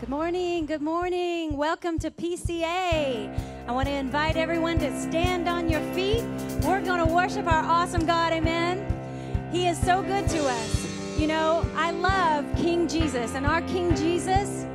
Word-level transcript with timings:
Good 0.00 0.10
morning, 0.10 0.66
good 0.66 0.80
morning. 0.80 1.56
Welcome 1.56 1.98
to 1.98 2.10
PCA. 2.12 3.66
I 3.66 3.72
want 3.72 3.88
to 3.88 3.92
invite 3.92 4.36
everyone 4.36 4.78
to 4.78 4.96
stand 4.96 5.48
on 5.48 5.68
your 5.68 5.80
feet. 5.92 6.22
We're 6.62 6.80
going 6.82 7.04
to 7.04 7.12
worship 7.12 7.48
our 7.48 7.64
awesome 7.64 8.06
God, 8.06 8.32
amen. 8.32 9.50
He 9.50 9.66
is 9.66 9.76
so 9.76 10.02
good 10.02 10.28
to 10.28 10.46
us. 10.46 11.18
You 11.18 11.26
know, 11.26 11.68
I 11.74 11.90
love 11.90 12.46
King 12.56 12.86
Jesus, 12.86 13.34
and 13.34 13.44
our 13.44 13.60
King 13.62 13.96
Jesus, 13.96 14.66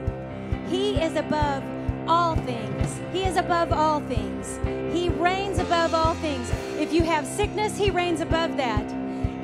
he 0.68 1.00
is 1.00 1.16
above 1.16 1.64
all 2.06 2.36
things. 2.36 3.00
He 3.14 3.24
is 3.24 3.38
above 3.38 3.72
all 3.72 4.02
things. 4.02 4.60
He 4.94 5.08
reigns 5.08 5.58
above 5.58 5.94
all 5.94 6.16
things. 6.16 6.52
If 6.78 6.92
you 6.92 7.04
have 7.04 7.26
sickness, 7.26 7.78
he 7.78 7.92
reigns 7.92 8.20
above 8.20 8.58
that. 8.58 8.84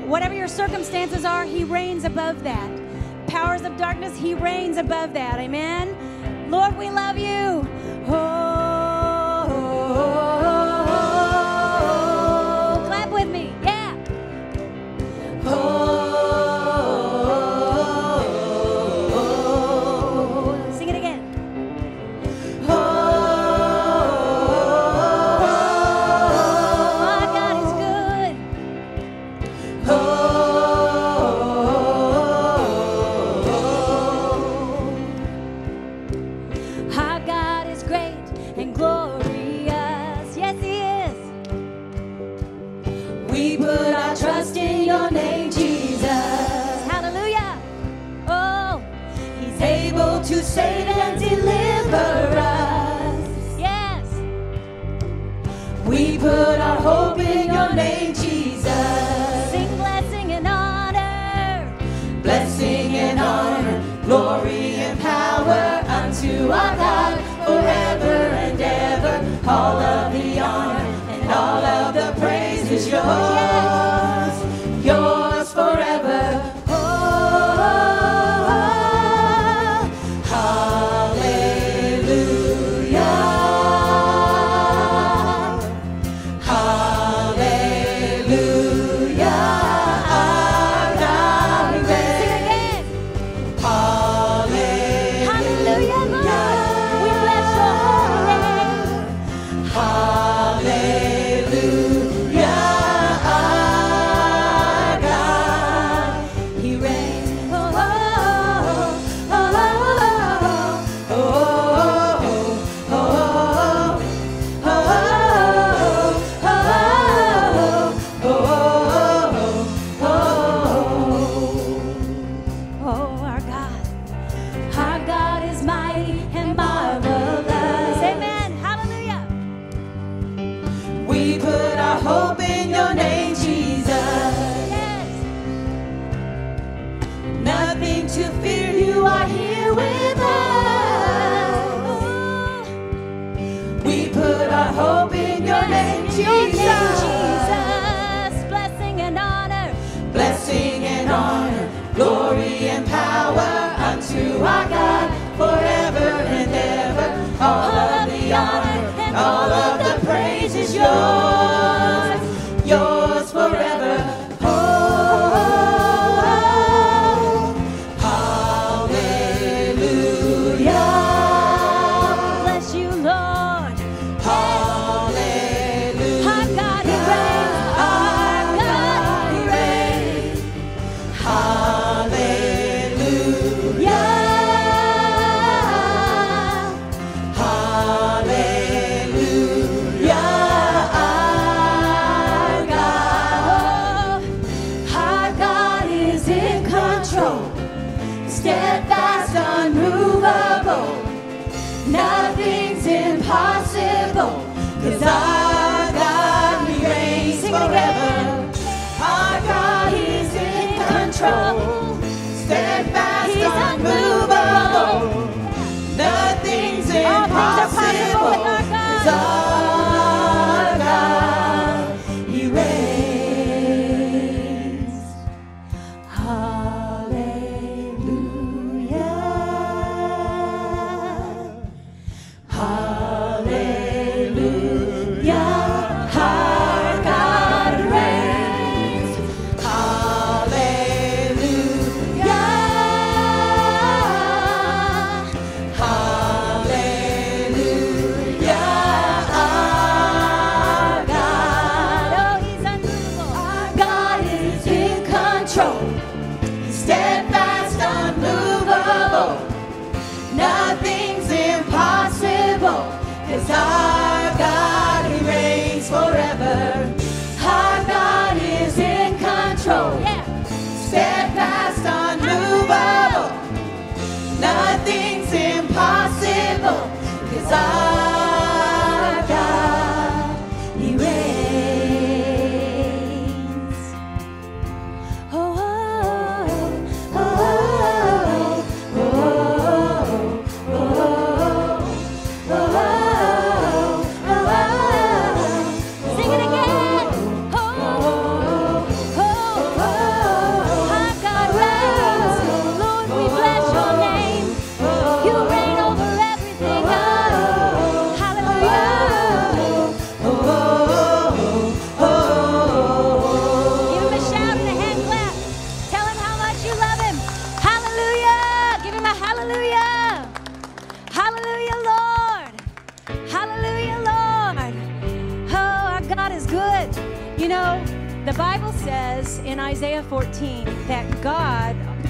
Whatever 0.05 0.36
your 0.36 0.50
circumstances 0.50 1.23
are, 1.23 1.46
he 1.46 1.64
reigns 1.64 2.04
above 2.04 2.43
that 2.43 2.89
powers 3.30 3.61
of 3.61 3.77
darkness, 3.77 4.18
He 4.18 4.34
reigns 4.34 4.77
above 4.77 5.14
that. 5.14 5.39
Amen. 5.39 6.50
Lord, 6.50 6.75
we 6.78 6.89
love 6.89 7.18
you. 7.18 7.68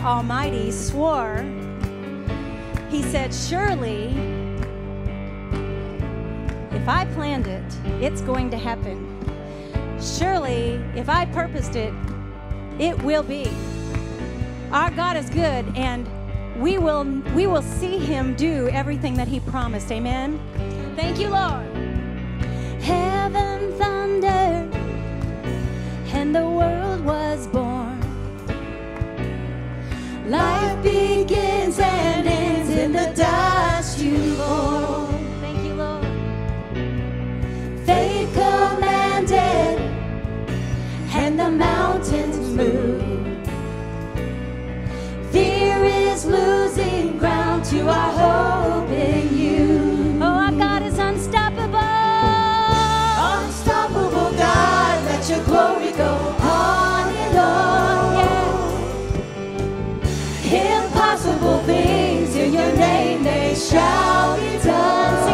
Almighty 0.03 0.71
swore, 0.71 1.43
He 2.89 3.03
said, 3.03 3.33
Surely, 3.33 4.07
if 6.71 6.87
I 6.87 7.05
planned 7.13 7.47
it, 7.47 7.63
it's 8.01 8.21
going 8.21 8.49
to 8.51 8.57
happen. 8.57 9.05
Surely, 10.01 10.81
if 10.95 11.09
I 11.09 11.25
purposed 11.25 11.75
it, 11.75 11.93
it 12.79 12.97
will 13.03 13.23
be. 13.23 13.51
Our 14.71 14.89
God 14.91 15.17
is 15.17 15.29
good, 15.29 15.65
and 15.75 16.07
we 16.61 16.77
will 16.77 17.03
we 17.35 17.47
will 17.47 17.61
see 17.61 17.97
Him 17.97 18.35
do 18.35 18.69
everything 18.69 19.15
that 19.15 19.27
He 19.27 19.39
promised. 19.41 19.91
Amen. 19.91 20.39
Thank 20.95 21.19
you, 21.19 21.29
Lord. 21.29 21.65
Heaven 22.81 23.73
thundered, 23.73 24.73
and 26.13 26.33
the 26.33 26.47
world 26.47 27.03
was 27.03 27.47
born. 27.47 27.88
Life 30.29 30.83
begins 30.83 31.79
and 31.79 32.27
ends 32.27 32.69
in 32.69 32.91
the 32.91 33.11
dust 33.15 33.97
you 33.97 34.35
born. 34.35 35.41
Thank 35.41 35.63
you, 35.65 35.73
Lord. 35.73 36.05
Faith 37.83 38.31
commanded, 38.35 39.79
and 41.15 41.39
the 41.39 41.49
mountains 41.49 42.37
move. 42.55 43.01
Fear 45.31 45.83
is 45.83 46.27
losing 46.27 47.17
ground 47.17 47.65
to 47.65 47.89
our 47.89 48.11
hope 48.11 48.89
shall 63.69 64.35
be 64.35 64.57
done. 64.63 65.28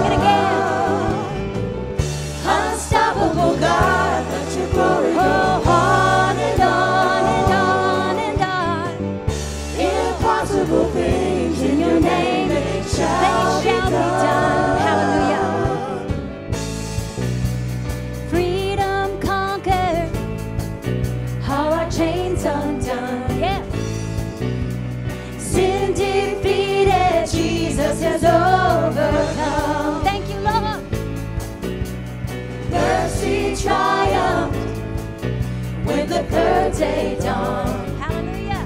The 36.15 36.23
third 36.31 36.71
day 36.77 37.17
dawned. 37.19 37.99
Hallelujah. 37.99 38.63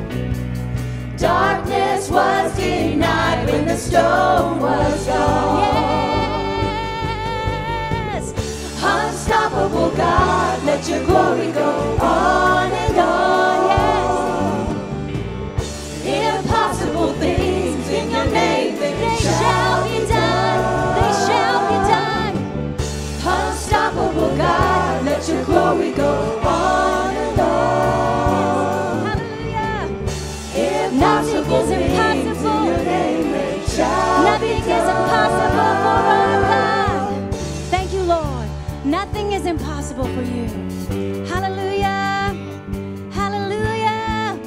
Darkness 1.17 2.09
was 2.11 2.55
denied 2.55 3.49
when 3.49 3.65
the 3.65 3.75
stone 3.75 4.59
was 4.59 5.07
gone. 5.07 5.59
Yes. 8.05 8.33
Unstoppable 8.83 9.89
God, 9.97 10.63
let 10.63 10.87
your 10.87 11.03
glory 11.05 11.51
go 11.51 11.97
on 12.01 12.71
and 12.71 12.97
on. 12.99 13.65
Yes. 16.05 16.37
Impossible 16.37 17.13
things 17.13 17.89
in 17.89 18.11
your 18.11 18.25
name, 18.25 18.75
they, 18.77 18.93
They 18.93 19.15
shall 19.17 19.83
be 19.89 20.05
done. 20.05 20.61
They 20.99 21.11
shall 21.25 21.59
be 21.71 21.77
done. 21.93 22.35
Unstoppable 23.25 24.37
God, 24.37 25.03
let 25.03 25.27
your 25.27 25.43
glory 25.45 25.91
go 25.93 26.39
on 26.41 26.58
impossible 35.19 35.73
for 35.83 35.97
our 36.15 36.41
God. 36.41 37.35
Thank 37.69 37.93
you, 37.93 38.03
Lord. 38.03 38.47
Nothing 38.85 39.33
is 39.33 39.45
impossible 39.45 40.05
for 40.05 40.21
you. 40.21 40.45
Hallelujah. 41.25 42.33
Hallelujah. 43.11 44.39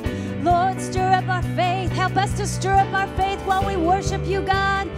Lord, 0.43 0.81
stir 0.81 1.13
up 1.13 1.29
our 1.29 1.43
faith. 1.55 1.91
Help 1.93 2.17
us 2.17 2.35
to 2.39 2.47
stir 2.47 2.73
up 2.73 2.93
our 2.95 3.07
faith 3.19 3.39
while 3.41 3.65
we 3.67 3.77
worship 3.77 4.25
you, 4.27 4.41
God. 4.41 4.89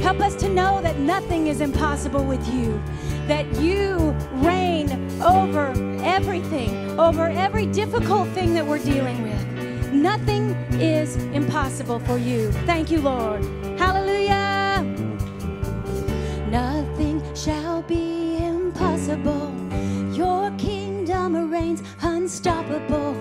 Help 0.00 0.20
us 0.20 0.34
to 0.36 0.48
know 0.48 0.80
that 0.80 0.98
nothing 0.98 1.48
is 1.48 1.60
impossible 1.60 2.24
with 2.24 2.46
you, 2.54 2.80
that 3.26 3.44
you 3.60 4.16
reign 4.32 4.90
over 5.20 5.72
everything, 6.02 6.98
over 6.98 7.28
every 7.28 7.66
difficult 7.66 8.28
thing 8.30 8.54
that 8.54 8.66
we're 8.66 8.78
dealing 8.78 9.22
with. 9.22 9.92
Nothing 9.92 10.50
is 10.80 11.16
impossible 11.34 11.98
for 12.00 12.16
you. 12.16 12.50
Thank 12.64 12.90
you, 12.90 13.00
Lord. 13.00 13.44
Nothing 16.50 17.22
shall 17.34 17.82
be 17.82 18.38
impossible. 18.38 19.52
Your 20.12 20.50
kingdom 20.52 21.50
reigns 21.50 21.82
unstoppable. 22.00 23.14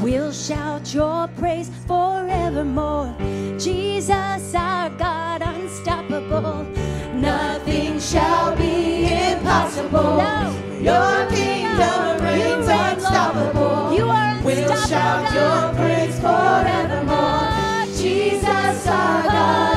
We'll 0.00 0.32
shout 0.32 0.92
your 0.92 1.28
praise 1.38 1.70
forevermore. 1.86 3.14
Jesus, 3.58 4.54
our 4.54 4.90
God, 4.90 5.42
unstoppable. 5.42 6.66
Nothing 7.14 8.00
shall 8.00 8.56
be 8.56 9.04
impossible. 9.04 10.18
No. 10.18 10.64
Your 10.80 11.26
kingdom 11.30 12.18
You 12.18 12.24
reigns 12.24 12.66
reign, 12.66 12.80
unstoppable. 12.94 13.94
You 13.96 14.08
are 14.08 14.42
We'll 14.42 14.76
shout 14.76 15.32
your 15.32 15.72
praise 15.74 16.18
forevermore. 16.20 17.16
Oh, 17.16 17.86
Jesus, 17.96 18.86
our 18.88 19.22
God, 19.22 19.73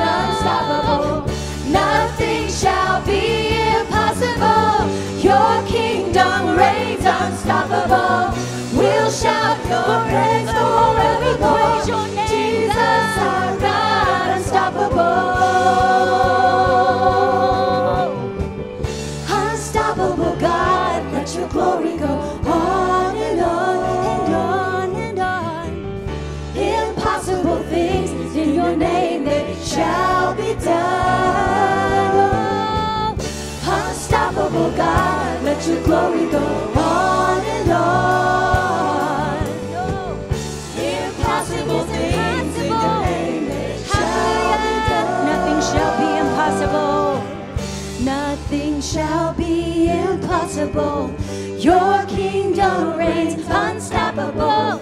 impossible. 50.58 51.14
Your 51.58 52.04
kingdom 52.06 52.96
reigns 52.98 53.46
unstoppable. 53.48 54.80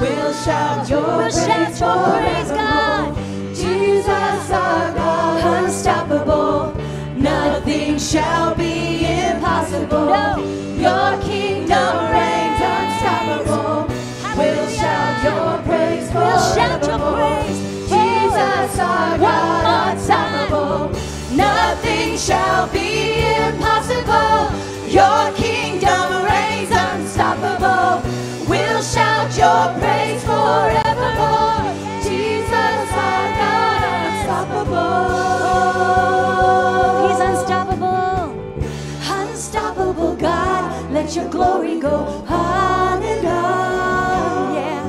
We'll 0.00 0.32
shout 0.32 0.88
your 0.88 1.02
We'll 1.02 1.18
praise, 1.20 1.34
shout 1.34 1.80
your 1.80 2.20
praise, 2.20 2.50
God. 2.50 3.14
forevermore. 3.14 3.54
Jesus 3.54 4.50
our 4.50 4.94
God, 4.94 5.64
unstoppable. 5.64 6.74
Nothing 7.16 7.98
shall 7.98 8.54
be 8.54 9.04
impossible. 9.04 10.06
No. 10.06 10.36
Your 10.78 11.20
kingdom 11.22 12.10
reigns 12.12 12.60
unstoppable. 12.62 13.88
We'll 14.36 14.68
shout 14.70 15.24
your 15.24 15.62
praise 15.64 16.10
We'll 16.14 16.54
shout 16.54 16.82
your 16.82 16.98
forevermore. 16.98 17.16
praise. 17.16 17.88
Jesus 17.90 18.78
our 18.78 19.18
God, 19.18 19.92
unstoppable. 19.92 20.90
Nothing 21.36 22.16
shall 22.16 22.68
be 22.68 23.18
impossible. 23.18 24.67
Your 24.98 25.30
kingdom 25.34 26.24
reigns 26.24 26.70
unstoppable. 26.72 28.02
We'll 28.48 28.82
shout 28.82 29.30
your 29.38 29.72
praise 29.78 30.24
forevermore. 30.24 31.62
Jesus 32.02 32.90
our 33.06 33.28
God, 33.38 33.82
unstoppable. 33.94 35.06
He's 37.06 37.20
unstoppable. 37.30 38.34
Unstoppable 39.08 40.16
God, 40.16 40.90
let 40.90 41.14
your 41.14 41.28
glory 41.28 41.78
go 41.78 41.94
on 42.28 43.00
and 43.00 43.26
on. 43.28 44.54
Yeah. 44.56 44.84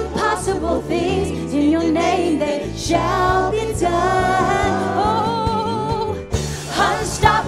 Impossible 0.00 0.80
things 0.80 1.52
in 1.52 1.68
your 1.70 1.84
name 1.84 2.38
they 2.38 2.72
shall 2.78 3.50
be 3.52 3.74
done. 3.78 4.61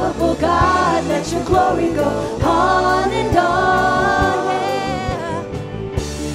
Oh, 0.07 0.37
God, 0.39 1.05
let 1.07 1.31
your 1.33 1.43
glory 1.45 1.93
go 1.95 2.05
on 2.43 3.11
and 3.11 3.37
on. 3.37 4.47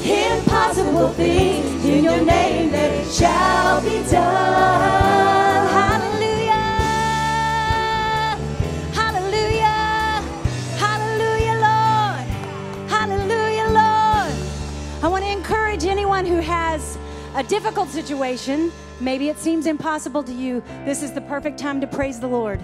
Yeah. 0.04 0.38
Impossible 0.38 1.10
things 1.10 1.86
in 1.86 2.04
your 2.04 2.24
name 2.26 2.72
they 2.72 3.06
shall 3.12 3.82
be 3.82 4.02
done. 4.10 5.68
Hallelujah. 5.70 6.52
Hallelujah. 8.94 10.24
Hallelujah, 10.78 11.56
Lord. 11.62 12.28
Hallelujah, 12.90 13.68
Lord. 13.68 14.34
I 15.04 15.08
want 15.08 15.24
to 15.24 15.32
encourage 15.32 15.86
anyone 15.86 16.26
who 16.26 16.38
has 16.38 16.98
a 17.36 17.44
difficult 17.44 17.90
situation. 17.90 18.72
Maybe 19.00 19.30
it 19.30 19.38
seems 19.38 19.68
impossible 19.68 20.24
to 20.24 20.34
you. 20.34 20.64
This 20.86 21.04
is 21.04 21.14
the 21.14 21.22
perfect 21.22 21.60
time 21.60 21.80
to 21.82 21.88
praise 21.88 22.20
the 22.20 22.28
Lord. 22.28 22.60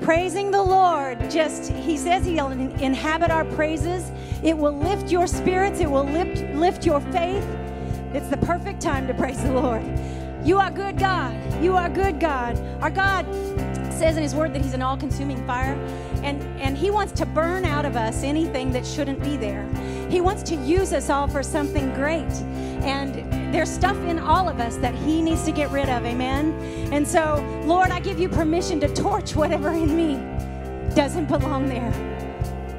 Praising 0.00 0.50
the 0.50 0.62
Lord, 0.62 1.30
just 1.30 1.70
He 1.72 1.96
says 1.96 2.24
He'll 2.24 2.48
inhabit 2.48 3.30
our 3.30 3.44
praises. 3.44 4.10
It 4.42 4.56
will 4.56 4.76
lift 4.76 5.10
your 5.10 5.26
spirits, 5.26 5.80
it 5.80 5.90
will 5.90 6.04
lift, 6.04 6.42
lift 6.54 6.86
your 6.86 7.00
faith. 7.00 7.46
It's 8.12 8.28
the 8.28 8.38
perfect 8.38 8.80
time 8.80 9.06
to 9.06 9.14
praise 9.14 9.42
the 9.42 9.52
Lord. 9.52 9.82
You 10.42 10.58
are 10.58 10.70
good, 10.70 10.98
God. 10.98 11.62
You 11.62 11.76
are 11.76 11.90
good, 11.90 12.18
God. 12.18 12.58
Our 12.80 12.90
God 12.90 13.26
says 13.92 14.16
in 14.16 14.22
His 14.22 14.34
Word 14.34 14.54
that 14.54 14.62
He's 14.62 14.72
an 14.72 14.80
all 14.80 14.96
consuming 14.96 15.46
fire, 15.46 15.74
and, 16.22 16.42
and 16.60 16.76
He 16.78 16.90
wants 16.90 17.12
to 17.12 17.26
burn 17.26 17.66
out 17.66 17.84
of 17.84 17.94
us 17.94 18.22
anything 18.22 18.72
that 18.72 18.86
shouldn't 18.86 19.22
be 19.22 19.36
there. 19.36 19.68
He 20.08 20.22
wants 20.22 20.42
to 20.44 20.56
use 20.56 20.94
us 20.94 21.10
all 21.10 21.28
for 21.28 21.42
something 21.42 21.92
great. 21.94 22.32
And 22.82 23.16
there's 23.52 23.70
stuff 23.70 23.96
in 24.04 24.18
all 24.18 24.48
of 24.48 24.60
us 24.60 24.76
that 24.76 24.94
He 24.94 25.20
needs 25.22 25.44
to 25.44 25.52
get 25.52 25.70
rid 25.70 25.88
of, 25.88 26.04
amen? 26.04 26.52
And 26.92 27.06
so, 27.06 27.44
Lord, 27.64 27.90
I 27.90 28.00
give 28.00 28.20
you 28.20 28.28
permission 28.28 28.80
to 28.80 28.88
torch 28.94 29.34
whatever 29.34 29.70
in 29.70 29.96
me 29.96 30.14
doesn't 30.94 31.26
belong 31.26 31.68
there. 31.68 31.92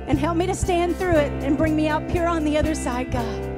And 0.07 0.17
help 0.17 0.37
me 0.37 0.45
to 0.47 0.55
stand 0.55 0.95
through 0.97 1.17
it 1.17 1.31
and 1.43 1.57
bring 1.57 1.75
me 1.75 1.87
out 1.87 2.07
pure 2.09 2.27
on 2.27 2.43
the 2.43 2.57
other 2.57 2.75
side, 2.75 3.11
God. 3.11 3.51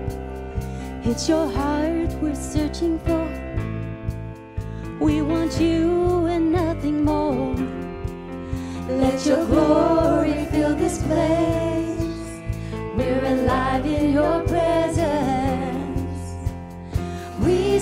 It's 1.06 1.28
your 1.28 1.50
heart 1.52 2.12
we're 2.22 2.36
searching 2.36 3.00
for. 3.00 3.28
We 5.00 5.22
want 5.22 5.60
you 5.60 6.28
and 6.28 6.52
nothing 6.52 7.04
more. 7.04 7.56
Let 8.88 9.26
your 9.26 9.46
glory 9.46 10.46
fill 10.52 10.76
this 10.76 11.02
place. 11.04 12.42
We're 12.96 13.26
alive 13.26 13.86
in 13.86 14.14
your 14.14 14.44
presence. 14.44 14.73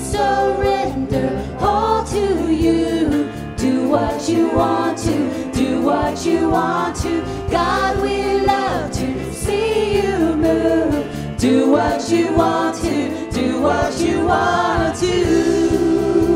Surrender 0.01 1.57
all 1.59 2.03
to 2.05 2.53
you. 2.53 3.29
Do 3.57 3.87
what 3.89 4.27
you 4.29 4.49
want 4.49 4.97
to, 4.99 5.51
do 5.53 5.81
what 5.81 6.25
you 6.25 6.49
want 6.49 6.95
to. 7.03 7.21
God, 7.51 8.01
we 8.01 8.41
love 8.41 8.91
to 8.93 9.33
see 9.33 9.97
you 10.01 10.35
move. 10.35 11.37
Do 11.37 11.71
what 11.71 12.09
you 12.11 12.33
want 12.33 12.77
to, 12.77 13.31
do 13.31 13.61
what 13.61 13.99
you 14.01 14.25
want 14.25 14.97
to. 14.99 15.69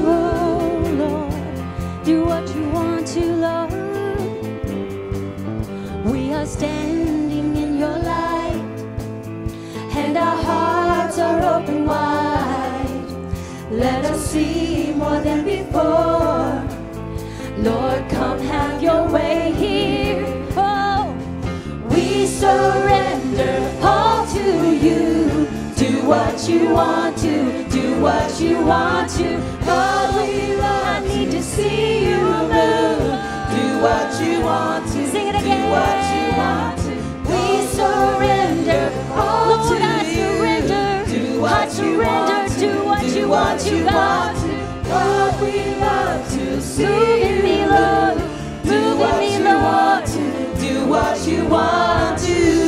Oh, 0.07 0.83
Lord, 1.01 2.05
do 2.05 2.25
what 2.25 2.55
you 2.55 2.69
want 2.69 3.07
to, 3.07 3.21
Lord. 3.45 3.73
We 6.05 6.33
are 6.33 6.45
standing 6.45 7.55
in 7.57 7.77
your 7.79 7.97
light. 7.99 8.63
and 9.95 10.17
our 10.17 10.37
hearts 10.43 11.19
are 11.19 11.61
open 11.61 11.85
wide. 11.85 12.14
Let 13.75 14.05
us 14.05 14.27
see 14.31 14.93
more 14.93 15.19
than 15.21 15.45
before. 15.45 16.63
Lord, 17.57 18.09
come 18.09 18.39
have 18.39 18.81
your 18.83 19.07
way 19.09 19.53
here. 19.57 20.25
Oh, 20.57 21.15
We 21.89 22.27
surrender 22.27 23.71
all 23.81 24.25
to 24.27 24.75
you. 24.75 25.47
Do 25.75 26.07
what 26.07 26.47
you 26.49 26.69
want 26.69 27.17
to, 27.19 27.67
do 27.69 28.01
what 28.01 28.39
you 28.41 28.65
want 28.65 29.09
to. 29.17 29.37
God, 29.65 30.15
we 30.21 30.55
love 30.57 31.03
need 31.07 31.31
to 31.31 31.43
see 31.43 32.09
you 32.09 32.17
move. 32.17 33.13
Do 33.55 33.65
what 33.87 34.21
you 34.21 34.41
want 34.41 34.85
to, 34.93 35.07
Sing 35.11 35.27
it 35.27 35.33
do 35.33 35.37
again. 35.39 35.69
what 35.71 35.99
you 36.15 36.37
want 36.37 36.77
to. 36.85 36.93
We 37.31 37.67
surrender 37.67 38.91
all 39.13 39.57
Lord, 39.57 39.79
to 39.79 39.85
I 39.85 40.03
you. 40.07 40.15
surrender. 40.15 41.05
Do 41.11 41.37
I 41.37 41.41
what 41.41 41.69
you 41.69 41.75
surrender. 41.75 42.05
want 42.05 42.34
you 43.15 43.29
what 43.29 43.29
want 43.29 43.65
you 43.71 43.85
want 43.85 44.37
to. 44.39 44.89
God, 44.89 45.41
we 45.41 45.75
love 45.75 46.29
to 46.31 46.61
see 46.61 46.83
you 46.83 47.43
me, 47.43 47.65
Lord. 47.65 48.17
Do 48.63 48.97
what 48.97 49.23
you 49.23 49.43
want 49.45 50.05
to, 50.07 50.55
do 50.59 50.85
what 50.87 51.25
you 51.25 51.45
want 51.45 52.19
to. 52.19 52.64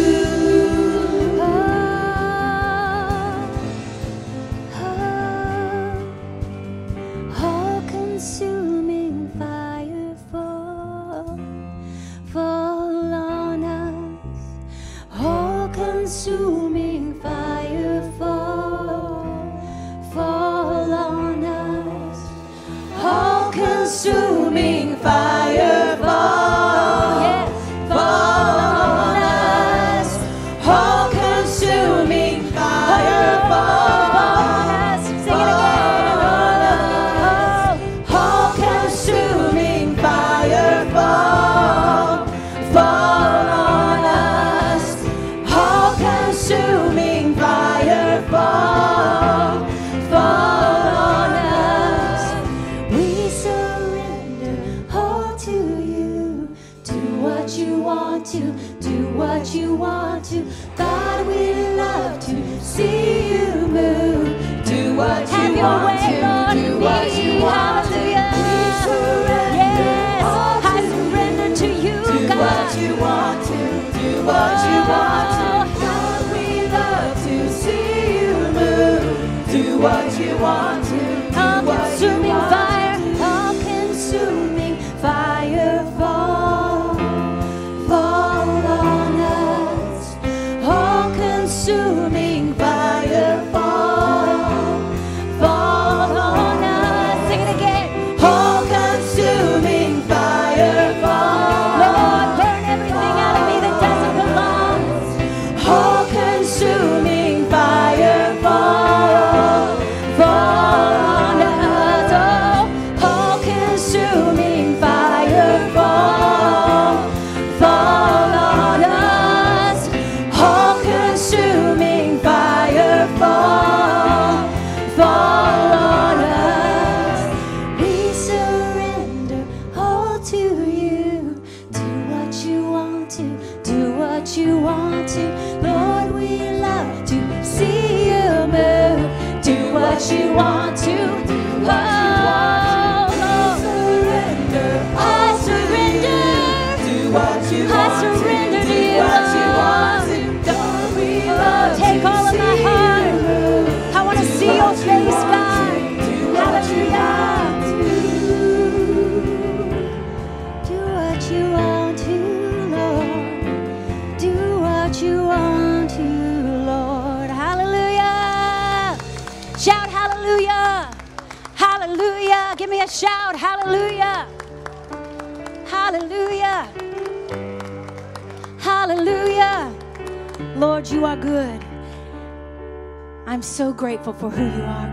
I'm 183.37 183.43
so 183.43 183.71
grateful 183.71 184.13
for 184.13 184.31
who 184.31 184.43
you 184.43 184.63
are, 184.63 184.87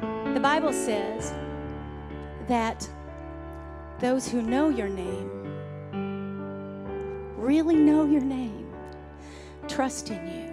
God. 0.00 0.34
The 0.34 0.40
Bible 0.40 0.72
says 0.72 1.32
that 2.48 2.90
those 4.00 4.28
who 4.28 4.42
know 4.42 4.68
your 4.68 4.88
name 4.88 5.30
really 7.36 7.76
know 7.76 8.04
your 8.04 8.22
name, 8.22 8.66
trust 9.68 10.10
in 10.10 10.26
you. 10.26 10.50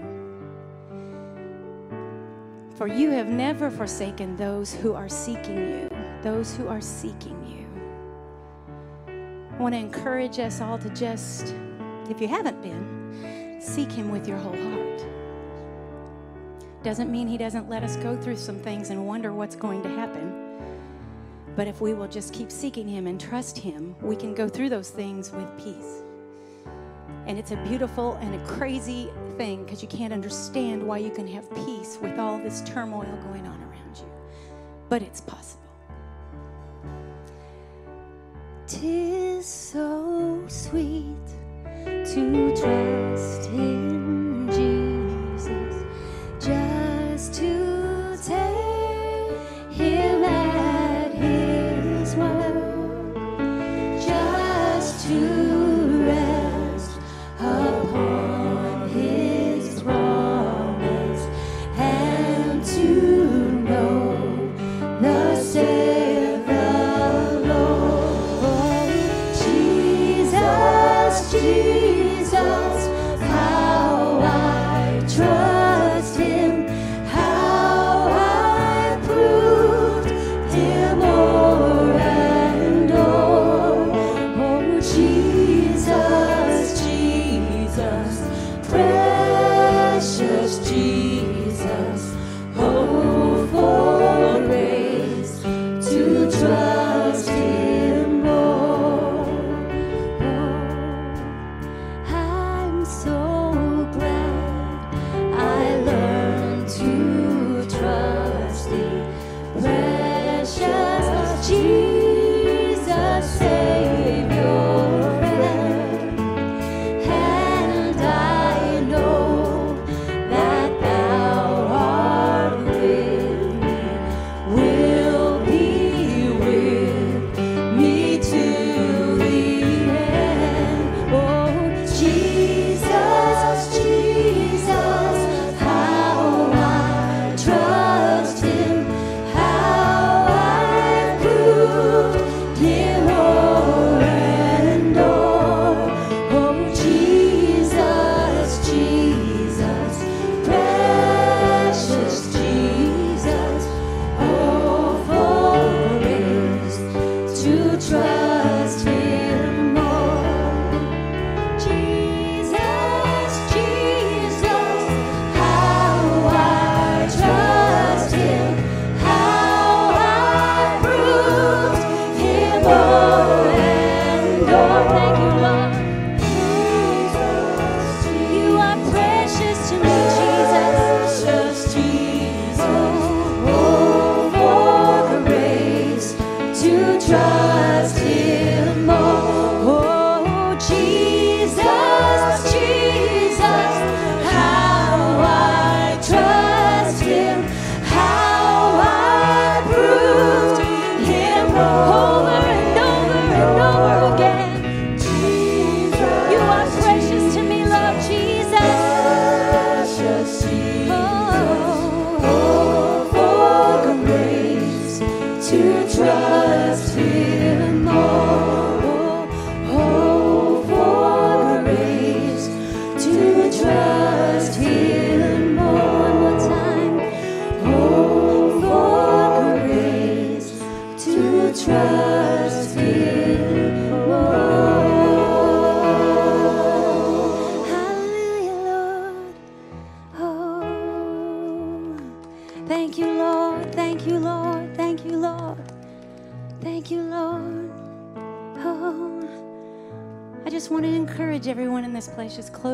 For 2.76 2.86
you 2.86 3.10
have 3.10 3.30
never 3.30 3.72
forsaken 3.72 4.36
those 4.36 4.76
who 4.76 4.94
are 4.94 5.10
seeking 5.10 5.58
you, 5.58 5.90
those 6.22 6.56
who 6.56 6.68
are 6.68 6.80
seeking 6.80 7.44
you. 7.44 7.66
I 9.52 9.58
want 9.58 9.74
to 9.74 9.80
encourage 9.80 10.38
us 10.38 10.62
all 10.62 10.78
to 10.78 10.90
just, 10.92 11.56
if 12.08 12.22
you 12.22 12.28
haven't 12.28 12.62
been, 12.62 13.58
seek 13.60 13.92
Him 13.92 14.12
with 14.12 14.28
your 14.28 14.38
whole 14.38 14.56
heart. 14.56 15.17
Doesn't 16.84 17.12
mean 17.12 17.28
He 17.28 17.38
doesn't 17.38 17.70
let 17.70 17.84
us 17.84 17.98
go 17.98 18.16
through 18.16 18.38
some 18.38 18.60
things 18.60 18.90
and 18.90 19.06
wonder 19.08 19.34
what's 19.34 19.56
going 19.56 19.82
to 19.84 19.90
happen. 19.90 20.62
But 21.56 21.68
if 21.68 21.82
we 21.82 21.94
will 21.94 22.08
just 22.08 22.34
keep 22.34 22.52
seeking 22.52 22.88
Him 22.88 23.08
and 23.08 23.20
trust 23.20 23.58
Him, 23.58 23.96
we 24.02 24.16
can 24.16 24.36
go 24.36 24.48
through 24.48 24.70
those 24.70 24.90
things 24.90 25.32
with 25.32 25.48
peace. 25.58 26.04
And 27.26 27.38
it's 27.38 27.52
a 27.52 27.58
beautiful 27.68 28.14
and 28.22 28.36
a 28.36 28.46
crazy 28.46 29.10
thing 29.38 29.64
because 29.64 29.82
you 29.82 29.88
can't 29.88 30.14
understand 30.14 30.82
why 30.82 31.00
you 31.00 31.10
can 31.10 31.28
have 31.28 31.50
peace 31.66 31.98
with 32.02 32.18
all 32.20 32.38
this 32.38 32.62
turmoil 32.62 33.18
going 33.30 33.46
on 33.46 33.62
around 33.64 33.98
you. 33.98 34.10
But 34.88 35.02
it's 35.02 35.20
possible. 35.20 35.64
Tis 38.68 39.46
so 39.46 40.44
sweet 40.48 41.16
to 41.86 42.56
trust 42.56 43.50
in 43.50 44.07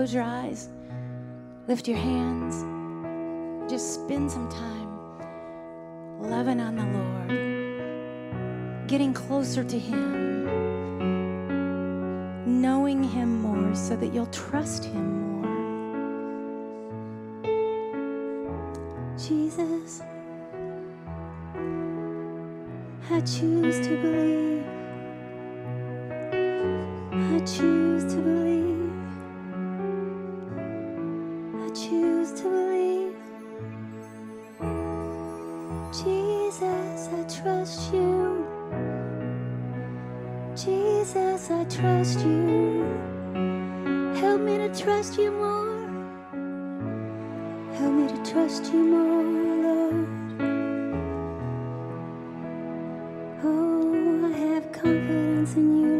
close 0.03 0.13
your 0.13 0.23
eyes, 0.23 0.67
lift 1.69 1.87
your 1.87 1.95
hands, 1.95 2.32
Jesus, 36.53 37.09
I 37.11 37.23
trust 37.41 37.93
you. 37.93 38.45
Jesus, 40.55 41.49
I 41.49 41.63
trust 41.63 42.19
you. 42.19 42.83
Help 44.13 44.41
me 44.41 44.59
to 44.59 44.69
trust 44.69 45.17
you 45.17 45.31
more. 45.31 45.89
Help 47.73 47.93
me 47.93 48.07
to 48.07 48.31
trust 48.31 48.71
you 48.71 48.83
more, 48.83 49.23
Lord. 49.63 50.07
Oh, 53.43 54.31
I 54.31 54.37
have 54.37 54.71
confidence 54.71 55.55
in 55.55 55.81
you. 55.81 55.92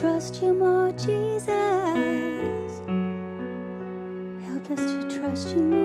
trust 0.00 0.42
you 0.42 0.54
more, 0.54 0.90
Jesus. 0.92 1.46
Help 4.46 4.70
us 4.70 4.78
to 4.78 5.20
trust 5.20 5.54
you 5.54 5.62
more. 5.62 5.79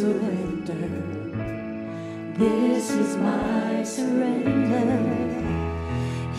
surrender. 0.00 0.88
This 2.38 2.90
is 2.90 3.16
my 3.18 3.82
surrender. 3.82 4.88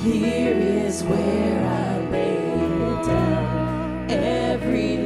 Here 0.02 0.58
is 0.58 1.04
where 1.04 1.60
I 1.84 2.00
lay 2.10 2.38
it 2.90 3.06
down 3.06 4.08
every 4.10 5.01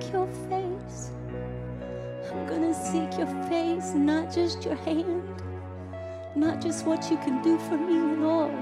seek 0.00 0.12
your 0.12 0.26
face. 0.48 1.10
I'm 2.30 2.46
gonna 2.46 2.74
seek 2.74 3.18
your 3.18 3.28
face, 3.48 3.92
not 3.94 4.32
just 4.32 4.64
your 4.64 4.74
hand, 4.76 5.22
not 6.34 6.60
just 6.60 6.86
what 6.86 7.10
you 7.10 7.16
can 7.18 7.42
do 7.42 7.58
for 7.58 7.76
me, 7.76 7.98
Lord. 8.22 8.52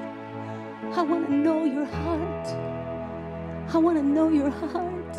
I 0.94 1.02
wanna 1.02 1.30
know 1.30 1.64
your 1.64 1.86
heart. 1.86 2.48
I 3.74 3.78
wanna 3.78 4.02
know 4.02 4.28
your 4.28 4.50
heart. 4.50 5.16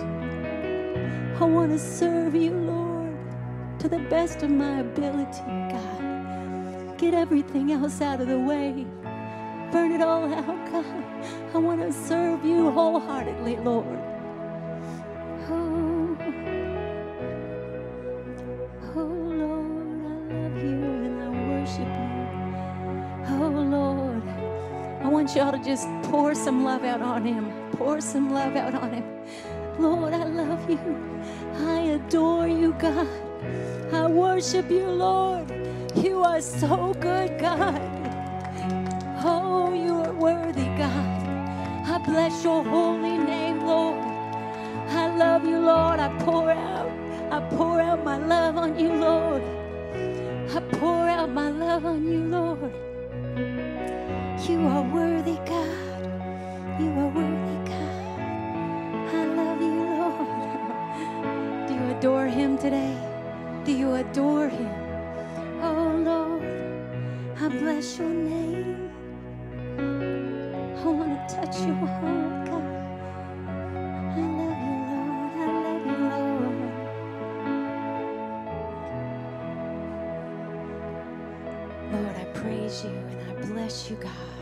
I 1.42 1.46
wanna 1.46 1.80
serve 1.80 2.36
you, 2.36 2.52
Lord, 2.52 3.18
to 3.80 3.90
the 3.90 4.00
best 4.10 4.44
of 4.44 4.52
my 4.52 4.80
ability, 4.80 5.42
God. 5.72 6.98
Get 6.98 7.14
everything 7.14 7.72
else 7.72 8.02
out 8.02 8.22
of 8.22 8.28
the 8.28 8.40
way. 8.40 8.86
Burn 9.72 9.92
it 9.92 10.02
all 10.02 10.32
out, 10.32 10.72
God. 10.72 11.04
I 11.56 11.58
wanna 11.58 11.92
serve 11.92 12.46
you 12.46 12.70
wholeheartedly, 12.72 13.58
Lord. 13.58 14.13
Just 25.64 25.88
pour 26.04 26.36
some 26.36 26.64
love 26.64 26.84
out 26.84 27.02
on 27.02 27.26
him. 27.26 27.52
Pour 27.74 28.02
some 28.02 28.34
love 28.34 28.56
out 28.56 28.76
on 28.76 28.94
him. 28.94 29.06
Lord, 29.80 30.14
I 30.14 30.26
love 30.26 30.70
you. 30.70 30.80
I 31.56 31.80
adore 31.98 32.48
you, 32.48 32.74
God. 32.74 33.08
I 33.94 34.08
worship 34.08 34.70
you, 34.70 34.86
Lord. 34.86 35.52
You 35.96 36.22
are 36.22 36.42
so 36.42 36.94
good, 37.00 37.40
God. 37.40 37.82
Oh, 39.24 39.74
you 39.74 39.94
are 40.02 40.14
worthy, 40.14 40.66
God. 40.78 41.24
I 41.88 41.98
bless 42.06 42.44
your 42.44 42.64
holy 42.64 43.18
name, 43.18 43.66
Lord. 43.66 44.04
I 44.90 45.16
love 45.16 45.46
you, 45.46 45.60
Lord. 45.60 46.00
I 46.00 46.10
pour 46.20 46.52
out. 46.52 46.92
I 47.32 47.40
pour 47.56 47.80
out 47.80 48.04
my 48.04 48.18
love 48.18 48.58
on 48.58 48.78
you, 48.78 48.94
Lord. 48.94 49.42
I 50.54 50.60
pour 50.78 51.08
out 51.08 51.30
my 51.30 51.50
love 51.50 51.86
on 51.86 52.04
you, 52.06 52.20
Lord. 52.26 52.83
Today? 62.64 62.98
Do 63.66 63.74
you 63.74 63.94
adore 63.96 64.48
him? 64.48 64.74
Oh, 65.62 66.02
Lord, 66.02 66.44
I 67.38 67.50
bless 67.50 67.98
your 68.00 68.08
name. 68.08 68.90
I 70.64 70.86
want 70.86 71.28
to 71.28 71.36
touch 71.36 71.60
your 71.60 71.76
heart, 71.76 72.46
God. 72.48 72.64
I 74.00 74.24
love 74.40 74.60
you, 74.64 74.76
Lord. 74.92 75.32
I 75.44 75.46
love 75.66 75.86
you, 75.88 75.98
Lord. 76.14 76.72
Lord, 81.92 82.16
I 82.16 82.26
praise 82.34 82.86
you 82.86 82.92
and 82.92 83.22
I 83.30 83.34
bless 83.54 83.90
you, 83.90 83.98
God. 83.98 84.40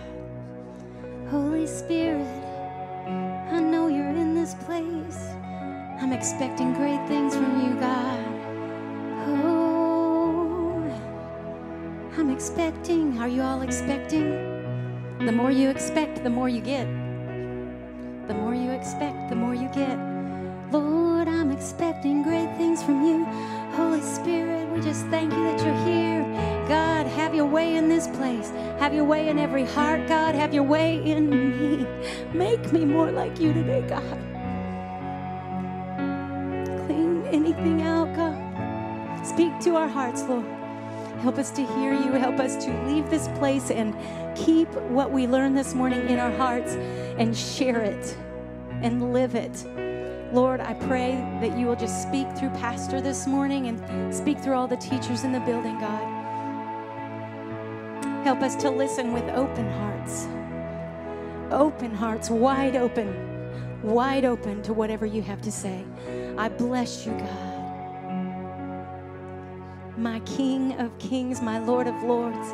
Holy 1.31 1.65
Spirit, 1.65 2.40
expecting 6.21 6.71
great 6.73 7.03
things 7.07 7.33
from 7.35 7.65
you, 7.65 7.73
God. 7.79 8.25
Oh, 9.25 10.83
I'm 12.15 12.29
expecting. 12.29 13.17
Are 13.17 13.27
you 13.27 13.41
all 13.41 13.63
expecting? 13.63 14.29
The 15.17 15.31
more 15.31 15.49
you 15.49 15.71
expect, 15.71 16.23
the 16.23 16.29
more 16.29 16.47
you 16.47 16.61
get. 16.61 16.85
The 18.27 18.35
more 18.35 18.53
you 18.53 18.69
expect, 18.69 19.29
the 19.29 19.35
more 19.35 19.55
you 19.55 19.67
get. 19.69 19.97
Lord, 20.71 21.27
I'm 21.27 21.49
expecting 21.51 22.21
great 22.21 22.55
things 22.55 22.83
from 22.83 23.03
you. 23.03 23.25
Holy 23.71 24.01
Spirit, 24.01 24.69
we 24.69 24.79
just 24.79 25.07
thank 25.07 25.33
you 25.33 25.43
that 25.45 25.59
you're 25.65 25.85
here. 25.87 26.21
God, 26.67 27.07
have 27.07 27.33
your 27.33 27.47
way 27.47 27.77
in 27.77 27.89
this 27.89 28.05
place. 28.05 28.51
Have 28.77 28.93
your 28.93 29.05
way 29.05 29.29
in 29.29 29.39
every 29.39 29.65
heart, 29.65 30.07
God. 30.07 30.35
Have 30.35 30.53
your 30.53 30.65
way 30.65 31.03
in 31.03 31.31
me. 31.31 31.87
Make 32.31 32.71
me 32.71 32.85
more 32.85 33.11
like 33.11 33.39
you 33.39 33.53
today, 33.53 33.81
God. 33.89 34.30
Anything 37.31 37.81
out, 37.81 38.15
God. 38.15 39.25
Speak 39.25 39.59
to 39.61 39.75
our 39.75 39.87
hearts, 39.87 40.23
Lord. 40.23 40.45
Help 41.21 41.37
us 41.37 41.51
to 41.51 41.65
hear 41.75 41.93
you. 41.93 42.13
Help 42.13 42.39
us 42.39 42.63
to 42.65 42.71
leave 42.87 43.09
this 43.09 43.27
place 43.39 43.69
and 43.69 43.95
keep 44.35 44.67
what 44.89 45.11
we 45.11 45.27
learned 45.27 45.57
this 45.57 45.75
morning 45.75 46.07
in 46.09 46.17
our 46.19 46.31
hearts 46.31 46.73
and 46.73 47.35
share 47.37 47.81
it 47.81 48.17
and 48.81 49.13
live 49.13 49.35
it. 49.35 49.65
Lord, 50.33 50.61
I 50.61 50.73
pray 50.73 51.11
that 51.41 51.57
you 51.57 51.67
will 51.67 51.75
just 51.75 52.01
speak 52.01 52.27
through 52.37 52.49
Pastor 52.51 53.01
this 53.01 53.27
morning 53.27 53.67
and 53.67 54.15
speak 54.15 54.39
through 54.39 54.55
all 54.55 54.67
the 54.67 54.77
teachers 54.77 55.23
in 55.23 55.31
the 55.31 55.41
building, 55.41 55.77
God. 55.79 56.21
Help 58.23 58.41
us 58.41 58.55
to 58.57 58.69
listen 58.69 59.13
with 59.13 59.25
open 59.29 59.69
hearts. 59.69 60.27
Open 61.51 61.93
hearts, 61.93 62.29
wide 62.29 62.75
open, 62.75 63.81
wide 63.83 64.25
open 64.25 64.61
to 64.63 64.73
whatever 64.73 65.05
you 65.05 65.21
have 65.21 65.41
to 65.41 65.51
say. 65.51 65.85
I 66.41 66.49
bless 66.49 67.05
you, 67.05 67.11
God. 67.11 68.07
My 69.95 70.19
King 70.21 70.73
of 70.79 70.97
kings, 70.97 71.39
my 71.39 71.59
Lord 71.59 71.85
of 71.85 72.01
lords. 72.01 72.47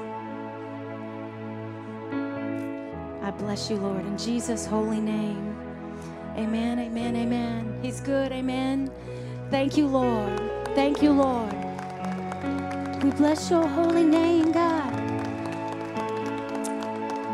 I 3.23 3.31
bless 3.37 3.69
you, 3.69 3.77
Lord, 3.77 4.05
in 4.05 4.17
Jesus' 4.17 4.65
holy 4.65 4.99
name. 4.99 5.55
Amen, 6.35 6.79
amen, 6.79 7.15
amen. 7.15 7.79
He's 7.81 8.01
good, 8.01 8.33
amen. 8.33 8.91
Thank 9.51 9.77
you, 9.77 9.87
Lord. 9.87 10.37
Thank 10.75 11.01
you, 11.01 11.13
Lord. 11.13 11.53
We 13.01 13.11
bless 13.11 13.49
your 13.49 13.65
holy 13.65 14.03
name, 14.03 14.51
God. 14.51 14.93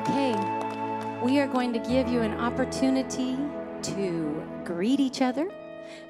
Okay, 0.01 0.35
we 1.23 1.39
are 1.39 1.47
going 1.47 1.73
to 1.73 1.79
give 1.79 2.07
you 2.09 2.21
an 2.21 2.39
opportunity 2.39 3.39
to 3.81 4.43
greet 4.63 4.99
each 4.99 5.23
other. 5.23 5.49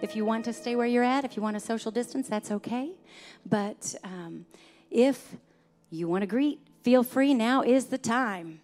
If 0.02 0.16
you 0.16 0.26
want 0.26 0.46
to 0.46 0.54
stay 0.54 0.76
where 0.76 0.88
you're 0.88 1.04
at, 1.04 1.24
if 1.26 1.36
you 1.36 1.42
want 1.42 1.58
a 1.58 1.60
social 1.60 1.92
distance, 1.92 2.28
that's 2.28 2.52
okay. 2.52 2.92
But 3.46 3.96
um, 4.04 4.46
if 4.92 5.36
you 5.90 6.08
want 6.08 6.22
to 6.22 6.28
greet, 6.28 6.60
feel 6.84 7.04
free. 7.04 7.34
Now 7.34 7.62
is 7.62 7.86
the 7.86 7.98
time. 7.98 8.62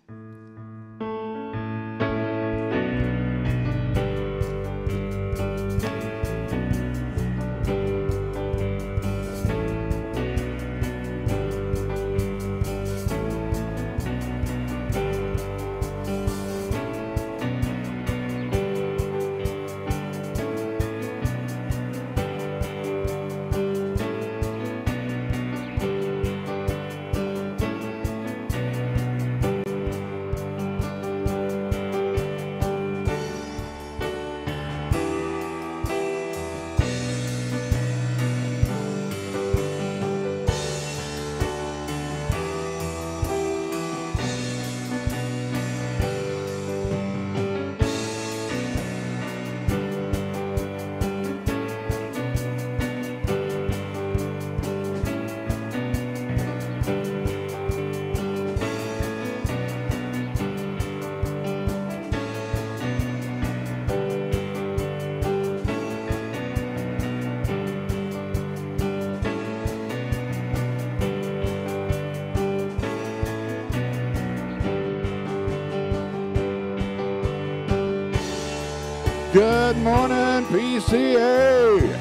PCA. 80.90 82.00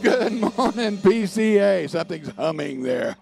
Good 0.00 0.32
morning, 0.34 0.98
PCA. 0.98 1.90
Something's 1.90 2.28
humming 2.28 2.84
there. 2.84 3.08
In 3.08 3.16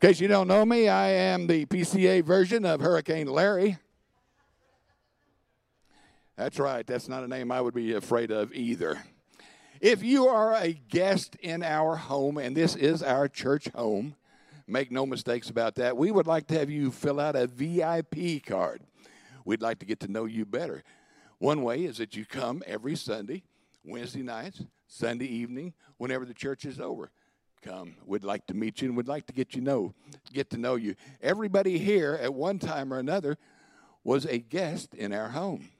case 0.00 0.18
you 0.20 0.26
don't 0.26 0.48
know 0.48 0.64
me, 0.64 0.88
I 0.88 1.10
am 1.10 1.46
the 1.46 1.66
PCA 1.66 2.24
version 2.24 2.64
of 2.64 2.80
Hurricane 2.80 3.28
Larry. 3.28 3.78
That's 6.34 6.58
right, 6.58 6.84
that's 6.84 7.08
not 7.08 7.22
a 7.22 7.28
name 7.28 7.52
I 7.52 7.60
would 7.60 7.74
be 7.74 7.92
afraid 7.92 8.32
of 8.32 8.52
either. 8.52 9.00
If 9.80 10.02
you 10.02 10.26
are 10.26 10.52
a 10.54 10.72
guest 10.72 11.36
in 11.36 11.62
our 11.62 11.94
home, 11.94 12.38
and 12.38 12.56
this 12.56 12.74
is 12.74 13.04
our 13.04 13.28
church 13.28 13.68
home, 13.68 14.16
make 14.66 14.90
no 14.90 15.06
mistakes 15.06 15.50
about 15.50 15.76
that, 15.76 15.96
we 15.96 16.10
would 16.10 16.26
like 16.26 16.46
to 16.48 16.58
have 16.58 16.70
you 16.70 16.90
fill 16.90 17.20
out 17.20 17.36
a 17.36 17.46
VIP 17.46 18.44
card. 18.44 18.82
We'd 19.44 19.62
like 19.62 19.78
to 19.78 19.86
get 19.86 20.00
to 20.00 20.08
know 20.08 20.24
you 20.24 20.44
better. 20.44 20.82
One 21.38 21.62
way 21.62 21.84
is 21.84 21.98
that 21.98 22.16
you 22.16 22.24
come 22.24 22.62
every 22.66 22.96
Sunday, 22.96 23.44
Wednesday 23.84 24.22
nights, 24.22 24.62
Sunday 24.88 25.26
evening, 25.26 25.74
whenever 25.98 26.24
the 26.24 26.34
church 26.34 26.64
is 26.64 26.80
over. 26.80 27.10
Come. 27.62 27.96
We'd 28.04 28.24
like 28.24 28.46
to 28.46 28.54
meet 28.54 28.80
you 28.80 28.88
and 28.88 28.96
we'd 28.96 29.08
like 29.08 29.26
to 29.26 29.32
get 29.32 29.54
you 29.54 29.60
know 29.60 29.94
get 30.32 30.50
to 30.50 30.58
know 30.58 30.76
you. 30.76 30.94
Everybody 31.20 31.78
here 31.78 32.18
at 32.20 32.32
one 32.32 32.58
time 32.58 32.92
or 32.92 32.98
another 32.98 33.38
was 34.04 34.24
a 34.24 34.38
guest 34.38 34.94
in 34.94 35.12
our 35.12 35.28
home. 35.28 35.70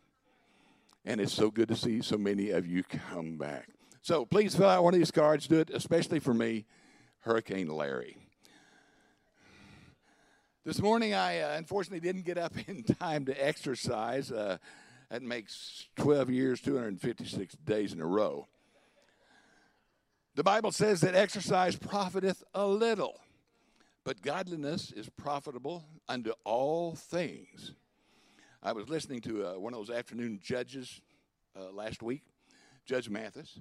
And 1.05 1.21
it's 1.21 1.33
so 1.33 1.51
good 1.51 1.69
to 1.69 1.77
see 1.77 2.03
so 2.03 2.19
many 2.19 2.51
of 2.51 2.67
you 2.67 2.83
come 2.83 3.39
back. 3.39 3.69
So 4.03 4.25
please 4.25 4.57
fill 4.57 4.69
out 4.69 4.83
one 4.83 4.95
of 4.95 4.99
these 4.99 5.13
cards. 5.13 5.47
Do 5.47 5.61
it 5.61 5.71
especially 5.71 6.19
for 6.19 6.35
me, 6.35 6.67
Hurricane 7.21 7.69
Larry. 7.69 8.26
This 10.67 10.83
morning, 10.83 11.15
I 11.15 11.43
uh, 11.43 11.57
unfortunately 11.59 12.01
didn't 12.01 12.25
get 12.25 12.39
up 12.39 12.53
in 12.67 12.83
time 12.83 13.25
to 13.27 13.33
exercise. 13.35 14.33
Uh, 14.33 14.59
that 15.11 15.23
makes 15.23 15.87
12 15.95 16.29
years, 16.31 16.61
256 16.61 17.55
days 17.65 17.93
in 17.93 18.01
a 18.01 18.05
row. 18.05 18.49
The 20.35 20.43
Bible 20.43 20.73
says 20.73 21.03
that 21.03 21.15
exercise 21.15 21.77
profiteth 21.77 22.43
a 22.53 22.67
little, 22.67 23.21
but 24.03 24.23
godliness 24.23 24.91
is 24.91 25.09
profitable 25.09 25.85
unto 26.09 26.33
all 26.43 26.97
things. 26.97 27.71
I 28.61 28.73
was 28.73 28.89
listening 28.89 29.21
to 29.21 29.47
uh, 29.47 29.53
one 29.61 29.73
of 29.73 29.79
those 29.79 29.97
afternoon 29.97 30.41
judges 30.43 31.01
uh, 31.57 31.71
last 31.71 32.03
week, 32.03 32.25
Judge 32.85 33.09
Mathis. 33.09 33.61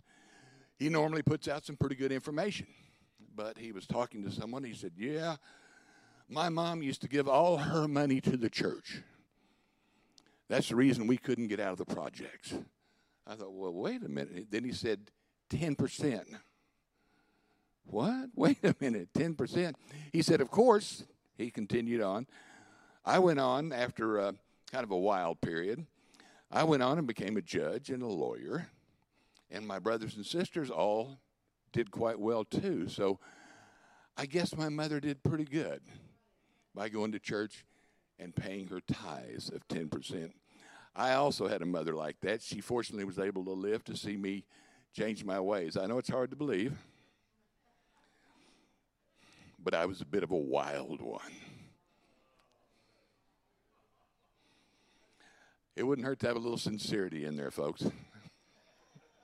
He 0.79 0.89
normally 0.89 1.21
puts 1.21 1.47
out 1.47 1.65
some 1.65 1.77
pretty 1.77 1.97
good 1.97 2.11
information, 2.11 2.65
but 3.35 3.59
he 3.59 3.71
was 3.73 3.85
talking 3.85 4.23
to 4.23 4.31
someone. 4.31 4.63
He 4.63 4.73
said, 4.73 4.93
Yeah, 4.97 5.35
my 6.29 6.49
mom 6.49 6.81
used 6.81 7.01
to 7.01 7.07
give 7.07 7.27
all 7.27 7.57
her 7.57 7.87
money 7.87 8.21
to 8.21 8.37
the 8.37 8.49
church. 8.49 9.01
That's 10.47 10.69
the 10.69 10.75
reason 10.75 11.07
we 11.07 11.17
couldn't 11.17 11.47
get 11.47 11.59
out 11.59 11.71
of 11.71 11.77
the 11.77 11.85
projects. 11.85 12.53
I 13.27 13.35
thought, 13.35 13.53
well, 13.53 13.73
wait 13.73 14.03
a 14.03 14.09
minute. 14.09 14.47
Then 14.51 14.63
he 14.63 14.71
said, 14.71 15.11
10%. 15.49 16.23
What? 17.85 18.29
Wait 18.35 18.57
a 18.63 18.75
minute, 18.79 19.09
10%. 19.13 19.73
He 20.11 20.21
said, 20.23 20.41
of 20.41 20.49
course, 20.49 21.03
he 21.37 21.51
continued 21.51 22.01
on. 22.01 22.25
I 23.05 23.19
went 23.19 23.39
on 23.39 23.71
after 23.71 24.17
a, 24.17 24.33
kind 24.71 24.83
of 24.83 24.91
a 24.91 24.97
wild 24.97 25.39
period. 25.39 25.85
I 26.51 26.63
went 26.63 26.81
on 26.81 26.97
and 26.97 27.05
became 27.05 27.37
a 27.37 27.41
judge 27.41 27.91
and 27.91 28.01
a 28.01 28.07
lawyer. 28.07 28.67
And 29.51 29.67
my 29.67 29.77
brothers 29.77 30.15
and 30.15 30.25
sisters 30.25 30.71
all 30.71 31.19
did 31.71 31.91
quite 31.91 32.19
well 32.19 32.43
too. 32.43 32.89
So 32.89 33.19
I 34.17 34.25
guess 34.25 34.55
my 34.55 34.69
mother 34.69 34.99
did 34.99 35.21
pretty 35.21 35.45
good. 35.45 35.81
By 36.75 36.89
going 36.89 37.13
to 37.13 37.19
church 37.19 37.65
and 38.19 38.35
paying 38.35 38.67
her 38.67 38.81
tithes 38.81 39.49
of 39.49 39.67
10%. 39.69 40.31
I 40.95 41.13
also 41.13 41.47
had 41.47 41.61
a 41.61 41.65
mother 41.65 41.95
like 41.95 42.19
that. 42.21 42.41
She 42.41 42.61
fortunately 42.61 43.05
was 43.05 43.19
able 43.19 43.45
to 43.45 43.51
live 43.51 43.83
to 43.85 43.97
see 43.97 44.17
me 44.17 44.45
change 44.93 45.23
my 45.25 45.39
ways. 45.39 45.77
I 45.77 45.87
know 45.87 45.97
it's 45.97 46.09
hard 46.09 46.29
to 46.31 46.37
believe, 46.37 46.73
but 49.61 49.73
I 49.73 49.85
was 49.85 50.01
a 50.01 50.05
bit 50.05 50.23
of 50.23 50.31
a 50.31 50.37
wild 50.37 51.01
one. 51.01 51.21
It 55.75 55.83
wouldn't 55.83 56.07
hurt 56.07 56.19
to 56.19 56.27
have 56.27 56.37
a 56.37 56.39
little 56.39 56.57
sincerity 56.57 57.25
in 57.25 57.35
there, 57.35 57.51
folks. 57.51 57.85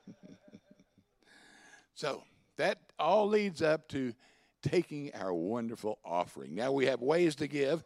so 1.93 2.23
that 2.57 2.79
all 2.99 3.27
leads 3.27 3.61
up 3.61 3.87
to 3.89 4.13
taking 4.61 5.13
our 5.15 5.33
wonderful 5.33 5.99
offering. 6.03 6.55
Now 6.55 6.71
we 6.71 6.85
have 6.85 7.01
ways 7.01 7.35
to 7.35 7.47
give, 7.47 7.83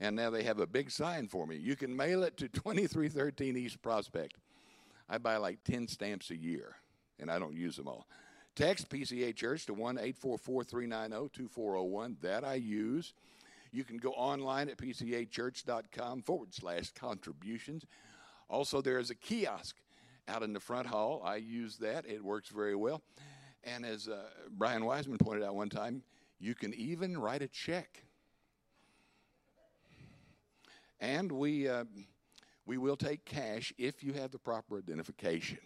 and 0.00 0.16
now 0.16 0.30
they 0.30 0.42
have 0.44 0.58
a 0.58 0.66
big 0.66 0.90
sign 0.90 1.28
for 1.28 1.46
me. 1.46 1.56
You 1.56 1.76
can 1.76 1.94
mail 1.94 2.22
it 2.22 2.36
to 2.38 2.48
2313 2.48 3.56
East 3.56 3.82
Prospect. 3.82 4.36
I 5.08 5.18
buy 5.18 5.36
like 5.36 5.62
10 5.64 5.88
stamps 5.88 6.30
a 6.30 6.36
year, 6.36 6.76
and 7.18 7.30
I 7.30 7.38
don't 7.38 7.54
use 7.54 7.76
them 7.76 7.88
all. 7.88 8.06
Text 8.54 8.90
PCA 8.90 9.34
Church 9.34 9.66
to 9.66 9.74
1 9.74 9.96
844 9.98 10.64
390 10.64 11.30
2401. 11.32 12.16
That 12.20 12.44
I 12.44 12.54
use. 12.54 13.14
You 13.72 13.84
can 13.84 13.96
go 13.96 14.10
online 14.10 14.68
at 14.68 14.76
pcachurch.com 14.76 16.22
forward 16.22 16.52
slash 16.52 16.90
contributions. 16.90 17.86
Also, 18.50 18.82
there 18.82 18.98
is 18.98 19.08
a 19.08 19.14
kiosk 19.14 19.76
out 20.28 20.42
in 20.42 20.52
the 20.52 20.60
front 20.60 20.86
hall. 20.86 21.22
I 21.24 21.36
use 21.36 21.78
that, 21.78 22.06
it 22.06 22.22
works 22.22 22.50
very 22.50 22.76
well. 22.76 23.02
And 23.64 23.84
as 23.86 24.08
uh, 24.08 24.24
Brian 24.50 24.84
Wiseman 24.84 25.18
pointed 25.18 25.44
out 25.44 25.54
one 25.54 25.68
time, 25.68 26.02
you 26.38 26.54
can 26.54 26.74
even 26.74 27.16
write 27.16 27.42
a 27.42 27.48
check. 27.48 28.02
And 31.00 31.30
we, 31.30 31.68
uh, 31.68 31.84
we 32.66 32.78
will 32.78 32.96
take 32.96 33.24
cash 33.24 33.72
if 33.78 34.02
you 34.02 34.12
have 34.14 34.30
the 34.30 34.38
proper 34.38 34.78
identification. 34.78 35.58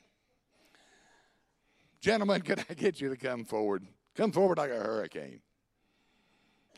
Gentlemen, 2.00 2.40
can 2.42 2.62
I 2.68 2.74
get 2.74 3.00
you 3.00 3.08
to 3.08 3.16
come 3.16 3.44
forward? 3.44 3.86
Come 4.14 4.32
forward 4.32 4.58
like 4.58 4.70
a 4.70 4.78
hurricane. 4.78 5.40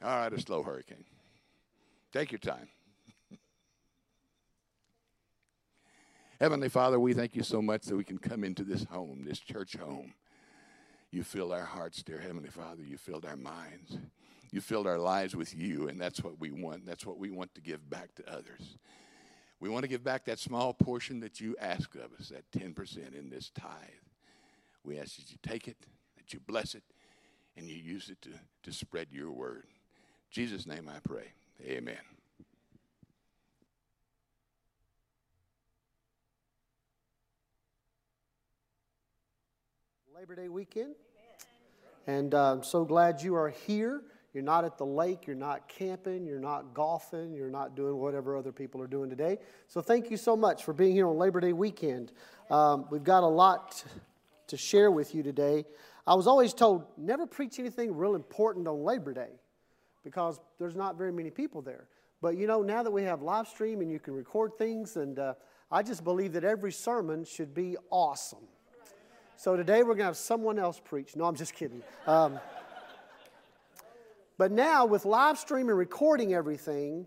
All 0.03 0.17
right, 0.17 0.33
a 0.33 0.41
slow 0.41 0.63
hurricane. 0.63 1.05
Take 2.13 2.31
your 2.31 2.39
time. 2.39 2.69
Heavenly 6.41 6.69
Father, 6.69 7.01
we 7.01 7.15
thank 7.15 7.35
you 7.35 7.43
so 7.43 7.61
much 7.61 7.83
that 7.87 7.97
we 7.97 8.05
can 8.05 8.19
come 8.19 8.45
into 8.45 8.63
this 8.63 8.85
home, 8.85 9.25
this 9.25 9.41
church 9.41 9.77
home. 9.77 10.15
You 11.11 11.23
filled 11.23 11.53
our 11.53 11.65
hearts, 11.65 12.03
dear 12.03 12.19
Heavenly 12.19 12.51
Father. 12.51 12.83
You 12.83 12.99
filled 12.99 13.25
our 13.25 13.37
minds. 13.37 13.97
You 14.51 14.61
filled 14.61 14.87
our 14.87 14.99
lives 14.99 15.35
with 15.35 15.55
you, 15.55 15.89
and 15.89 16.01
that's 16.01 16.23
what 16.23 16.39
we 16.39 16.51
want. 16.51 16.87
That's 16.87 17.07
what 17.07 17.19
we 17.19 17.31
want 17.31 17.55
to 17.55 17.61
give 17.61 17.89
back 17.89 18.15
to 18.17 18.31
others. 18.31 18.79
We 19.61 19.69
want 19.69 19.83
to 19.83 19.89
give 19.89 20.05
back 20.05 20.25
that 20.27 20.39
small 20.39 20.73
portion 20.73 21.21
that 21.21 21.41
you 21.41 21.57
ask 21.61 21.95
of 21.95 22.13
us, 22.19 22.29
that 22.29 22.51
10% 22.53 23.19
in 23.19 23.31
this 23.31 23.51
tithe. 23.51 23.69
We 24.85 24.99
ask 24.99 25.17
that 25.17 25.31
you 25.31 25.39
take 25.43 25.67
it, 25.67 25.77
that 26.17 26.33
you 26.33 26.41
bless 26.41 26.75
it, 26.75 26.85
and 27.57 27.67
you 27.67 27.77
use 27.77 28.09
it 28.09 28.23
to, 28.23 28.31
to 28.63 28.73
spread 28.73 29.09
your 29.11 29.33
word. 29.33 29.65
In 29.67 30.31
Jesus' 30.31 30.67
name 30.67 30.89
I 30.89 31.01
pray. 31.01 31.33
Amen. 31.63 32.18
Labor 40.19 40.35
Day 40.35 40.49
weekend. 40.49 40.97
And 42.09 42.35
uh, 42.35 42.55
I'm 42.55 42.65
so 42.65 42.85
glad 42.85 43.23
you 43.23 43.37
are 43.37 43.51
here. 43.51 44.03
You're 44.35 44.43
not 44.43 44.65
at 44.65 44.77
the 44.77 44.85
lake, 44.85 45.29
you're 45.29 45.37
not 45.37 45.69
camping, 45.69 46.27
you're 46.27 46.41
not 46.41 46.75
golfing, 46.75 47.37
you're 47.37 47.53
not 47.53 47.77
doing 47.77 47.99
whatever 47.99 48.37
other 48.37 48.51
people 48.51 48.83
are 48.83 48.89
doing 48.89 49.11
today. 49.11 49.39
So 49.69 49.81
thank 49.81 50.11
you 50.11 50.17
so 50.17 50.37
much 50.37 50.65
for 50.65 50.73
being 50.73 50.93
here 50.93 51.07
on 51.07 51.19
Labor 51.19 51.39
Day 51.39 51.53
weekend. 51.53 52.11
Um, 52.51 52.87
we've 52.91 53.05
got 53.05 53.23
a 53.23 53.29
lot 53.29 53.85
to 54.49 54.57
share 54.57 54.91
with 54.91 55.15
you 55.15 55.23
today. 55.23 55.65
I 56.05 56.17
was 56.17 56.27
always 56.27 56.53
told 56.53 56.87
never 56.97 57.25
preach 57.25 57.61
anything 57.61 57.95
real 57.95 58.17
important 58.17 58.67
on 58.67 58.83
Labor 58.83 59.13
Day 59.15 59.31
because 60.03 60.41
there's 60.59 60.75
not 60.75 60.99
very 60.99 61.13
many 61.13 61.31
people 61.31 61.63
there. 61.63 61.87
But 62.21 62.37
you 62.37 62.49
know, 62.49 62.63
now 62.63 62.83
that 62.83 62.91
we 62.91 63.05
have 63.05 63.23
live 63.23 63.47
stream 63.47 63.83
and 63.83 63.89
you 63.89 64.01
can 64.01 64.15
record 64.15 64.59
things, 64.59 64.97
and 64.97 65.17
uh, 65.17 65.35
I 65.71 65.85
just 65.85 66.03
believe 66.03 66.33
that 66.33 66.43
every 66.43 66.73
sermon 66.73 67.25
should 67.25 67.55
be 67.55 67.77
awesome. 67.89 68.49
So 69.39 69.55
today 69.55 69.85
we're 69.85 69.95
going 69.95 69.99
to 69.99 70.05
have 70.07 70.17
someone 70.17 70.59
else 70.59 70.81
preach. 70.85 71.15
No, 71.15 71.25
I'm 71.25 71.37
just 71.37 71.55
kidding. 71.55 71.81
Um, 72.09 72.41
but 74.37 74.51
now, 74.51 74.85
with 74.85 75.05
live 75.05 75.39
stream 75.39 75.69
and 75.69 75.79
recording 75.79 76.35
everything, 76.35 77.07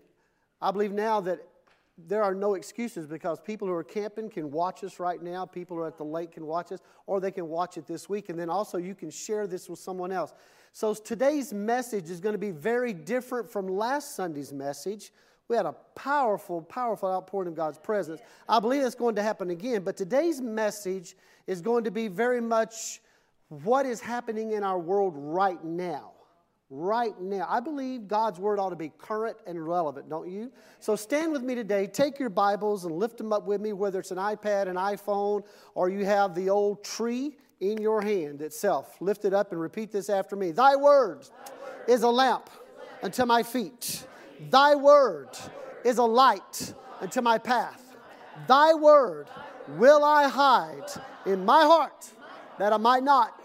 I 0.58 0.70
believe 0.70 0.92
now 0.92 1.20
that 1.20 1.46
there 1.98 2.22
are 2.22 2.34
no 2.34 2.54
excuses 2.54 3.06
because 3.06 3.38
people 3.38 3.68
who 3.68 3.74
are 3.74 3.84
camping 3.84 4.30
can 4.30 4.50
watch 4.50 4.82
us 4.82 4.98
right 4.98 5.22
now. 5.22 5.44
People 5.44 5.76
who 5.76 5.82
are 5.82 5.88
at 5.88 5.98
the 5.98 6.06
lake 6.06 6.32
can 6.32 6.46
watch 6.46 6.72
us, 6.72 6.78
or 7.06 7.20
they 7.20 7.30
can 7.30 7.48
watch 7.48 7.76
it 7.76 7.86
this 7.86 8.08
week. 8.08 8.30
And 8.30 8.38
then 8.38 8.48
also, 8.48 8.78
you 8.78 8.94
can 8.94 9.10
share 9.10 9.46
this 9.46 9.68
with 9.68 9.78
someone 9.78 10.10
else. 10.10 10.32
So, 10.72 10.94
today's 10.94 11.52
message 11.52 12.08
is 12.08 12.18
going 12.18 12.32
to 12.32 12.38
be 12.38 12.50
very 12.50 12.94
different 12.94 13.50
from 13.50 13.68
last 13.68 14.16
Sunday's 14.16 14.54
message. 14.54 15.12
We 15.52 15.58
had 15.58 15.66
a 15.66 15.74
powerful, 15.94 16.62
powerful 16.62 17.10
outpouring 17.10 17.46
of 17.46 17.54
God's 17.54 17.76
presence. 17.76 18.22
I 18.48 18.58
believe 18.58 18.80
that's 18.80 18.94
going 18.94 19.16
to 19.16 19.22
happen 19.22 19.50
again, 19.50 19.82
but 19.82 19.98
today's 19.98 20.40
message 20.40 21.14
is 21.46 21.60
going 21.60 21.84
to 21.84 21.90
be 21.90 22.08
very 22.08 22.40
much 22.40 23.02
what 23.50 23.84
is 23.84 24.00
happening 24.00 24.52
in 24.52 24.64
our 24.64 24.78
world 24.78 25.12
right 25.14 25.62
now. 25.62 26.12
Right 26.70 27.20
now. 27.20 27.46
I 27.50 27.60
believe 27.60 28.08
God's 28.08 28.40
word 28.40 28.58
ought 28.58 28.70
to 28.70 28.76
be 28.76 28.92
current 28.96 29.36
and 29.46 29.62
relevant, 29.68 30.08
don't 30.08 30.30
you? 30.30 30.50
So 30.80 30.96
stand 30.96 31.32
with 31.32 31.42
me 31.42 31.54
today. 31.54 31.86
Take 31.86 32.18
your 32.18 32.30
Bibles 32.30 32.86
and 32.86 32.96
lift 32.96 33.18
them 33.18 33.30
up 33.30 33.44
with 33.46 33.60
me, 33.60 33.74
whether 33.74 34.00
it's 34.00 34.10
an 34.10 34.16
iPad, 34.16 34.68
an 34.68 34.76
iPhone, 34.76 35.44
or 35.74 35.90
you 35.90 36.06
have 36.06 36.34
the 36.34 36.48
old 36.48 36.82
tree 36.82 37.36
in 37.60 37.76
your 37.76 38.00
hand 38.00 38.40
itself. 38.40 38.96
Lift 39.02 39.26
it 39.26 39.34
up 39.34 39.52
and 39.52 39.60
repeat 39.60 39.92
this 39.92 40.08
after 40.08 40.34
me. 40.34 40.50
Thy 40.50 40.76
word, 40.76 41.28
is 41.86 42.04
a 42.04 42.08
lamp 42.08 42.48
unto 43.02 43.26
my 43.26 43.42
feet. 43.42 44.06
Thy 44.50 44.74
word 44.74 45.28
is 45.84 45.98
a 45.98 46.04
light 46.04 46.74
unto 47.00 47.20
my 47.20 47.38
path. 47.38 47.96
Thy 48.46 48.74
word 48.74 49.28
will 49.68 50.04
I 50.04 50.28
hide 50.28 50.90
in 51.26 51.44
my 51.44 51.62
heart 51.62 52.10
that 52.58 52.72
I 52.72 52.76
might 52.76 53.02
not 53.02 53.40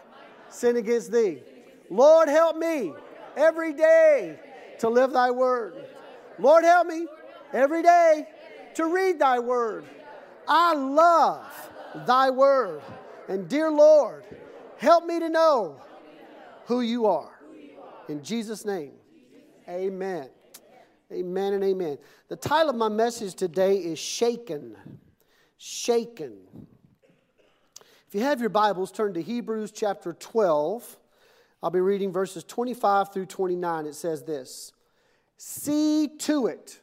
sin 0.49 0.77
against 0.77 1.11
thee. 1.11 1.41
Lord, 1.89 2.29
help 2.29 2.57
me 2.57 2.93
every 3.35 3.73
day 3.73 4.39
to 4.79 4.89
live 4.89 5.11
thy 5.11 5.31
word. 5.31 5.73
Lord, 6.39 6.63
help 6.63 6.87
me 6.87 7.07
every 7.53 7.83
day 7.83 8.27
to 8.75 8.85
read 8.85 9.19
thy 9.19 9.39
word. 9.39 9.85
I 10.47 10.73
love 10.73 11.45
thy 12.05 12.29
word. 12.29 12.81
And 13.27 13.47
dear 13.49 13.69
Lord, 13.71 14.23
help 14.77 15.05
me 15.05 15.19
to 15.19 15.29
know 15.29 15.81
who 16.65 16.81
you 16.81 17.05
are. 17.05 17.31
In 18.07 18.23
Jesus' 18.23 18.65
name, 18.65 18.93
amen. 19.67 20.29
Amen 21.11 21.53
and 21.53 21.63
amen. 21.63 21.97
The 22.27 22.35
title 22.35 22.69
of 22.71 22.75
my 22.75 22.89
message 22.89 23.33
today 23.35 23.77
is 23.77 23.97
Shaken. 23.97 24.75
Shaken. 25.57 26.35
If 28.07 28.13
you 28.13 28.21
have 28.21 28.41
your 28.41 28.49
Bibles, 28.49 28.91
turn 28.91 29.13
to 29.13 29.21
Hebrews 29.21 29.71
chapter 29.71 30.11
12. 30.11 30.97
I'll 31.63 31.69
be 31.69 31.79
reading 31.79 32.11
verses 32.11 32.43
25 32.43 33.13
through 33.13 33.27
29. 33.27 33.85
It 33.85 33.95
says 33.95 34.23
this 34.23 34.73
See 35.37 36.09
to 36.19 36.47
it. 36.47 36.81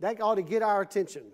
That 0.00 0.20
ought 0.20 0.36
to 0.36 0.42
get 0.42 0.62
our 0.62 0.80
attention. 0.80 1.24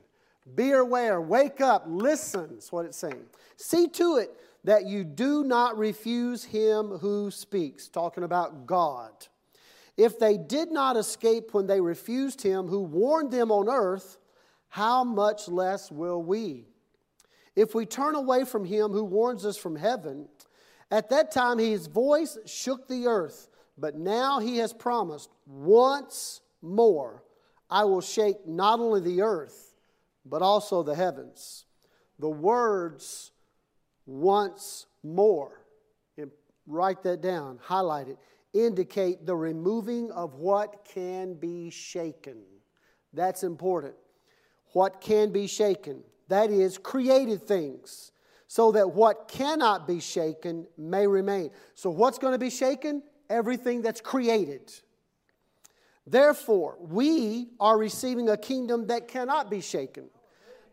Be 0.57 0.72
aware, 0.72 1.20
wake 1.20 1.61
up, 1.61 1.85
listen. 1.87 2.49
That's 2.55 2.72
what 2.72 2.85
it's 2.85 2.99
saying. 2.99 3.24
See 3.57 3.89
to 3.89 4.16
it 4.16 4.30
that 4.64 4.87
you 4.87 5.05
do 5.05 5.45
not 5.45 5.78
refuse 5.78 6.45
him 6.45 6.89
who 6.99 7.30
speaks. 7.30 7.87
Talking 7.89 8.24
about 8.24 8.66
God. 8.66 9.12
If 9.97 10.18
they 10.18 10.36
did 10.36 10.72
not 10.72 10.97
escape 10.97 11.55
when 11.55 11.66
they 11.66 11.80
refused 11.80 12.42
him 12.42 12.66
who 12.66 12.80
warned 12.80 13.30
them 13.30 13.53
on 13.53 13.68
earth, 13.68 14.18
how 14.68 15.05
much 15.05 15.49
less 15.49 15.90
will 15.90 16.22
we? 16.22 16.66
If 17.55 17.74
we 17.74 17.86
turn 17.86 18.16
away 18.16 18.45
from 18.45 18.64
him 18.64 18.90
who 18.90 19.05
warns 19.05 19.47
us 19.47 19.57
from 19.57 19.76
heaven, 19.76 20.28
at 20.90 21.11
that 21.11 21.30
time 21.30 21.59
his 21.59 21.86
voice 21.86 22.36
shook 22.45 22.88
the 22.88 23.07
earth, 23.07 23.49
but 23.78 23.97
now 23.97 24.40
he 24.40 24.59
has 24.59 24.72
promised, 24.72 25.30
once 25.47 26.40
more 26.61 27.22
I 27.70 27.84
will 27.84 28.01
shake 28.01 28.47
not 28.47 28.80
only 28.80 29.01
the 29.01 29.22
earth, 29.22 29.74
but 30.26 30.42
also 30.42 30.82
the 30.82 30.95
heavens. 30.95 31.66
The 32.18 32.28
words, 32.28 33.30
once 34.07 34.86
more, 35.03 35.61
write 36.66 37.03
that 37.03 37.20
down, 37.20 37.61
highlight 37.62 38.09
it 38.09 38.18
indicate 38.55 39.26
the 39.26 39.36
removing 39.36 40.11
of 40.12 40.36
what 40.36 40.84
can 40.84 41.34
be 41.34 41.70
shaken. 41.70 42.38
That's 43.12 43.42
important. 43.42 43.94
What 44.72 45.00
can 45.00 45.30
be 45.30 45.46
shaken? 45.46 46.02
That 46.28 46.50
is, 46.50 46.78
created 46.78 47.46
things, 47.46 48.12
so 48.46 48.72
that 48.72 48.92
what 48.92 49.28
cannot 49.28 49.86
be 49.86 50.00
shaken 50.00 50.66
may 50.78 51.07
remain. 51.07 51.50
So, 51.74 51.90
what's 51.90 52.18
going 52.18 52.32
to 52.32 52.38
be 52.38 52.50
shaken? 52.50 53.02
Everything 53.28 53.82
that's 53.82 54.00
created. 54.00 54.72
Therefore, 56.07 56.76
we 56.80 57.48
are 57.59 57.78
receiving 57.78 58.28
a 58.28 58.36
kingdom 58.36 58.88
that 58.88 59.09
cannot 59.09 59.50
be 59.50 59.61
shaken. 59.61 60.11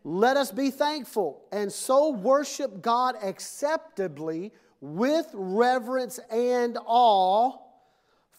Let 0.04 0.36
us 0.36 0.50
be 0.50 0.70
thankful 0.70 1.42
and 1.52 1.72
so 1.72 2.10
worship 2.10 2.82
God 2.82 3.14
acceptably 3.22 4.52
with 4.80 5.28
reverence 5.32 6.18
and 6.30 6.76
awe, 6.84 7.56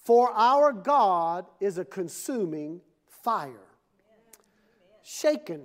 for 0.03 0.31
our 0.31 0.73
God 0.73 1.45
is 1.59 1.77
a 1.77 1.85
consuming 1.85 2.81
fire. 3.07 3.67
Shaken. 5.01 5.63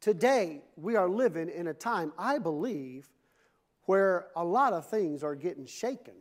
Today, 0.00 0.62
we 0.76 0.96
are 0.96 1.08
living 1.08 1.48
in 1.48 1.68
a 1.68 1.74
time, 1.74 2.12
I 2.18 2.38
believe, 2.38 3.08
where 3.84 4.28
a 4.36 4.44
lot 4.44 4.72
of 4.72 4.88
things 4.88 5.22
are 5.22 5.34
getting 5.34 5.66
shaken 5.66 6.14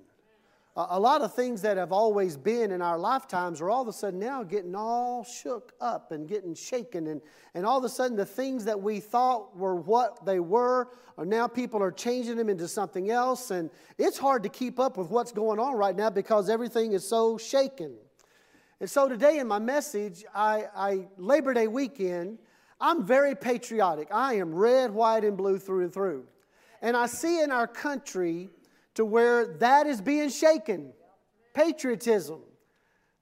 a 0.90 1.00
lot 1.00 1.22
of 1.22 1.34
things 1.34 1.62
that 1.62 1.78
have 1.78 1.92
always 1.92 2.38
been 2.38 2.72
in 2.72 2.82
our 2.82 2.98
lifetimes 2.98 3.62
are 3.62 3.70
all 3.70 3.82
of 3.82 3.88
a 3.88 3.94
sudden 3.94 4.20
now 4.20 4.44
getting 4.44 4.76
all 4.76 5.24
shook 5.24 5.74
up 5.82 6.12
and 6.12 6.28
getting 6.28 6.56
shaken. 6.56 7.08
And, 7.08 7.22
and 7.54 7.66
all 7.66 7.78
of 7.78 7.84
a 7.84 7.90
sudden, 7.90 8.16
the 8.16 8.26
things 8.26 8.66
that 8.66 8.82
we 8.82 9.00
thought 9.00 9.56
were 9.58 9.76
what 9.76 10.26
they 10.26 10.40
were, 10.40 10.90
are 11.18 11.26
now 11.26 11.48
people 11.48 11.84
are 11.84 11.92
changing 11.92 12.38
them 12.38 12.50
into 12.50 12.68
something 12.68 13.12
else. 13.12 13.52
And 13.52 13.70
it's 13.98 14.18
hard 14.18 14.44
to 14.44 14.50
keep 14.50 14.80
up 14.80 14.98
with 14.98 15.10
what's 15.10 15.32
going 15.32 15.60
on 15.60 15.76
right 15.76 15.96
now 15.96 16.10
because 16.10 16.50
everything 16.50 16.94
is 16.94 17.08
so 17.08 17.38
shaken. 17.38 17.96
And 18.80 18.90
so 18.90 19.08
today 19.08 19.40
in 19.40 19.48
my 19.48 19.60
message, 19.60 20.26
I, 20.34 20.66
I 20.76 21.08
Labor 21.18 21.54
Day 21.54 21.68
weekend, 21.68 22.40
I'm 22.80 23.06
very 23.06 23.36
patriotic. 23.36 24.08
I 24.12 24.36
am 24.36 24.56
red, 24.56 24.92
white, 24.92 25.24
and 25.24 25.38
blue 25.38 25.60
through 25.60 25.84
and 25.84 25.94
through. 25.94 26.26
And 26.82 26.98
I 26.98 27.06
see 27.06 27.42
in 27.42 27.52
our 27.52 27.68
country, 27.68 28.50
to 28.96 29.06
where 29.06 29.46
that 29.58 29.88
is 29.88 30.02
being 30.02 30.30
shaken. 30.30 30.94
Patriotism. 31.54 32.42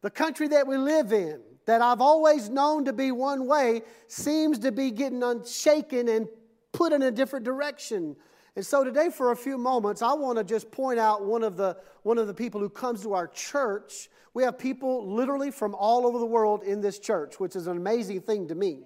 The 0.02 0.10
country 0.10 0.48
that 0.50 0.68
we 0.68 0.78
live 0.78 1.12
in, 1.12 1.42
that 1.66 1.82
I've 1.82 2.02
always 2.02 2.50
known 2.50 2.86
to 2.86 2.94
be 2.94 3.12
one 3.12 3.48
way, 3.48 3.82
seems 4.08 4.60
to 4.60 4.72
be 4.72 4.92
getting 4.92 5.24
unshaken 5.24 6.08
and 6.08 6.28
put 6.72 6.94
in 6.94 7.02
a 7.04 7.12
different 7.12 7.46
direction. 7.46 8.16
And 8.56 8.66
so 8.66 8.84
today, 8.84 9.10
for 9.10 9.32
a 9.32 9.36
few 9.36 9.58
moments, 9.58 10.02
I 10.02 10.14
want 10.14 10.38
to 10.38 10.44
just 10.44 10.72
point 10.72 11.00
out 11.00 11.26
one 11.26 11.44
of 11.44 11.58
the 11.58 11.78
one 12.04 12.18
of 12.18 12.28
the 12.28 12.34
people 12.34 12.60
who 12.60 12.70
comes 12.70 13.02
to 13.04 13.14
our 13.14 13.28
church. 13.28 14.10
We 14.34 14.44
have 14.44 14.58
people 14.58 15.12
literally 15.14 15.52
from 15.52 15.76
all 15.76 16.06
over 16.06 16.20
the 16.20 16.26
world 16.26 16.64
in 16.64 16.82
this 16.82 17.00
church, 17.00 17.40
which 17.40 17.56
is 17.56 17.68
an 17.68 17.78
amazing 17.78 18.22
thing 18.22 18.48
to 18.48 18.56
me. 18.56 18.84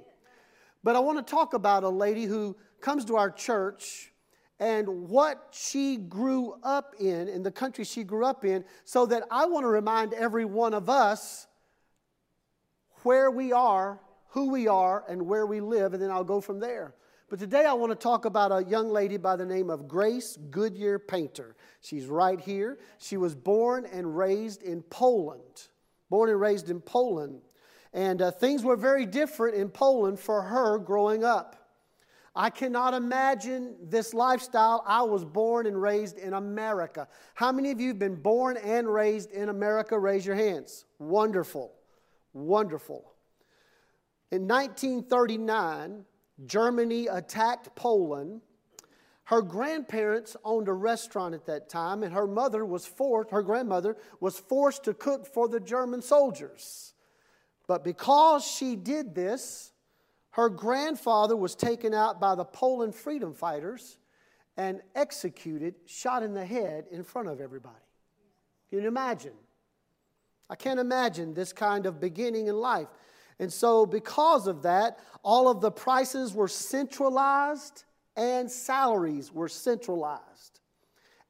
But 0.84 0.96
I 0.96 1.00
want 1.00 1.26
to 1.26 1.32
talk 1.32 1.54
about 1.54 1.84
a 1.84 1.90
lady 1.90 2.26
who 2.26 2.56
comes 2.82 3.06
to 3.06 3.16
our 3.16 3.30
church 3.30 4.13
and 4.64 5.10
what 5.10 5.50
she 5.52 5.98
grew 5.98 6.56
up 6.64 6.96
in, 6.98 7.28
in 7.28 7.44
the 7.44 7.52
country 7.52 7.84
she 7.84 8.02
grew 8.06 8.26
up 8.26 8.46
in, 8.46 8.64
so 8.86 9.06
that 9.06 9.24
I 9.30 9.46
want 9.46 9.66
to 9.66 9.68
remind 9.68 10.14
every 10.14 10.46
one 10.46 10.74
of 10.74 10.90
us 10.90 11.48
where 13.02 13.30
we 13.30 13.52
are, 13.52 14.00
who 14.30 14.52
we 14.52 14.70
are, 14.70 15.04
and 15.10 15.24
where 15.24 15.46
we 15.46 15.60
live, 15.60 15.94
and 15.94 16.02
then 16.02 16.10
I'll 16.10 16.24
go 16.24 16.40
from 16.40 16.62
there. 16.62 16.96
But 17.30 17.40
today 17.40 17.66
I 17.66 17.74
want 17.74 17.92
to 17.92 17.96
talk 17.98 18.24
about 18.24 18.54
a 18.54 18.64
young 18.64 18.90
lady 18.90 19.18
by 19.18 19.36
the 19.36 19.46
name 19.46 19.70
of 19.70 19.90
Grace 19.90 20.38
Goodyear 20.50 20.98
Painter. 20.98 21.58
She's 21.82 22.06
right 22.06 22.40
here. 22.40 22.80
She 23.00 23.18
was 23.18 23.36
born 23.36 23.86
and 23.92 24.18
raised 24.18 24.64
in 24.64 24.82
Poland. 24.84 25.68
Born 26.10 26.30
and 26.30 26.40
raised 26.40 26.70
in 26.70 26.80
Poland. 26.80 27.42
And 27.92 28.22
uh, 28.22 28.32
things 28.32 28.64
were 28.64 28.78
very 28.78 29.06
different 29.06 29.58
in 29.58 29.68
Poland 29.68 30.22
for 30.22 30.42
her 30.42 30.78
growing 30.78 31.26
up. 31.26 31.63
I 32.36 32.50
cannot 32.50 32.96
imagine 32.96 33.76
this 33.80 34.14
lifestyle. 34.14 34.84
I 34.88 35.04
was 35.04 35.24
born 35.24 35.68
and 35.68 35.80
raised 35.80 36.18
in 36.18 36.34
America. 36.34 37.08
How 37.36 37.52
many 37.52 37.70
of 37.70 37.80
you 37.80 37.90
have 37.90 38.00
been 38.00 38.16
born 38.16 38.58
and 38.58 38.92
raised 38.92 39.32
in 39.32 39.50
America? 39.50 39.98
Raise 40.00 40.26
your 40.26 40.36
hands. 40.36 40.86
Wonderful. 40.98 41.74
Wonderful. 42.34 43.14
In 44.32 44.48
1939, 44.48 46.06
Germany 46.48 47.06
attacked 47.06 47.76
Poland. 47.76 48.42
Her 49.26 49.44
grandparents 49.44 50.36
owned 50.44 50.68
a 50.68 50.74
restaurant 50.74 51.36
at 51.36 51.46
that 51.46 51.70
time, 51.70 52.02
and 52.02 52.14
her 52.14 52.26
mother 52.26 52.66
was 52.66 52.88
forced, 52.88 53.30
her 53.30 53.44
grandmother 53.44 53.96
was 54.20 54.40
forced 54.40 54.86
to 54.86 54.96
cook 54.96 55.28
for 55.28 55.48
the 55.48 55.60
German 55.60 56.02
soldiers. 56.02 56.96
But 57.68 57.84
because 57.84 58.44
she 58.44 58.76
did 58.76 59.14
this, 59.14 59.73
her 60.34 60.50
grandfather 60.50 61.36
was 61.36 61.54
taken 61.54 61.94
out 61.94 62.20
by 62.20 62.34
the 62.34 62.44
Poland 62.44 62.96
freedom 62.96 63.36
fighters 63.36 64.00
and 64.58 64.82
executed, 64.96 65.76
shot 65.86 66.24
in 66.24 66.34
the 66.34 66.46
head 66.46 66.86
in 66.92 67.04
front 67.04 67.28
of 67.28 67.40
everybody. 67.40 67.76
Can 68.70 68.82
you 68.82 68.88
imagine? 68.88 69.34
I 70.50 70.56
can't 70.56 70.80
imagine 70.80 71.36
this 71.36 71.54
kind 71.54 71.86
of 71.86 72.00
beginning 72.00 72.48
in 72.48 72.56
life. 72.56 72.88
And 73.38 73.54
so, 73.54 73.86
because 73.86 74.48
of 74.48 74.64
that, 74.64 74.98
all 75.24 75.48
of 75.48 75.62
the 75.62 75.72
prices 75.72 76.34
were 76.34 76.48
centralized 76.48 77.84
and 78.16 78.50
salaries 78.50 79.32
were 79.32 79.48
centralized. 79.48 80.62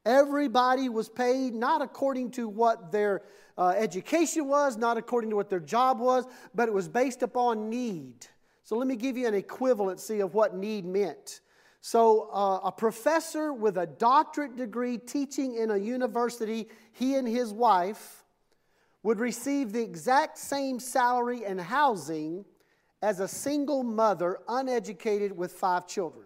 Everybody 0.06 0.88
was 0.88 1.10
paid 1.10 1.54
not 1.54 1.82
according 1.82 2.30
to 2.32 2.48
what 2.48 2.90
their 2.90 3.20
uh, 3.58 3.74
education 3.76 4.48
was, 4.48 4.78
not 4.78 4.96
according 4.96 5.28
to 5.28 5.36
what 5.36 5.50
their 5.50 5.60
job 5.60 6.00
was, 6.00 6.24
but 6.54 6.68
it 6.68 6.72
was 6.72 6.88
based 6.88 7.22
upon 7.22 7.68
need. 7.68 8.26
So 8.64 8.76
let 8.78 8.88
me 8.88 8.96
give 8.96 9.18
you 9.18 9.28
an 9.28 9.40
equivalency 9.40 10.24
of 10.24 10.32
what 10.32 10.56
need 10.56 10.86
meant. 10.86 11.40
So, 11.82 12.30
uh, 12.32 12.60
a 12.64 12.72
professor 12.72 13.52
with 13.52 13.76
a 13.76 13.86
doctorate 13.86 14.56
degree 14.56 14.96
teaching 14.96 15.56
in 15.56 15.70
a 15.70 15.76
university, 15.76 16.68
he 16.92 17.16
and 17.16 17.28
his 17.28 17.52
wife 17.52 18.24
would 19.02 19.20
receive 19.20 19.72
the 19.72 19.82
exact 19.82 20.38
same 20.38 20.80
salary 20.80 21.44
and 21.44 21.60
housing 21.60 22.46
as 23.02 23.20
a 23.20 23.28
single 23.28 23.82
mother, 23.82 24.38
uneducated 24.48 25.36
with 25.36 25.52
five 25.52 25.86
children. 25.86 26.24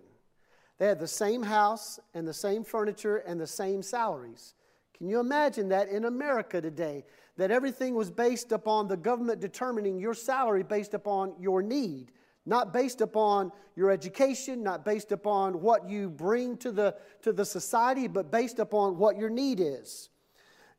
They 0.79 0.87
had 0.87 1.01
the 1.01 1.09
same 1.09 1.43
house 1.43 1.99
and 2.15 2.27
the 2.27 2.33
same 2.33 2.63
furniture 2.63 3.17
and 3.17 3.41
the 3.41 3.49
same 3.49 3.83
salaries. 3.83 4.55
Can 4.97 5.09
you 5.09 5.19
imagine 5.19 5.71
that 5.71 5.89
in 5.89 6.05
America 6.05 6.61
today? 6.61 7.05
That 7.37 7.51
everything 7.51 7.97
was 7.97 8.13
based 8.13 8.53
upon 8.53 8.87
the 8.87 8.97
government 8.97 9.41
determining 9.41 9.99
your 9.99 10.15
salary 10.15 10.63
based 10.63 10.95
upon 10.95 11.35
your 11.41 11.63
need 11.63 12.13
not 12.49 12.73
based 12.73 13.01
upon 13.01 13.53
your 13.77 13.91
education, 13.91 14.63
not 14.63 14.85
based 14.85 15.13
upon 15.13 15.61
what 15.61 15.89
you 15.89 16.09
bring 16.09 16.57
to 16.59 16.73
the, 16.73 16.97
to 17.23 17.33
the 17.33 17.45
society, 17.45 18.09
but 18.09 18.31
based 18.31 18.59
upon 18.59 18.97
what 18.97 19.17
your 19.17 19.31
need 19.31 19.61
is. 19.61 20.09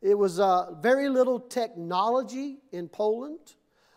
It 0.01 0.17
was 0.17 0.39
uh, 0.39 0.74
very 0.82 1.09
little 1.09 1.39
technology 1.39 2.57
in 2.72 2.89
Poland. 2.89 3.55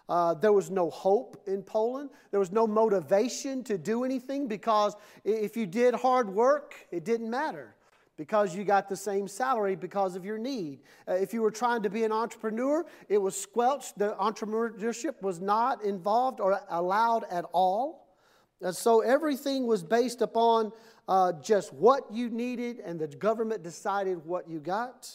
Uh, 0.09 0.35
there 0.35 0.53
was 0.53 0.71
no 0.71 0.91
hope 0.91 1.43
in 1.47 1.63
Poland. 1.63 2.11
There 2.31 2.41
was 2.41 2.53
no 2.53 2.67
motivation 2.67 3.65
to 3.65 3.79
do 3.79 4.05
anything 4.05 4.49
because 4.49 4.95
if 5.25 5.57
you 5.57 5.67
did 5.67 5.95
hard 5.95 6.29
work, 6.29 6.87
it 6.91 7.05
didn't 7.05 7.31
matter 7.31 7.75
because 8.23 8.55
you 8.55 8.63
got 8.63 8.89
the 8.89 8.95
same 8.95 9.27
salary 9.27 9.75
because 9.75 10.15
of 10.15 10.25
your 10.25 10.39
need. 10.39 10.79
Uh, 11.09 11.15
if 11.15 11.35
you 11.35 11.43
were 11.43 11.51
trying 11.51 11.83
to 11.83 11.91
be 11.91 12.05
an 12.05 12.13
entrepreneur, 12.13 12.87
it 13.09 13.19
was 13.19 13.37
squelched. 13.37 13.99
The 13.99 14.11
entrepreneurship 14.11 15.21
was 15.23 15.41
not 15.41 15.83
involved 15.83 16.39
or 16.39 16.61
allowed 16.71 17.25
at 17.33 17.45
all. 17.51 18.15
And 18.61 18.77
so 18.77 19.01
everything 19.01 19.67
was 19.67 19.83
based 19.83 20.23
upon 20.23 20.71
uh, 21.09 21.33
just 21.43 21.73
what 21.73 22.13
you 22.13 22.31
needed, 22.31 22.79
and 22.79 23.01
the 23.01 23.09
government 23.09 23.65
decided 23.65 24.25
what 24.25 24.49
you 24.49 24.61
got. 24.61 25.11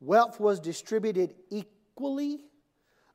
Wealth 0.00 0.38
was 0.38 0.60
distributed 0.60 1.34
equally. 1.50 2.44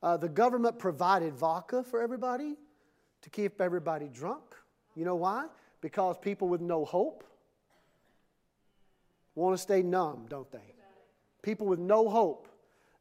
Uh, 0.03 0.17
the 0.17 0.27
government 0.27 0.77
provided 0.77 1.35
vodka 1.35 1.83
for 1.83 2.01
everybody 2.01 2.57
to 3.21 3.29
keep 3.29 3.61
everybody 3.61 4.09
drunk. 4.09 4.43
You 4.93 5.05
know 5.05 5.15
why? 5.15 5.45
Because 5.79 6.17
people 6.17 6.49
with 6.49 6.59
no 6.59 6.83
hope 6.83 7.23
want 9.41 9.55
to 9.55 9.61
stay 9.61 9.81
numb, 9.81 10.25
don't 10.29 10.51
they? 10.51 10.73
People 11.43 11.67
with 11.67 11.79
no 11.79 12.09
hope, 12.09 12.47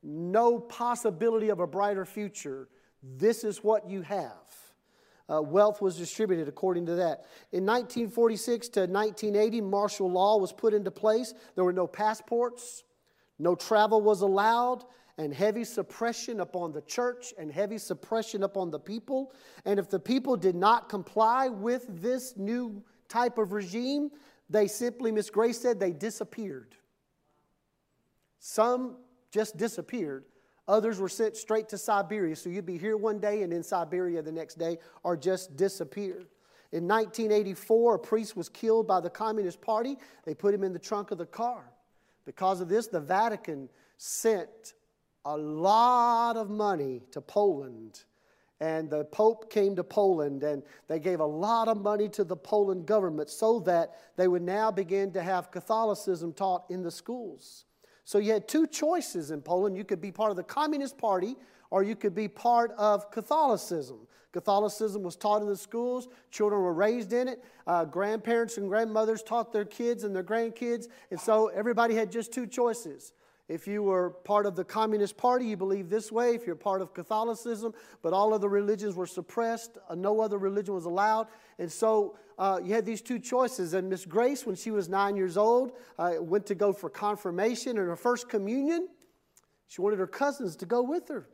no 0.02 0.58
possibility 0.58 1.48
of 1.48 1.60
a 1.60 1.66
brighter 1.66 2.04
future. 2.04 2.68
This 3.02 3.42
is 3.42 3.64
what 3.64 3.88
you 3.88 4.02
have. 4.02 4.32
Uh, 5.28 5.42
wealth 5.42 5.82
was 5.82 5.96
distributed 5.96 6.46
according 6.46 6.86
to 6.86 6.94
that. 6.94 7.24
In 7.50 7.66
1946 7.66 8.68
to 8.68 8.80
1980, 8.80 9.60
martial 9.62 10.10
law 10.10 10.38
was 10.38 10.52
put 10.52 10.72
into 10.72 10.90
place. 10.90 11.34
There 11.56 11.64
were 11.64 11.72
no 11.72 11.86
passports, 11.86 12.84
no 13.38 13.54
travel 13.54 14.00
was 14.00 14.20
allowed, 14.20 14.84
and 15.18 15.32
heavy 15.32 15.64
suppression 15.64 16.40
upon 16.40 16.72
the 16.72 16.82
church 16.82 17.32
and 17.38 17.50
heavy 17.50 17.78
suppression 17.78 18.42
upon 18.42 18.70
the 18.70 18.78
people. 18.78 19.32
And 19.64 19.80
if 19.80 19.88
the 19.88 19.98
people 19.98 20.36
did 20.36 20.54
not 20.54 20.88
comply 20.88 21.48
with 21.48 21.86
this 22.02 22.36
new 22.36 22.82
type 23.08 23.38
of 23.38 23.52
regime, 23.52 24.10
they 24.48 24.68
simply, 24.68 25.10
Miss 25.12 25.30
Grace 25.30 25.60
said, 25.60 25.80
they 25.80 25.92
disappeared. 25.92 26.76
Some 28.38 28.96
just 29.30 29.56
disappeared. 29.56 30.24
Others 30.68 30.98
were 30.98 31.08
sent 31.08 31.36
straight 31.36 31.68
to 31.70 31.78
Siberia. 31.78 32.36
So 32.36 32.50
you'd 32.50 32.66
be 32.66 32.78
here 32.78 32.96
one 32.96 33.18
day 33.18 33.42
and 33.42 33.52
in 33.52 33.62
Siberia 33.62 34.22
the 34.22 34.32
next 34.32 34.58
day, 34.58 34.78
or 35.02 35.16
just 35.16 35.56
disappeared. 35.56 36.26
In 36.72 36.88
1984, 36.88 37.94
a 37.94 37.98
priest 37.98 38.36
was 38.36 38.48
killed 38.48 38.86
by 38.86 39.00
the 39.00 39.10
Communist 39.10 39.60
Party. 39.60 39.96
They 40.24 40.34
put 40.34 40.52
him 40.52 40.64
in 40.64 40.72
the 40.72 40.78
trunk 40.78 41.10
of 41.10 41.18
the 41.18 41.26
car. 41.26 41.72
Because 42.24 42.60
of 42.60 42.68
this, 42.68 42.88
the 42.88 43.00
Vatican 43.00 43.68
sent 43.98 44.74
a 45.24 45.36
lot 45.36 46.36
of 46.36 46.50
money 46.50 47.02
to 47.12 47.20
Poland. 47.20 48.02
And 48.60 48.88
the 48.88 49.04
Pope 49.04 49.50
came 49.50 49.76
to 49.76 49.84
Poland 49.84 50.42
and 50.42 50.62
they 50.88 50.98
gave 50.98 51.20
a 51.20 51.26
lot 51.26 51.68
of 51.68 51.82
money 51.82 52.08
to 52.10 52.24
the 52.24 52.36
Poland 52.36 52.86
government 52.86 53.28
so 53.28 53.60
that 53.60 53.98
they 54.16 54.28
would 54.28 54.42
now 54.42 54.70
begin 54.70 55.12
to 55.12 55.22
have 55.22 55.50
Catholicism 55.50 56.32
taught 56.32 56.64
in 56.70 56.82
the 56.82 56.90
schools. 56.90 57.64
So 58.04 58.18
you 58.18 58.32
had 58.32 58.48
two 58.48 58.66
choices 58.66 59.30
in 59.30 59.42
Poland. 59.42 59.76
You 59.76 59.84
could 59.84 60.00
be 60.00 60.12
part 60.12 60.30
of 60.30 60.36
the 60.36 60.42
Communist 60.42 60.96
Party 60.96 61.36
or 61.70 61.82
you 61.82 61.96
could 61.96 62.14
be 62.14 62.28
part 62.28 62.70
of 62.72 63.10
Catholicism. 63.10 64.06
Catholicism 64.32 65.02
was 65.02 65.16
taught 65.16 65.40
in 65.40 65.48
the 65.48 65.56
schools, 65.56 66.08
children 66.30 66.60
were 66.60 66.74
raised 66.74 67.14
in 67.14 67.26
it, 67.26 67.42
uh, 67.66 67.86
grandparents 67.86 68.58
and 68.58 68.68
grandmothers 68.68 69.22
taught 69.22 69.50
their 69.50 69.64
kids 69.64 70.04
and 70.04 70.14
their 70.14 70.22
grandkids, 70.22 70.88
and 71.10 71.18
so 71.18 71.48
everybody 71.48 71.94
had 71.94 72.12
just 72.12 72.32
two 72.32 72.46
choices. 72.46 73.12
If 73.48 73.68
you 73.68 73.82
were 73.84 74.10
part 74.10 74.44
of 74.44 74.56
the 74.56 74.64
Communist 74.64 75.16
Party, 75.16 75.44
you 75.44 75.56
believed 75.56 75.88
this 75.88 76.10
way. 76.10 76.34
If 76.34 76.46
you're 76.46 76.56
part 76.56 76.82
of 76.82 76.92
Catholicism, 76.92 77.74
but 78.02 78.12
all 78.12 78.34
other 78.34 78.48
religions 78.48 78.96
were 78.96 79.06
suppressed, 79.06 79.78
uh, 79.88 79.94
no 79.94 80.20
other 80.20 80.36
religion 80.36 80.74
was 80.74 80.84
allowed. 80.84 81.28
And 81.60 81.70
so 81.70 82.18
uh, 82.38 82.60
you 82.62 82.74
had 82.74 82.84
these 82.84 83.00
two 83.00 83.20
choices. 83.20 83.72
And 83.72 83.88
Miss 83.88 84.04
Grace, 84.04 84.44
when 84.44 84.56
she 84.56 84.72
was 84.72 84.88
nine 84.88 85.16
years 85.16 85.36
old, 85.36 85.72
uh, 85.96 86.14
went 86.18 86.46
to 86.46 86.56
go 86.56 86.72
for 86.72 86.90
confirmation 86.90 87.78
and 87.78 87.86
her 87.86 87.96
first 87.96 88.28
communion. 88.28 88.88
She 89.68 89.80
wanted 89.80 90.00
her 90.00 90.08
cousins 90.08 90.56
to 90.56 90.66
go 90.66 90.82
with 90.82 91.06
her. 91.08 91.28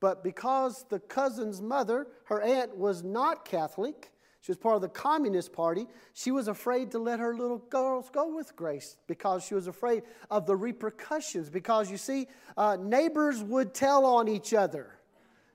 But 0.00 0.24
because 0.24 0.86
the 0.88 0.98
cousin's 0.98 1.60
mother, 1.60 2.06
her 2.24 2.40
aunt, 2.40 2.74
was 2.74 3.02
not 3.04 3.44
Catholic, 3.44 4.10
she 4.40 4.50
was 4.50 4.58
part 4.58 4.76
of 4.76 4.82
the 4.82 4.88
Communist 4.88 5.52
Party, 5.52 5.86
she 6.14 6.30
was 6.30 6.48
afraid 6.48 6.90
to 6.92 6.98
let 6.98 7.20
her 7.20 7.34
little 7.34 7.58
girls 7.58 8.08
go 8.10 8.34
with 8.34 8.56
Grace 8.56 8.96
because 9.06 9.44
she 9.44 9.54
was 9.54 9.66
afraid 9.66 10.02
of 10.30 10.46
the 10.46 10.56
repercussions. 10.56 11.50
Because 11.50 11.90
you 11.90 11.98
see, 11.98 12.26
uh, 12.56 12.76
neighbors 12.80 13.42
would 13.42 13.74
tell 13.74 14.06
on 14.06 14.28
each 14.28 14.54
other. 14.54 14.94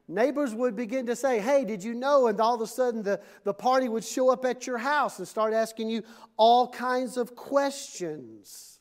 Neighbors 0.08 0.54
would 0.54 0.76
begin 0.76 1.08
to 1.08 1.16
say, 1.16 1.40
Hey, 1.40 1.66
did 1.66 1.84
you 1.84 1.96
know? 1.96 2.28
And 2.28 2.40
all 2.40 2.54
of 2.54 2.62
a 2.62 2.68
sudden, 2.68 3.02
the, 3.02 3.20
the 3.44 3.56
party 3.56 3.90
would 3.90 4.04
show 4.04 4.30
up 4.30 4.46
at 4.46 4.68
your 4.68 4.78
house 4.78 5.18
and 5.18 5.28
start 5.28 5.54
asking 5.54 5.90
you 5.90 6.04
all 6.38 6.68
kinds 6.68 7.18
of 7.18 7.36
questions. 7.36 8.80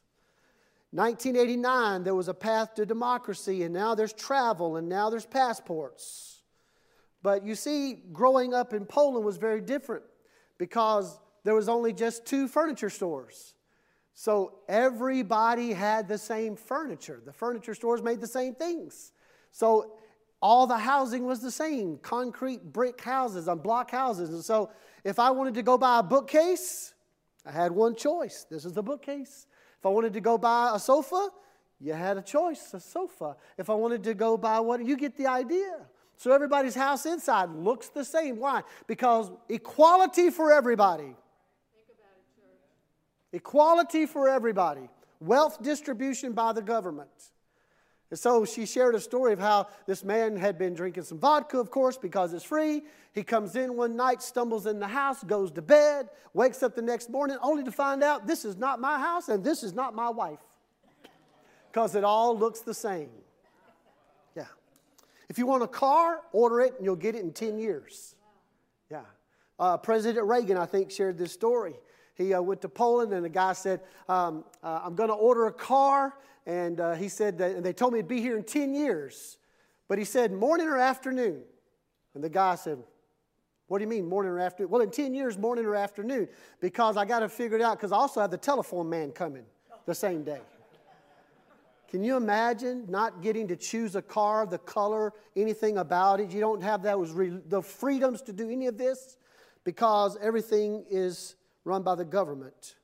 1989, 0.90 2.04
there 2.04 2.14
was 2.14 2.28
a 2.28 2.34
path 2.34 2.74
to 2.74 2.84
democracy, 2.84 3.62
and 3.62 3.72
now 3.72 3.94
there's 3.94 4.12
travel, 4.12 4.76
and 4.76 4.88
now 4.88 5.08
there's 5.08 5.26
passports. 5.26 6.33
But 7.24 7.46
you 7.46 7.54
see, 7.54 8.02
growing 8.12 8.52
up 8.52 8.74
in 8.74 8.84
Poland 8.84 9.24
was 9.24 9.38
very 9.38 9.62
different 9.62 10.04
because 10.58 11.18
there 11.42 11.54
was 11.54 11.70
only 11.70 11.94
just 11.94 12.26
two 12.26 12.46
furniture 12.46 12.90
stores. 12.90 13.54
So 14.12 14.58
everybody 14.68 15.72
had 15.72 16.06
the 16.06 16.18
same 16.18 16.54
furniture. 16.54 17.22
The 17.24 17.32
furniture 17.32 17.74
stores 17.74 18.02
made 18.02 18.20
the 18.20 18.26
same 18.26 18.54
things. 18.54 19.12
So 19.52 19.94
all 20.42 20.66
the 20.66 20.76
housing 20.76 21.24
was 21.24 21.40
the 21.40 21.50
same 21.50 21.96
concrete 22.02 22.62
brick 22.74 23.00
houses 23.00 23.48
and 23.48 23.62
block 23.62 23.90
houses. 23.90 24.28
And 24.28 24.44
so 24.44 24.70
if 25.02 25.18
I 25.18 25.30
wanted 25.30 25.54
to 25.54 25.62
go 25.62 25.78
buy 25.78 26.00
a 26.00 26.02
bookcase, 26.02 26.92
I 27.46 27.52
had 27.52 27.72
one 27.72 27.96
choice. 27.96 28.44
This 28.50 28.66
is 28.66 28.74
the 28.74 28.82
bookcase. 28.82 29.46
If 29.78 29.86
I 29.86 29.88
wanted 29.88 30.12
to 30.12 30.20
go 30.20 30.36
buy 30.36 30.72
a 30.74 30.78
sofa, 30.78 31.30
you 31.80 31.94
had 31.94 32.18
a 32.18 32.22
choice, 32.22 32.74
a 32.74 32.80
sofa. 32.80 33.36
If 33.56 33.70
I 33.70 33.74
wanted 33.74 34.04
to 34.04 34.12
go 34.12 34.36
buy 34.36 34.60
what, 34.60 34.84
you 34.84 34.98
get 34.98 35.16
the 35.16 35.26
idea. 35.26 35.86
So 36.16 36.32
everybody's 36.32 36.74
house 36.74 37.06
inside 37.06 37.50
looks 37.50 37.88
the 37.88 38.04
same. 38.04 38.38
Why? 38.38 38.62
Because 38.86 39.30
equality 39.48 40.30
for 40.30 40.52
everybody. 40.52 41.16
Equality 43.32 44.06
for 44.06 44.28
everybody. 44.28 44.88
Wealth 45.20 45.62
distribution 45.62 46.32
by 46.32 46.52
the 46.52 46.62
government. 46.62 47.10
And 48.10 48.18
so 48.18 48.44
she 48.44 48.64
shared 48.64 48.94
a 48.94 49.00
story 49.00 49.32
of 49.32 49.40
how 49.40 49.66
this 49.86 50.04
man 50.04 50.36
had 50.36 50.56
been 50.56 50.74
drinking 50.74 51.02
some 51.02 51.18
vodka, 51.18 51.58
of 51.58 51.70
course, 51.70 51.96
because 51.96 52.32
it's 52.32 52.44
free. 52.44 52.82
He 53.12 53.24
comes 53.24 53.56
in 53.56 53.76
one 53.76 53.96
night, 53.96 54.22
stumbles 54.22 54.66
in 54.66 54.78
the 54.78 54.86
house, 54.86 55.24
goes 55.24 55.50
to 55.52 55.62
bed, 55.62 56.10
wakes 56.32 56.62
up 56.62 56.76
the 56.76 56.82
next 56.82 57.10
morning, 57.10 57.36
only 57.42 57.64
to 57.64 57.72
find 57.72 58.04
out 58.04 58.26
this 58.26 58.44
is 58.44 58.56
not 58.56 58.80
my 58.80 58.98
house 58.98 59.28
and 59.28 59.42
this 59.42 59.64
is 59.64 59.72
not 59.72 59.96
my 59.96 60.10
wife. 60.10 60.38
Because 61.72 61.96
it 61.96 62.04
all 62.04 62.38
looks 62.38 62.60
the 62.60 62.74
same. 62.74 63.10
If 65.28 65.38
you 65.38 65.46
want 65.46 65.62
a 65.62 65.68
car, 65.68 66.20
order 66.32 66.60
it 66.60 66.74
and 66.76 66.84
you'll 66.84 66.96
get 66.96 67.14
it 67.14 67.22
in 67.22 67.32
10 67.32 67.58
years. 67.58 68.14
Yeah. 68.90 69.02
Uh, 69.58 69.76
President 69.76 70.26
Reagan, 70.26 70.56
I 70.56 70.66
think, 70.66 70.90
shared 70.90 71.18
this 71.18 71.32
story. 71.32 71.74
He 72.14 72.32
uh, 72.32 72.40
went 72.40 72.60
to 72.62 72.68
Poland 72.68 73.12
and 73.12 73.24
the 73.24 73.30
guy 73.30 73.52
said, 73.52 73.80
um, 74.08 74.44
uh, 74.62 74.80
I'm 74.84 74.94
going 74.94 75.08
to 75.08 75.14
order 75.14 75.46
a 75.46 75.52
car. 75.52 76.14
And 76.46 76.78
uh, 76.80 76.94
he 76.94 77.08
said, 77.08 77.38
that, 77.38 77.52
and 77.52 77.64
they 77.64 77.72
told 77.72 77.92
me 77.92 78.00
it'd 78.00 78.08
be 78.08 78.20
here 78.20 78.36
in 78.36 78.44
10 78.44 78.74
years. 78.74 79.38
But 79.88 79.98
he 79.98 80.04
said, 80.04 80.32
morning 80.32 80.66
or 80.66 80.78
afternoon? 80.78 81.42
And 82.14 82.22
the 82.22 82.28
guy 82.28 82.54
said, 82.54 82.78
what 83.66 83.78
do 83.78 83.84
you 83.84 83.88
mean, 83.88 84.06
morning 84.08 84.30
or 84.30 84.38
afternoon? 84.38 84.70
Well, 84.70 84.82
in 84.82 84.90
10 84.90 85.14
years, 85.14 85.38
morning 85.38 85.64
or 85.64 85.74
afternoon, 85.74 86.28
because 86.60 86.96
I 86.96 87.04
got 87.04 87.20
to 87.20 87.28
figure 87.28 87.56
it 87.56 87.62
out, 87.62 87.78
because 87.78 87.92
I 87.92 87.96
also 87.96 88.20
have 88.20 88.30
the 88.30 88.36
telephone 88.36 88.88
man 88.88 89.10
coming 89.10 89.44
the 89.86 89.94
same 89.94 90.22
day. 90.22 90.40
Can 91.94 92.02
you 92.02 92.16
imagine 92.16 92.86
not 92.88 93.22
getting 93.22 93.46
to 93.46 93.54
choose 93.54 93.94
a 93.94 94.02
car, 94.02 94.46
the 94.46 94.58
color, 94.58 95.12
anything 95.36 95.78
about 95.78 96.18
it? 96.18 96.32
You 96.32 96.40
don't 96.40 96.60
have 96.60 96.82
that 96.82 96.98
was 96.98 97.12
re- 97.12 97.40
the 97.46 97.62
freedoms 97.62 98.20
to 98.22 98.32
do 98.32 98.50
any 98.50 98.66
of 98.66 98.76
this 98.76 99.16
because 99.62 100.18
everything 100.20 100.84
is 100.90 101.36
run 101.62 101.84
by 101.84 101.94
the 101.94 102.04
government. 102.04 102.74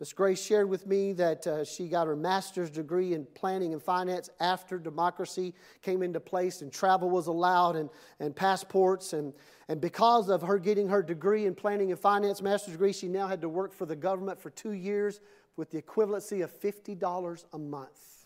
Miss 0.00 0.12
Grace 0.12 0.44
shared 0.44 0.68
with 0.68 0.88
me 0.88 1.12
that 1.12 1.46
uh, 1.46 1.62
she 1.62 1.88
got 1.88 2.08
her 2.08 2.16
master's 2.16 2.68
degree 2.68 3.14
in 3.14 3.28
planning 3.36 3.74
and 3.74 3.80
finance 3.80 4.28
after 4.40 4.76
democracy 4.76 5.54
came 5.80 6.02
into 6.02 6.18
place 6.18 6.60
and 6.60 6.72
travel 6.72 7.08
was 7.08 7.28
allowed 7.28 7.76
and, 7.76 7.88
and 8.18 8.34
passports. 8.34 9.12
And, 9.12 9.34
and 9.68 9.80
because 9.80 10.28
of 10.28 10.42
her 10.42 10.58
getting 10.58 10.88
her 10.88 11.00
degree 11.00 11.46
in 11.46 11.54
planning 11.54 11.92
and 11.92 12.00
finance, 12.00 12.42
master's 12.42 12.72
degree, 12.72 12.92
she 12.92 13.06
now 13.06 13.28
had 13.28 13.40
to 13.42 13.48
work 13.48 13.72
for 13.72 13.86
the 13.86 13.94
government 13.94 14.40
for 14.40 14.50
two 14.50 14.72
years 14.72 15.20
with 15.56 15.70
the 15.70 15.80
equivalency 15.80 16.42
of 16.42 16.52
$50 16.60 17.44
a 17.52 17.58
month. 17.60 18.17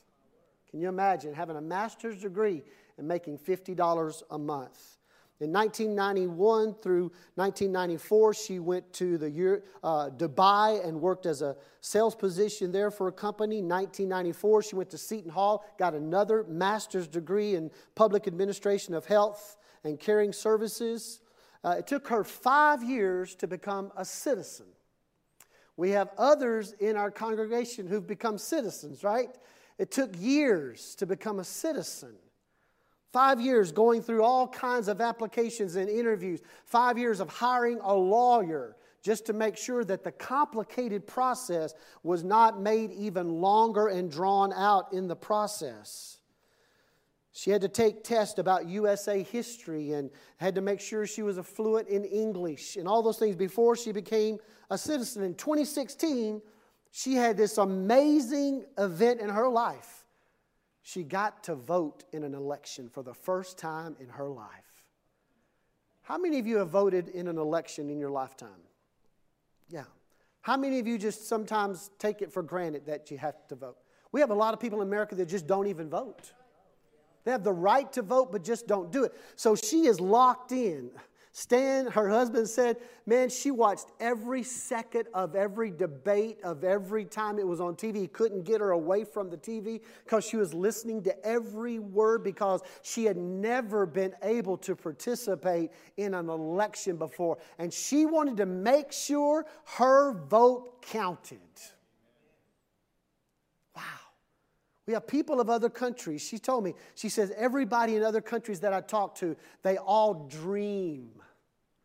Can 0.73 0.81
you 0.81 0.89
imagine 0.89 1.35
having 1.35 1.57
a 1.57 1.61
master's 1.61 2.23
degree 2.23 2.63
and 2.97 3.07
making 3.07 3.39
$50 3.39 4.23
a 4.31 4.39
month? 4.39 4.97
In 5.39 5.53
1991 5.53 6.77
through 6.83 7.13
1994, 7.35 8.33
she 8.33 8.59
went 8.59 8.91
to 8.95 9.19
the 9.19 9.61
uh, 9.83 10.09
Dubai 10.11 10.83
and 10.87 10.99
worked 10.99 11.27
as 11.27 11.43
a 11.43 11.57
sales 11.83 12.15
position 12.15 12.73
there 12.73 12.91
for 12.91 13.09
a 13.09 13.13
company. 13.13 13.57
1994, 13.57 14.63
she 14.63 14.77
went 14.77 14.89
to 14.91 14.99
Seton 14.99 15.31
Hall, 15.31 15.65
got 15.79 15.95
another 15.95 16.45
master's 16.49 17.07
degree 17.07 17.55
in 17.55 17.71
public 17.95 18.27
administration 18.27 18.95
of 18.95 19.05
health 19.05 19.59
and 19.85 20.01
caring 20.01 20.33
services. 20.33 21.21
Uh, 21.63 21.77
it 21.81 21.87
took 21.87 22.09
her 22.09 22.25
five 22.25 22.83
years 22.83 23.35
to 23.35 23.47
become 23.47 23.93
a 23.95 24.07
citizen. 24.07 24.67
We 25.77 25.91
have 25.91 26.11
others 26.17 26.73
in 26.81 26.97
our 26.97 27.11
congregation 27.11 27.87
who've 27.89 28.07
become 28.07 28.39
citizens, 28.39 29.05
right? 29.05 29.37
It 29.79 29.91
took 29.91 30.11
years 30.19 30.95
to 30.97 31.07
become 31.07 31.39
a 31.39 31.45
citizen. 31.45 32.15
Five 33.13 33.41
years 33.41 33.73
going 33.73 34.03
through 34.03 34.23
all 34.23 34.49
kinds 34.49 34.89
of 34.89 35.01
applications 35.01 35.77
and 35.77 35.89
interviews. 35.89 36.41
Five 36.65 36.97
years 36.97 37.21
of 37.21 37.29
hiring 37.29 37.79
a 37.83 37.95
lawyer 37.95 38.77
just 39.03 39.27
to 39.27 39.33
make 39.33 39.57
sure 39.57 39.85
that 39.85 40.05
the 40.05 40.13
complicated 40.13 41.07
process 41.07 41.75
was 42.03 42.25
not 42.25 42.61
made 42.61 42.93
even 42.93 43.41
longer 43.41 43.89
and 43.89 44.11
drawn 44.11 44.53
out 44.53 44.93
in 44.93 45.09
the 45.09 45.17
process. 45.17 46.19
She 47.33 47.51
had 47.51 47.63
to 47.63 47.69
take 47.69 48.05
tests 48.05 48.39
about 48.39 48.69
USA 48.69 49.23
history 49.23 49.93
and 49.93 50.11
had 50.37 50.55
to 50.55 50.61
make 50.61 50.81
sure 50.81 51.07
she 51.07 51.23
was 51.23 51.39
fluent 51.39 51.89
in 51.89 52.05
English 52.05 52.77
and 52.77 52.87
all 52.87 53.03
those 53.03 53.19
things 53.19 53.37
before 53.37 53.75
she 53.75 53.91
became 53.91 54.39
a 54.71 54.79
citizen. 54.79 55.23
In 55.23 55.35
2016, 55.35 56.41
she 56.93 57.15
had 57.15 57.37
this 57.37 57.59
amazing 57.59 58.65
event 58.79 59.21
in 59.21 59.29
her 59.29 59.49
life 59.49 60.03
she 60.83 61.05
got 61.05 61.45
to 61.45 61.55
vote 61.55 62.05
in 62.13 62.25
an 62.25 62.35
election 62.35 62.89
for 62.89 63.03
the 63.03 63.15
first 63.15 63.57
time 63.57 63.97
in 64.01 64.09
her 64.09 64.29
life. 64.29 64.49
How 66.03 66.19
many 66.19 66.41
of 66.41 66.47
you 66.47 66.57
have 66.59 66.71
voted 66.71 67.09
in 67.09 67.29
an 67.29 67.39
election 67.39 67.89
in 67.89 68.01
your 68.01 68.11
lifetime? 68.11 68.51
Yeah. 69.71 69.85
How 70.41 70.57
many 70.57 70.81
of 70.81 70.89
you 70.89 70.99
just 70.99 71.29
sometimes 71.29 71.91
take 72.01 72.21
it 72.21 72.33
for 72.33 72.43
granted 72.43 72.87
that 72.87 73.13
you 73.13 73.19
have 73.19 73.47
to 73.47 73.55
vote? 73.55 73.77
We 74.11 74.21
have 74.21 74.31
a 74.31 74.35
lot 74.35 74.53
of 74.53 74.61
people 74.61 74.83
in 74.83 74.89
America 74.89 75.15
that 75.15 75.27
just 75.27 75.47
don't 75.47 75.69
even 75.69 75.89
vote. 75.89 76.33
They 77.25 77.31
have 77.31 77.45
the 77.45 77.53
right 77.53 77.91
to 77.93 78.03
vote, 78.03 78.33
but 78.33 78.43
just 78.43 78.67
don't 78.67 78.91
do 78.91 79.05
it. 79.05 79.13
So 79.37 79.55
she 79.55 79.87
is 79.87 80.01
locked 80.01 80.51
in. 80.51 80.91
Stan, 81.35 81.87
her 81.87 82.11
husband 82.11 82.47
said, 82.47 82.77
man, 83.07 83.31
she 83.31 83.51
watched 83.51 83.87
every 83.99 84.43
second 84.43 85.07
of 85.15 85.35
every 85.35 85.71
debate 85.71 86.39
of 86.45 86.63
every 86.63 87.07
time 87.07 87.39
it 87.39 87.47
was 87.47 87.59
on 87.59 87.75
TV. 87.75 87.97
He 87.97 88.07
couldn't 88.07 88.43
get 88.43 88.61
her 88.61 88.73
away 88.73 89.05
from 89.05 89.31
the 89.31 89.39
TV 89.39 89.81
because 90.05 90.27
she 90.27 90.37
was 90.37 90.53
listening 90.53 91.03
to 91.05 91.27
every 91.27 91.79
word 91.79 92.23
because 92.23 92.61
she 92.83 93.07
had 93.07 93.17
never 93.17 93.87
been 93.87 94.13
able 94.23 94.59
to 94.59 94.77
participate 94.77 95.71
in 95.97 96.13
an 96.13 96.29
election 96.29 96.99
before. 96.99 97.39
And 97.59 97.73
she 97.73 98.05
wanted 98.05 98.37
to 98.37 98.47
make 98.47 98.93
sure 98.93 99.47
her 99.77 100.13
vote 100.13 100.83
counted. 100.83 101.41
Wow. 103.75 103.83
We 104.87 104.95
have 104.95 105.07
people 105.07 105.41
of 105.41 105.49
other 105.49 105.71
countries. 105.71 106.23
She 106.23 106.39
told 106.39 106.65
me, 106.65 106.75
she 106.95 107.09
says, 107.09 107.33
everybody 107.37 107.97
in 107.97 108.03
other 108.03 108.21
countries 108.21 108.61
that 108.61 108.73
I 108.73 108.81
talk 108.81 109.15
to, 109.17 109.37
they 109.63 109.77
all 109.77 110.27
dream. 110.29 111.11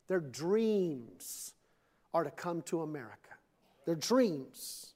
Their 0.08 0.20
dreams 0.20 1.54
are 2.14 2.24
to 2.24 2.32
come 2.32 2.64
to 2.64 2.82
America. 2.82 3.30
Their 3.86 3.95
dreams. 3.95 4.93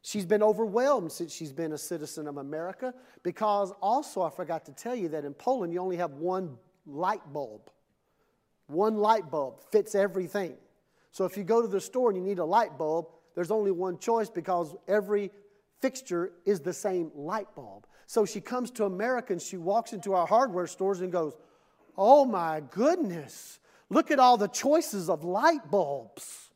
She's 0.00 0.24
been 0.24 0.42
overwhelmed 0.42 1.12
since 1.12 1.34
she's 1.34 1.52
been 1.52 1.72
a 1.72 1.78
citizen 1.78 2.28
of 2.28 2.38
America 2.38 2.94
because 3.22 3.72
also, 3.82 4.22
I 4.22 4.30
forgot 4.30 4.64
to 4.66 4.72
tell 4.72 4.94
you 4.94 5.08
that 5.10 5.24
in 5.24 5.34
Poland, 5.34 5.72
you 5.72 5.80
only 5.80 5.96
have 5.96 6.12
one 6.12 6.56
light 6.86 7.32
bulb. 7.32 7.70
One 8.68 8.96
light 8.96 9.30
bulb 9.30 9.60
fits 9.70 9.94
everything. 9.94 10.54
So 11.10 11.24
if 11.24 11.36
you 11.36 11.44
go 11.44 11.60
to 11.60 11.68
the 11.68 11.80
store 11.80 12.10
and 12.10 12.16
you 12.16 12.24
need 12.24 12.38
a 12.38 12.44
light 12.44 12.78
bulb, 12.78 13.08
there's 13.34 13.50
only 13.50 13.70
one 13.70 13.98
choice 13.98 14.30
because 14.30 14.74
every 14.88 15.30
fixture 15.80 16.32
is 16.44 16.60
the 16.60 16.72
same 16.72 17.10
light 17.14 17.48
bulb. 17.54 17.86
So 18.06 18.24
she 18.24 18.40
comes 18.40 18.70
to 18.72 18.84
America 18.84 19.32
and 19.32 19.42
she 19.42 19.56
walks 19.56 19.92
into 19.92 20.14
our 20.14 20.26
hardware 20.26 20.66
stores 20.66 21.00
and 21.00 21.10
goes, 21.10 21.34
Oh 21.96 22.24
my 22.24 22.62
goodness, 22.70 23.58
look 23.88 24.10
at 24.10 24.18
all 24.18 24.36
the 24.36 24.48
choices 24.48 25.08
of 25.08 25.24
light 25.24 25.70
bulbs. 25.70 26.50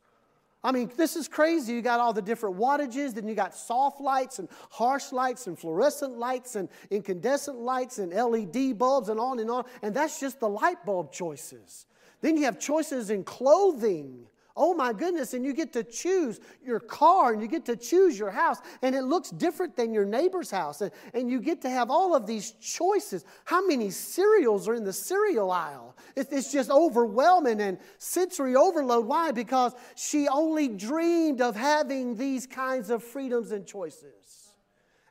I 0.63 0.71
mean, 0.71 0.91
this 0.95 1.15
is 1.15 1.27
crazy. 1.27 1.73
You 1.73 1.81
got 1.81 1.99
all 1.99 2.13
the 2.13 2.21
different 2.21 2.57
wattages, 2.57 3.15
then 3.15 3.27
you 3.27 3.33
got 3.33 3.55
soft 3.55 3.99
lights 3.99 4.37
and 4.37 4.47
harsh 4.69 5.11
lights 5.11 5.47
and 5.47 5.57
fluorescent 5.57 6.19
lights 6.19 6.55
and 6.55 6.69
incandescent 6.91 7.57
lights 7.57 7.97
and 7.97 8.13
LED 8.13 8.77
bulbs 8.77 9.09
and 9.09 9.19
on 9.19 9.39
and 9.39 9.49
on. 9.49 9.65
And 9.81 9.95
that's 9.95 10.19
just 10.19 10.39
the 10.39 10.49
light 10.49 10.85
bulb 10.85 11.11
choices. 11.11 11.87
Then 12.21 12.37
you 12.37 12.43
have 12.43 12.59
choices 12.59 13.09
in 13.09 13.23
clothing. 13.23 14.27
Oh 14.55 14.73
my 14.73 14.93
goodness, 14.93 15.33
and 15.33 15.45
you 15.45 15.53
get 15.53 15.71
to 15.73 15.83
choose 15.83 16.39
your 16.63 16.79
car 16.79 17.33
and 17.33 17.41
you 17.41 17.47
get 17.47 17.65
to 17.65 17.75
choose 17.75 18.19
your 18.19 18.31
house, 18.31 18.59
and 18.81 18.95
it 18.95 19.03
looks 19.03 19.29
different 19.29 19.75
than 19.75 19.93
your 19.93 20.05
neighbor's 20.05 20.51
house, 20.51 20.81
and, 20.81 20.91
and 21.13 21.29
you 21.29 21.39
get 21.39 21.61
to 21.61 21.69
have 21.69 21.89
all 21.89 22.15
of 22.15 22.27
these 22.27 22.51
choices. 22.51 23.23
How 23.45 23.65
many 23.65 23.89
cereals 23.89 24.67
are 24.67 24.73
in 24.73 24.83
the 24.83 24.93
cereal 24.93 25.51
aisle? 25.51 25.95
It's, 26.15 26.31
it's 26.31 26.51
just 26.51 26.69
overwhelming 26.69 27.61
and 27.61 27.77
sensory 27.97 28.55
overload. 28.55 29.05
Why? 29.05 29.31
Because 29.31 29.73
she 29.95 30.27
only 30.27 30.67
dreamed 30.67 31.41
of 31.41 31.55
having 31.55 32.15
these 32.15 32.45
kinds 32.45 32.89
of 32.89 33.03
freedoms 33.03 33.51
and 33.51 33.65
choices. 33.65 34.53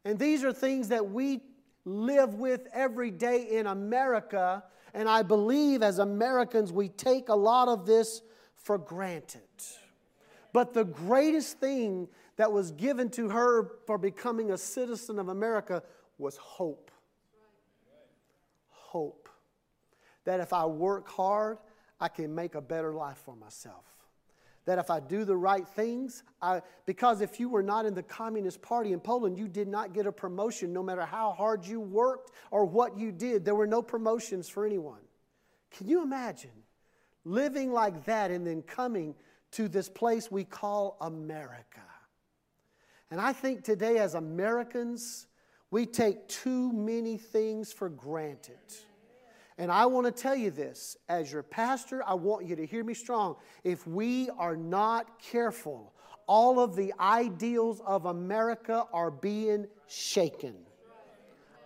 And 0.04 0.18
these 0.18 0.44
are 0.44 0.52
things 0.52 0.88
that 0.88 1.10
we 1.10 1.40
live 1.84 2.34
with 2.34 2.68
every 2.72 3.10
day 3.10 3.48
in 3.50 3.66
America, 3.66 4.62
and 4.92 5.08
I 5.08 5.22
believe 5.22 5.82
as 5.82 5.98
Americans 5.98 6.72
we 6.72 6.88
take 6.88 7.28
a 7.28 7.34
lot 7.34 7.68
of 7.68 7.86
this 7.86 8.22
for 8.62 8.78
granted. 8.78 9.40
But 10.52 10.74
the 10.74 10.84
greatest 10.84 11.58
thing 11.58 12.08
that 12.36 12.52
was 12.52 12.72
given 12.72 13.10
to 13.10 13.28
her 13.28 13.70
for 13.86 13.98
becoming 13.98 14.50
a 14.50 14.58
citizen 14.58 15.18
of 15.18 15.28
America 15.28 15.82
was 16.18 16.36
hope. 16.36 16.90
Hope. 18.68 19.28
That 20.24 20.40
if 20.40 20.52
I 20.52 20.66
work 20.66 21.08
hard, 21.08 21.58
I 22.00 22.08
can 22.08 22.34
make 22.34 22.54
a 22.54 22.60
better 22.60 22.92
life 22.92 23.18
for 23.18 23.36
myself. 23.36 23.84
That 24.66 24.78
if 24.78 24.90
I 24.90 25.00
do 25.00 25.24
the 25.24 25.36
right 25.36 25.66
things, 25.66 26.22
I, 26.42 26.60
because 26.84 27.22
if 27.22 27.40
you 27.40 27.48
were 27.48 27.62
not 27.62 27.86
in 27.86 27.94
the 27.94 28.02
Communist 28.02 28.60
Party 28.60 28.92
in 28.92 29.00
Poland, 29.00 29.38
you 29.38 29.48
did 29.48 29.68
not 29.68 29.94
get 29.94 30.06
a 30.06 30.12
promotion 30.12 30.72
no 30.72 30.82
matter 30.82 31.04
how 31.04 31.32
hard 31.32 31.64
you 31.66 31.80
worked 31.80 32.32
or 32.50 32.64
what 32.66 32.98
you 32.98 33.10
did. 33.10 33.44
There 33.44 33.54
were 33.54 33.66
no 33.66 33.80
promotions 33.80 34.48
for 34.48 34.66
anyone. 34.66 35.00
Can 35.70 35.88
you 35.88 36.02
imagine? 36.02 36.50
Living 37.24 37.72
like 37.72 38.04
that 38.04 38.30
and 38.30 38.46
then 38.46 38.62
coming 38.62 39.14
to 39.52 39.68
this 39.68 39.88
place 39.88 40.30
we 40.30 40.44
call 40.44 40.96
America. 41.00 41.82
And 43.10 43.20
I 43.20 43.32
think 43.32 43.64
today, 43.64 43.98
as 43.98 44.14
Americans, 44.14 45.26
we 45.70 45.86
take 45.86 46.28
too 46.28 46.72
many 46.72 47.16
things 47.16 47.72
for 47.72 47.88
granted. 47.88 48.58
And 49.58 49.70
I 49.70 49.86
want 49.86 50.06
to 50.06 50.12
tell 50.12 50.36
you 50.36 50.50
this 50.50 50.96
as 51.08 51.30
your 51.30 51.42
pastor, 51.42 52.02
I 52.06 52.14
want 52.14 52.46
you 52.46 52.56
to 52.56 52.64
hear 52.64 52.82
me 52.82 52.94
strong. 52.94 53.36
If 53.62 53.86
we 53.86 54.30
are 54.38 54.56
not 54.56 55.20
careful, 55.20 55.92
all 56.26 56.60
of 56.60 56.76
the 56.76 56.94
ideals 56.98 57.82
of 57.84 58.06
America 58.06 58.86
are 58.92 59.10
being 59.10 59.66
shaken. 59.86 60.54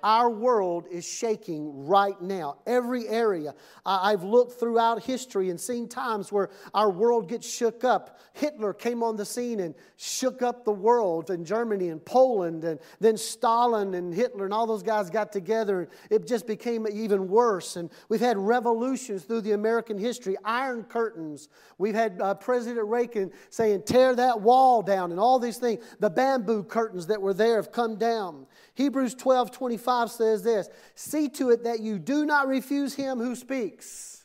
Our 0.05 0.29
world 0.29 0.87
is 0.91 1.07
shaking 1.07 1.87
right 1.87 2.21
now. 2.21 2.59
Every 2.67 3.09
area. 3.09 3.55
I've 3.87 4.23
looked 4.23 4.61
throughout 4.61 5.03
history 5.03 5.49
and 5.49 5.59
seen 5.59 5.89
times 5.89 6.31
where 6.31 6.51
our 6.75 6.91
world 6.91 7.27
gets 7.27 7.51
shook 7.51 7.85
up. 7.85 8.21
Hitler 8.35 8.75
came 8.75 9.03
on 9.03 9.17
the 9.17 9.25
scene 9.25 9.61
and 9.61 9.75
shook 9.97 10.43
up 10.43 10.67
the 10.67 10.73
world 10.73 11.31
in 11.31 11.43
Germany 11.43 11.89
and 11.89 12.05
Poland, 12.05 12.65
and 12.65 12.81
then 13.01 13.17
Stalin 13.17 13.95
and 13.95 14.13
Hitler 14.13 14.45
and 14.45 14.53
all 14.53 14.67
those 14.67 14.83
guys 14.83 15.09
got 15.09 15.33
together, 15.33 15.81
and 15.81 15.89
it 16.11 16.27
just 16.27 16.47
became 16.47 16.87
even 16.93 17.27
worse. 17.27 17.77
And 17.77 17.89
we've 18.11 18.21
had 18.21 18.37
revolutions 18.37 19.23
through 19.23 19.41
the 19.41 19.53
American 19.53 19.97
history, 19.97 20.37
iron 20.45 20.85
curtains. 20.85 21.49
We've 21.79 21.95
had 21.95 22.21
uh, 22.21 22.35
President 22.35 22.87
Reagan 22.87 23.31
saying, 23.49 23.85
tear 23.85 24.15
that 24.17 24.39
wall 24.39 24.83
down, 24.83 25.13
and 25.13 25.19
all 25.19 25.39
these 25.39 25.57
things. 25.57 25.83
The 25.99 26.11
bamboo 26.11 26.65
curtains 26.65 27.07
that 27.07 27.23
were 27.23 27.33
there 27.33 27.57
have 27.57 27.73
come 27.73 27.97
down. 27.97 28.47
Hebrews 28.75 29.15
12 29.15 29.51
25 29.51 30.11
says 30.11 30.43
this 30.43 30.69
See 30.95 31.29
to 31.31 31.51
it 31.51 31.65
that 31.65 31.81
you 31.81 31.99
do 31.99 32.27
not 32.27 32.49
refuse 32.49 32.95
him 32.95 33.19
who 33.19 33.35
speaks. 33.35 34.25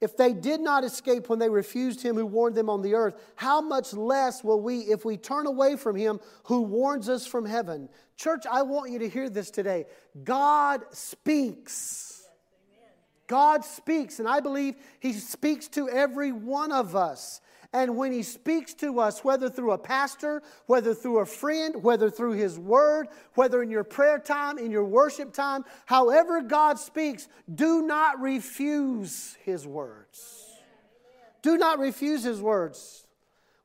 If 0.00 0.16
they 0.16 0.32
did 0.32 0.60
not 0.62 0.82
escape 0.82 1.28
when 1.28 1.38
they 1.38 1.50
refused 1.50 2.02
him 2.02 2.16
who 2.16 2.24
warned 2.24 2.54
them 2.54 2.70
on 2.70 2.80
the 2.80 2.94
earth, 2.94 3.20
how 3.36 3.60
much 3.60 3.92
less 3.92 4.42
will 4.42 4.60
we 4.60 4.78
if 4.80 5.04
we 5.04 5.18
turn 5.18 5.46
away 5.46 5.76
from 5.76 5.94
him 5.94 6.20
who 6.44 6.62
warns 6.62 7.08
us 7.10 7.26
from 7.26 7.44
heaven? 7.44 7.90
Church, 8.16 8.44
I 8.50 8.62
want 8.62 8.90
you 8.90 8.98
to 9.00 9.08
hear 9.08 9.28
this 9.28 9.50
today. 9.50 9.84
God 10.24 10.84
speaks. 10.92 12.22
God 13.26 13.64
speaks, 13.64 14.18
and 14.18 14.28
I 14.28 14.40
believe 14.40 14.74
he 14.98 15.12
speaks 15.12 15.68
to 15.68 15.88
every 15.88 16.32
one 16.32 16.72
of 16.72 16.96
us. 16.96 17.40
And 17.72 17.96
when 17.96 18.12
He 18.12 18.22
speaks 18.22 18.74
to 18.74 18.98
us, 18.98 19.22
whether 19.22 19.48
through 19.48 19.72
a 19.72 19.78
pastor, 19.78 20.42
whether 20.66 20.92
through 20.92 21.20
a 21.20 21.26
friend, 21.26 21.82
whether 21.82 22.10
through 22.10 22.32
His 22.32 22.58
Word, 22.58 23.08
whether 23.34 23.62
in 23.62 23.70
your 23.70 23.84
prayer 23.84 24.18
time, 24.18 24.58
in 24.58 24.70
your 24.70 24.84
worship 24.84 25.32
time, 25.32 25.64
however 25.86 26.42
God 26.42 26.78
speaks, 26.78 27.28
do 27.52 27.82
not 27.82 28.20
refuse 28.20 29.36
His 29.44 29.66
words. 29.66 30.46
Do 31.42 31.56
not 31.56 31.78
refuse 31.78 32.24
His 32.24 32.42
words. 32.42 33.06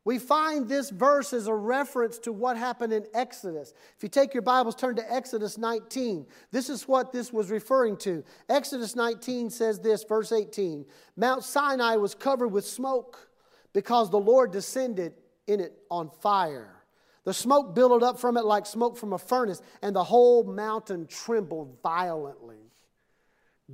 We 0.04 0.20
find 0.20 0.70
this 0.70 0.92
verse 0.92 1.34
as 1.34 1.48
a 1.48 1.54
reference 1.56 2.20
to 2.20 2.32
what 2.32 2.58
happened 2.58 2.94
in 2.94 3.08
Exodus. 3.16 3.74
If 3.98 4.04
you 4.04 4.10
take 4.10 4.36
your 4.36 4.44
Bibles, 4.44 4.76
turn 4.76 4.96
to 4.98 5.14
Exodus 5.14 5.58
19. 5.58 6.28
This 6.52 6.70
is 6.70 6.88
what 6.88 7.12
this 7.12 7.34
was 7.34 7.50
referring 7.50 7.98
to. 7.98 8.24
Exodus 8.48 8.96
19 8.96 9.50
says 9.50 9.80
this, 9.80 10.04
verse 10.04 10.32
18 10.32 10.86
Mount 11.18 11.44
Sinai 11.44 11.96
was 11.96 12.14
covered 12.14 12.50
with 12.50 12.68
smoke 12.68 13.30
because 13.76 14.10
the 14.10 14.18
Lord 14.18 14.52
descended 14.52 15.14
in 15.48 15.60
it 15.60 15.74
on 15.92 16.10
fire. 16.22 16.82
The 17.26 17.34
smoke 17.34 17.76
billowed 17.76 18.04
up 18.04 18.18
from 18.18 18.38
it 18.38 18.46
like 18.46 18.66
smoke 18.66 18.96
from 18.96 19.12
a 19.12 19.18
furnace, 19.18 19.62
and 19.82 19.94
the 19.94 20.04
whole 20.04 20.46
mountain 20.46 21.08
trembled 21.08 21.78
violently. 21.84 22.72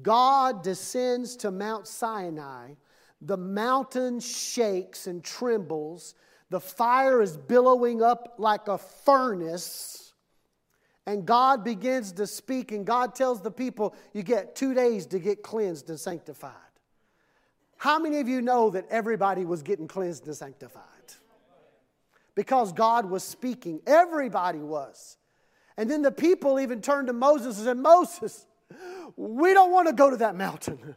God 0.01 0.63
descends 0.63 1.35
to 1.37 1.51
Mount 1.51 1.87
Sinai. 1.87 2.71
The 3.21 3.37
mountain 3.37 4.19
shakes 4.19 5.05
and 5.05 5.23
trembles. 5.23 6.15
The 6.49 6.59
fire 6.59 7.21
is 7.21 7.37
billowing 7.37 8.01
up 8.01 8.35
like 8.39 8.69
a 8.69 8.79
furnace. 8.79 10.13
And 11.05 11.27
God 11.27 11.63
begins 11.63 12.11
to 12.13 12.25
speak, 12.25 12.71
and 12.71 12.87
God 12.87 13.13
tells 13.13 13.41
the 13.41 13.51
people, 13.51 13.93
You 14.13 14.23
get 14.23 14.55
two 14.55 14.73
days 14.73 15.05
to 15.07 15.19
get 15.19 15.43
cleansed 15.43 15.91
and 15.91 15.99
sanctified. 15.99 16.70
How 17.82 17.97
many 17.97 18.19
of 18.19 18.27
you 18.27 18.43
know 18.43 18.69
that 18.69 18.86
everybody 18.91 19.43
was 19.43 19.63
getting 19.63 19.88
cleansed 19.88 20.27
and 20.27 20.36
sanctified? 20.36 20.84
Because 22.36 22.71
God 22.73 23.09
was 23.09 23.23
speaking. 23.23 23.82
Everybody 23.88 24.59
was. 24.59 25.17
And 25.77 25.89
then 25.89 26.03
the 26.03 26.11
people 26.11 26.59
even 26.59 26.84
turned 26.84 27.07
to 27.07 27.13
Moses 27.13 27.57
and 27.57 27.65
said, 27.65 27.77
Moses, 27.77 28.45
we 29.15 29.55
don't 29.55 29.71
want 29.71 29.88
to 29.88 29.95
go 29.95 30.11
to 30.11 30.17
that 30.17 30.36
mountain. 30.36 30.95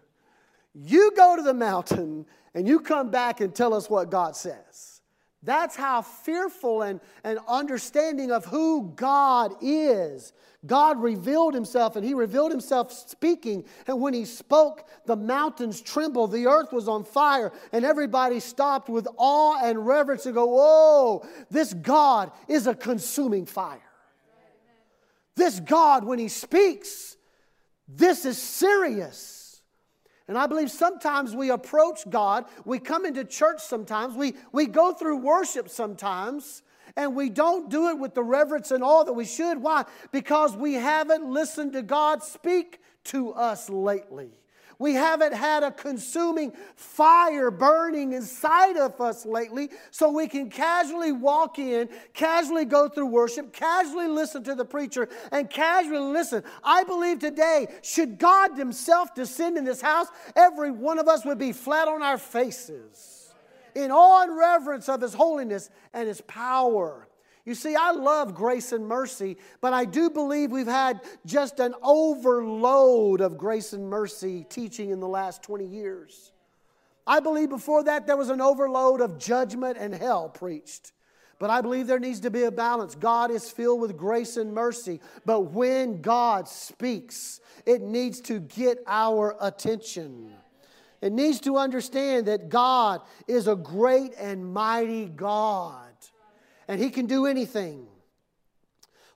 You 0.75 1.11
go 1.17 1.37
to 1.37 1.43
the 1.43 1.55
mountain 1.55 2.27
and 2.53 2.69
you 2.69 2.81
come 2.81 3.11
back 3.11 3.41
and 3.41 3.55
tell 3.55 3.73
us 3.73 3.89
what 3.89 4.11
God 4.11 4.37
says. 4.37 4.94
That's 5.45 5.77
how 5.77 6.03
fearful 6.03 6.83
and, 6.83 7.01
and 7.23 7.39
understanding 7.47 8.33
of 8.33 8.47
who 8.47 8.93
God 8.97 9.55
is 9.61 10.33
God 10.67 11.03
revealed 11.03 11.55
himself, 11.55 11.97
and 11.97 12.05
he 12.05 12.15
revealed 12.15 12.51
himself 12.51 12.93
speaking. 12.93 13.65
And 13.87 14.01
when 14.01 14.15
he 14.15 14.25
spoke, 14.25 14.89
the 15.05 15.17
mountains 15.17 15.81
trembled, 15.81 16.33
the 16.33 16.47
earth 16.47 16.73
was 16.73 16.89
on 16.89 17.05
fire, 17.05 17.53
and 17.73 17.85
everybody 17.85 18.41
stopped 18.41 18.89
with 18.89 19.07
awe 19.17 19.59
and 19.63 19.87
reverence 19.87 20.25
and 20.27 20.35
go, 20.35 20.47
Whoa, 20.47 21.27
this 21.51 21.75
God 21.75 22.33
is 22.49 22.67
a 22.67 22.75
consuming 22.75 23.45
fire. 23.45 23.81
This 25.37 25.61
God, 25.61 26.05
when 26.05 26.19
he 26.19 26.29
speaks, 26.29 27.17
this 27.89 28.25
is 28.25 28.41
serious. 28.41 29.44
And 30.27 30.39
I 30.39 30.47
believe 30.47 30.71
sometimes 30.71 31.37
we 31.37 31.51
approach 31.51 32.09
God, 32.09 32.47
we 32.65 32.79
come 32.79 33.05
into 33.05 33.25
church 33.25 33.61
sometimes, 33.61 34.17
we, 34.17 34.35
we 34.53 34.67
go 34.67 34.93
through 34.93 35.19
worship 35.19 35.69
sometimes, 35.69 36.63
And 36.97 37.17
we 37.17 37.29
don't 37.29 37.71
do 37.71 37.89
it 37.89 37.99
with 37.99 38.15
the 38.15 38.23
reverence 38.23 38.71
and 38.71 38.83
all 38.85 39.05
that 39.05 39.15
we 39.15 39.25
should. 39.25 39.59
Why? 39.59 39.85
Because 40.13 40.57
we 40.57 40.75
haven't 40.75 41.25
listened 41.29 41.73
to 41.73 41.83
God 41.83 42.23
speak 42.23 42.81
to 43.05 43.33
us 43.33 43.69
lately. 43.69 44.31
We 44.79 44.95
haven't 44.95 45.35
had 45.35 45.63
a 45.63 45.71
consuming 45.71 46.53
fire 46.77 47.51
burning 47.51 48.13
inside 48.13 48.77
of 48.77 49.01
us 49.01 49.25
lately, 49.25 49.71
so 49.91 50.11
we 50.11 50.27
can 50.29 50.51
casually 50.51 51.13
walk 51.13 51.59
in, 51.59 51.89
casually 52.13 52.65
go 52.65 52.89
through 52.89 53.07
worship, 53.07 53.53
casually 53.53 54.09
listen 54.09 54.43
to 54.45 54.55
the 54.55 54.65
preacher, 54.65 55.09
and 55.33 55.49
casually 55.49 56.13
listen. 56.13 56.43
I 56.63 56.85
believe 56.85 57.19
today, 57.19 57.69
should 57.83 58.19
God 58.19 58.57
Himself 58.57 59.15
descend 59.15 59.57
in 59.59 59.65
this 59.65 59.81
house, 59.81 60.09
every 60.35 60.71
one 60.71 60.99
of 60.99 61.09
us 61.09 61.25
would 61.25 61.39
be 61.39 61.53
flat 61.53 61.89
on 61.89 62.03
our 62.03 62.19
faces 62.19 63.35
in 63.75 63.91
awe 63.91 64.23
and 64.23 64.37
reverence 64.37 64.89
of 64.89 65.01
His 65.01 65.15
holiness 65.15 65.71
and 65.93 66.09
His 66.09 66.21
power. 66.23 67.09
You 67.45 67.55
see, 67.55 67.77
I 67.77 67.91
love 67.91 68.35
grace 68.35 68.73
and 68.73 68.87
mercy, 68.87 69.37
but 69.61 69.75
I 69.75 69.85
do 69.85 70.09
believe 70.09 70.51
we've 70.51 70.67
had 70.67 71.01
just 71.27 71.61
an 71.61 71.75
overload 71.83 73.21
of 73.21 73.37
grace 73.37 73.75
and 73.75 73.89
mercy 73.91 74.47
teaching 74.49 74.91
in 74.91 75.01
the 75.01 75.09
last 75.09 75.43
20 75.43 75.67
years. 75.67 76.33
I 77.07 77.21
believe 77.21 77.51
before 77.51 77.85
that 77.85 78.07
there 78.07 78.17
was 78.17 78.31
an 78.31 78.41
overload 78.41 79.03
of 79.03 79.19
judgment 79.19 79.77
and 79.79 79.95
hell 79.95 80.31
preached. 80.31 80.93
But 81.39 81.51
I 81.51 81.61
believe 81.61 81.87
there 81.87 81.99
needs 81.99 82.21
to 82.21 82.31
be 82.31 82.45
a 82.45 82.51
balance. 82.51 82.95
God 82.95 83.31
is 83.31 83.51
filled 83.51 83.81
with 83.81 83.97
grace 83.97 84.39
and 84.39 84.55
mercy. 84.55 85.01
But 85.27 85.53
when 85.53 86.01
God 86.01 86.49
speaks, 86.49 87.41
it 87.67 87.83
needs 87.83 88.21
to 88.23 88.41
get 88.41 88.79
our 88.87 89.37
attention. 89.41 90.33
It 91.03 91.13
needs 91.13 91.41
to 91.41 91.59
understand 91.59 92.27
that 92.27 92.49
God 92.49 93.03
is 93.29 93.49
a 93.49 93.57
great 93.57 94.15
and 94.19 94.55
mighty 94.55 95.07
God 95.07 95.94
and 96.69 96.81
he 96.81 96.91
can 96.91 97.07
do 97.07 97.27
anything. 97.27 97.87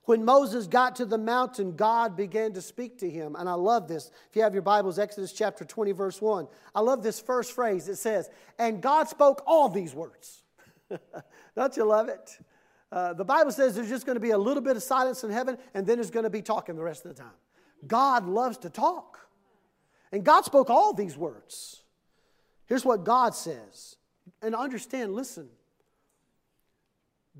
When 0.05 0.25
Moses 0.25 0.65
got 0.65 0.95
to 0.95 1.05
the 1.05 1.19
mountain, 1.19 1.75
God 1.75 2.17
began 2.17 2.53
to 2.53 2.61
speak 2.61 2.97
to 2.99 3.09
him. 3.09 3.35
And 3.37 3.47
I 3.47 3.53
love 3.53 3.87
this. 3.87 4.09
If 4.29 4.35
you 4.35 4.41
have 4.41 4.53
your 4.53 4.63
Bibles, 4.63 4.97
Exodus 4.97 5.31
chapter 5.31 5.63
20, 5.63 5.91
verse 5.91 6.19
1. 6.19 6.47
I 6.73 6.81
love 6.81 7.03
this 7.03 7.19
first 7.19 7.51
phrase. 7.51 7.87
It 7.87 7.97
says, 7.97 8.27
And 8.57 8.81
God 8.81 9.07
spoke 9.07 9.43
all 9.45 9.69
these 9.69 9.93
words. 9.93 10.41
Don't 11.55 11.77
you 11.77 11.85
love 11.85 12.09
it? 12.09 12.39
Uh, 12.91 13.13
the 13.13 13.23
Bible 13.23 13.51
says 13.51 13.75
there's 13.75 13.89
just 13.89 14.07
going 14.07 14.15
to 14.15 14.19
be 14.19 14.31
a 14.31 14.37
little 14.37 14.63
bit 14.63 14.75
of 14.75 14.81
silence 14.81 15.23
in 15.23 15.29
heaven, 15.29 15.59
and 15.75 15.85
then 15.85 15.97
there's 15.97 16.09
going 16.09 16.23
to 16.23 16.29
be 16.31 16.41
talking 16.41 16.75
the 16.75 16.81
rest 16.81 17.05
of 17.05 17.15
the 17.15 17.21
time. 17.21 17.33
God 17.85 18.27
loves 18.27 18.57
to 18.59 18.69
talk. 18.69 19.19
And 20.11 20.23
God 20.23 20.43
spoke 20.43 20.69
all 20.69 20.93
these 20.93 21.15
words. 21.15 21.83
Here's 22.65 22.83
what 22.83 23.03
God 23.03 23.35
says. 23.35 23.95
And 24.41 24.55
understand, 24.55 25.13
listen, 25.13 25.49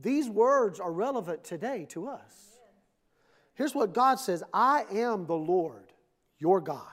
these 0.01 0.29
words 0.29 0.79
are 0.79 0.91
relevant 0.91 1.43
today 1.43 1.85
to 1.89 2.07
us. 2.07 2.49
Here's 3.53 3.75
what 3.75 3.93
God 3.93 4.15
says 4.15 4.43
I 4.53 4.85
am 4.91 5.25
the 5.25 5.35
Lord, 5.35 5.91
your 6.37 6.61
God, 6.61 6.85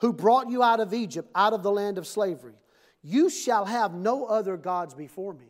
who 0.00 0.12
brought 0.12 0.48
you 0.48 0.62
out 0.62 0.80
of 0.80 0.94
Egypt, 0.94 1.28
out 1.34 1.52
of 1.52 1.62
the 1.62 1.72
land 1.72 1.98
of 1.98 2.06
slavery. 2.06 2.54
You 3.02 3.30
shall 3.30 3.64
have 3.64 3.94
no 3.94 4.26
other 4.26 4.56
gods 4.56 4.94
before 4.94 5.32
me. 5.32 5.48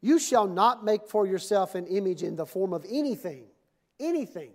You 0.00 0.18
shall 0.18 0.46
not 0.46 0.84
make 0.84 1.06
for 1.06 1.26
yourself 1.26 1.74
an 1.74 1.86
image 1.86 2.22
in 2.22 2.36
the 2.36 2.46
form 2.46 2.72
of 2.72 2.86
anything, 2.88 3.44
anything 3.98 4.52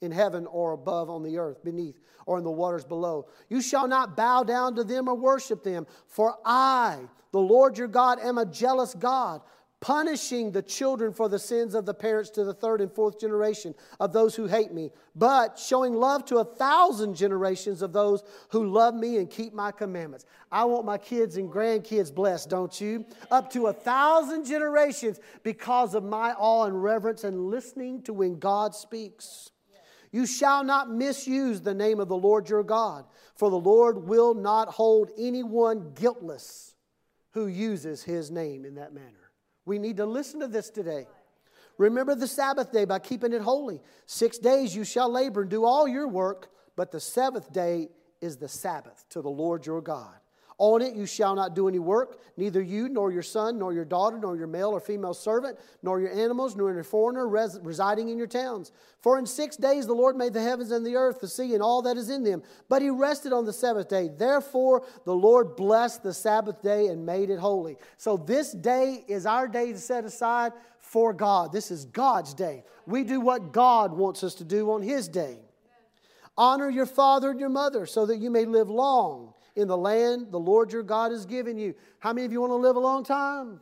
in 0.00 0.12
heaven 0.12 0.46
or 0.46 0.72
above 0.72 1.10
on 1.10 1.22
the 1.22 1.38
earth, 1.38 1.62
beneath 1.64 1.98
or 2.26 2.38
in 2.38 2.44
the 2.44 2.50
waters 2.50 2.84
below. 2.84 3.26
You 3.48 3.60
shall 3.60 3.88
not 3.88 4.16
bow 4.16 4.44
down 4.44 4.76
to 4.76 4.84
them 4.84 5.08
or 5.08 5.14
worship 5.14 5.64
them, 5.64 5.86
for 6.06 6.36
I, 6.44 7.00
the 7.32 7.40
Lord 7.40 7.76
your 7.76 7.88
God, 7.88 8.20
am 8.20 8.38
a 8.38 8.46
jealous 8.46 8.94
God 8.94 9.40
punishing 9.80 10.50
the 10.50 10.62
children 10.62 11.12
for 11.12 11.28
the 11.28 11.38
sins 11.38 11.74
of 11.74 11.86
the 11.86 11.94
parents 11.94 12.30
to 12.30 12.44
the 12.44 12.54
third 12.54 12.80
and 12.80 12.92
fourth 12.92 13.20
generation 13.20 13.74
of 14.00 14.12
those 14.12 14.34
who 14.34 14.46
hate 14.46 14.72
me, 14.72 14.90
but 15.14 15.58
showing 15.58 15.94
love 15.94 16.24
to 16.24 16.38
a 16.38 16.44
thousand 16.44 17.14
generations 17.14 17.80
of 17.80 17.92
those 17.92 18.24
who 18.50 18.66
love 18.66 18.94
me 18.94 19.18
and 19.18 19.30
keep 19.30 19.54
my 19.54 19.70
commandments. 19.70 20.26
I 20.50 20.64
want 20.64 20.84
my 20.84 20.98
kids 20.98 21.36
and 21.36 21.50
grandkids 21.50 22.12
blessed, 22.12 22.50
don't 22.50 22.80
you? 22.80 23.06
Up 23.30 23.52
to 23.52 23.68
a 23.68 23.72
thousand 23.72 24.46
generations 24.46 25.20
because 25.42 25.94
of 25.94 26.02
my 26.02 26.32
awe 26.32 26.64
and 26.64 26.82
reverence 26.82 27.22
and 27.22 27.48
listening 27.48 28.02
to 28.02 28.12
when 28.12 28.38
God 28.38 28.74
speaks. 28.74 29.50
You 30.10 30.26
shall 30.26 30.64
not 30.64 30.90
misuse 30.90 31.60
the 31.60 31.74
name 31.74 32.00
of 32.00 32.08
the 32.08 32.16
Lord 32.16 32.48
your 32.48 32.64
God, 32.64 33.04
for 33.34 33.50
the 33.50 33.58
Lord 33.58 34.08
will 34.08 34.34
not 34.34 34.68
hold 34.68 35.10
anyone 35.18 35.92
guiltless 35.94 36.74
who 37.32 37.46
uses 37.46 38.02
his 38.02 38.30
name 38.30 38.64
in 38.64 38.76
that 38.76 38.94
manner. 38.94 39.17
We 39.68 39.78
need 39.78 39.98
to 39.98 40.06
listen 40.06 40.40
to 40.40 40.48
this 40.48 40.70
today. 40.70 41.06
Remember 41.76 42.14
the 42.14 42.26
Sabbath 42.26 42.72
day 42.72 42.86
by 42.86 42.98
keeping 42.98 43.34
it 43.34 43.42
holy. 43.42 43.82
Six 44.06 44.38
days 44.38 44.74
you 44.74 44.82
shall 44.82 45.12
labor 45.12 45.42
and 45.42 45.50
do 45.50 45.64
all 45.64 45.86
your 45.86 46.08
work, 46.08 46.50
but 46.74 46.90
the 46.90 46.98
seventh 46.98 47.52
day 47.52 47.88
is 48.22 48.38
the 48.38 48.48
Sabbath 48.48 49.04
to 49.10 49.20
the 49.20 49.28
Lord 49.28 49.66
your 49.66 49.82
God. 49.82 50.17
On 50.60 50.82
it 50.82 50.96
you 50.96 51.06
shall 51.06 51.36
not 51.36 51.54
do 51.54 51.68
any 51.68 51.78
work, 51.78 52.18
neither 52.36 52.60
you, 52.60 52.88
nor 52.88 53.12
your 53.12 53.22
son, 53.22 53.60
nor 53.60 53.72
your 53.72 53.84
daughter, 53.84 54.18
nor 54.18 54.36
your 54.36 54.48
male 54.48 54.70
or 54.70 54.80
female 54.80 55.14
servant, 55.14 55.56
nor 55.84 56.00
your 56.00 56.10
animals, 56.10 56.56
nor 56.56 56.72
any 56.72 56.82
foreigner 56.82 57.28
res- 57.28 57.60
residing 57.62 58.08
in 58.08 58.18
your 58.18 58.26
towns. 58.26 58.72
For 59.00 59.20
in 59.20 59.26
six 59.26 59.56
days 59.56 59.86
the 59.86 59.94
Lord 59.94 60.16
made 60.16 60.32
the 60.32 60.42
heavens 60.42 60.72
and 60.72 60.84
the 60.84 60.96
earth, 60.96 61.20
the 61.20 61.28
sea, 61.28 61.54
and 61.54 61.62
all 61.62 61.80
that 61.82 61.96
is 61.96 62.10
in 62.10 62.24
them. 62.24 62.42
But 62.68 62.82
he 62.82 62.90
rested 62.90 63.32
on 63.32 63.44
the 63.44 63.52
seventh 63.52 63.88
day. 63.88 64.08
Therefore 64.08 64.84
the 65.04 65.14
Lord 65.14 65.54
blessed 65.54 66.02
the 66.02 66.12
Sabbath 66.12 66.60
day 66.60 66.88
and 66.88 67.06
made 67.06 67.30
it 67.30 67.38
holy. 67.38 67.76
So 67.96 68.16
this 68.16 68.50
day 68.50 69.04
is 69.06 69.26
our 69.26 69.46
day 69.46 69.72
to 69.72 69.78
set 69.78 70.04
aside 70.04 70.52
for 70.80 71.12
God. 71.12 71.52
This 71.52 71.70
is 71.70 71.84
God's 71.84 72.34
day. 72.34 72.64
We 72.84 73.04
do 73.04 73.20
what 73.20 73.52
God 73.52 73.92
wants 73.92 74.24
us 74.24 74.34
to 74.36 74.44
do 74.44 74.72
on 74.72 74.82
his 74.82 75.06
day. 75.06 75.38
Honor 76.36 76.68
your 76.68 76.86
father 76.86 77.30
and 77.30 77.38
your 77.38 77.48
mother 77.48 77.86
so 77.86 78.06
that 78.06 78.18
you 78.18 78.30
may 78.30 78.44
live 78.44 78.68
long 78.68 79.34
in 79.58 79.66
the 79.66 79.76
land 79.76 80.28
the 80.30 80.38
Lord 80.38 80.72
your 80.72 80.84
God 80.84 81.10
has 81.10 81.26
given 81.26 81.58
you. 81.58 81.74
How 81.98 82.12
many 82.12 82.24
of 82.24 82.32
you 82.32 82.40
want 82.40 82.52
to 82.52 82.56
live 82.56 82.76
a 82.76 82.80
long 82.80 83.04
time? 83.04 83.60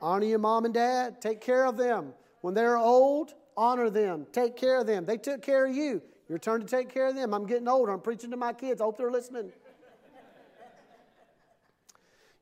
Honor 0.00 0.26
your 0.26 0.38
mom 0.38 0.64
and 0.64 0.72
dad. 0.72 1.20
Take 1.20 1.40
care 1.40 1.66
of 1.66 1.76
them. 1.76 2.14
When 2.40 2.54
they're 2.54 2.78
old, 2.78 3.34
honor 3.56 3.90
them. 3.90 4.26
Take 4.32 4.56
care 4.56 4.80
of 4.80 4.86
them. 4.86 5.04
They 5.04 5.18
took 5.18 5.42
care 5.42 5.66
of 5.66 5.76
you. 5.76 6.02
Your 6.28 6.38
turn 6.38 6.60
to 6.60 6.66
take 6.66 6.88
care 6.88 7.06
of 7.08 7.14
them. 7.14 7.34
I'm 7.34 7.46
getting 7.46 7.68
older. 7.68 7.92
I'm 7.92 8.00
preaching 8.00 8.30
to 8.30 8.36
my 8.38 8.54
kids. 8.54 8.80
I 8.80 8.84
hope 8.84 8.96
they're 8.96 9.10
listening. 9.10 9.52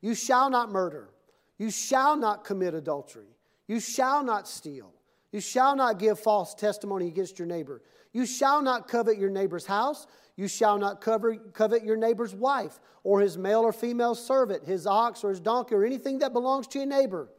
You 0.01 0.15
shall 0.15 0.49
not 0.49 0.71
murder. 0.71 1.09
You 1.57 1.69
shall 1.69 2.15
not 2.15 2.45
commit 2.45 2.73
adultery. 2.73 3.27
You 3.67 3.79
shall 3.79 4.23
not 4.23 4.47
steal. 4.47 4.91
You 5.31 5.41
shall 5.41 5.75
not 5.75 5.99
give 5.99 6.19
false 6.19 6.53
testimony 6.53 7.07
against 7.07 7.37
your 7.37 7.47
neighbor. 7.47 7.81
You 8.13 8.25
shall 8.25 8.61
not 8.61 8.87
covet 8.87 9.17
your 9.17 9.29
neighbor's 9.29 9.65
house. 9.65 10.07
You 10.35 10.47
shall 10.47 10.77
not 10.77 11.01
cover, 11.01 11.35
covet 11.35 11.83
your 11.83 11.97
neighbor's 11.97 12.33
wife, 12.33 12.79
or 13.03 13.21
his 13.21 13.37
male 13.37 13.61
or 13.61 13.73
female 13.73 14.15
servant, 14.15 14.65
his 14.65 14.87
ox 14.87 15.23
or 15.23 15.29
his 15.29 15.39
donkey, 15.39 15.75
or 15.75 15.85
anything 15.85 16.19
that 16.19 16.33
belongs 16.33 16.67
to 16.67 16.79
your 16.79 16.87
neighbor. 16.87 17.29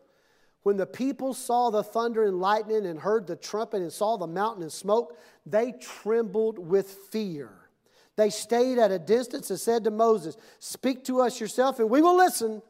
When 0.63 0.77
the 0.77 0.87
people 0.87 1.35
saw 1.35 1.71
the 1.71 1.83
thunder 1.83 2.25
and 2.25 2.41
lightning 2.41 2.87
and 2.87 2.99
heard 2.99 3.27
the 3.27 3.37
trumpet 3.37 3.83
and 3.83 3.93
saw 3.93 4.17
the 4.17 4.27
mountain 4.27 4.63
and 4.63 4.73
smoke, 4.73 5.19
they 5.45 5.73
trembled 5.73 6.59
with 6.59 6.89
fear. 7.11 7.51
They 8.17 8.31
stayed 8.31 8.79
at 8.79 8.93
a 8.93 8.99
distance 8.99 9.51
and 9.51 9.59
said 9.59 9.85
to 9.85 9.91
Moses, 9.91 10.37
Speak 10.61 11.05
to 11.05 11.21
us 11.21 11.41
yourself, 11.41 11.81
and 11.81 11.91
we 11.91 12.01
will 12.01 12.17
listen, 12.17 12.63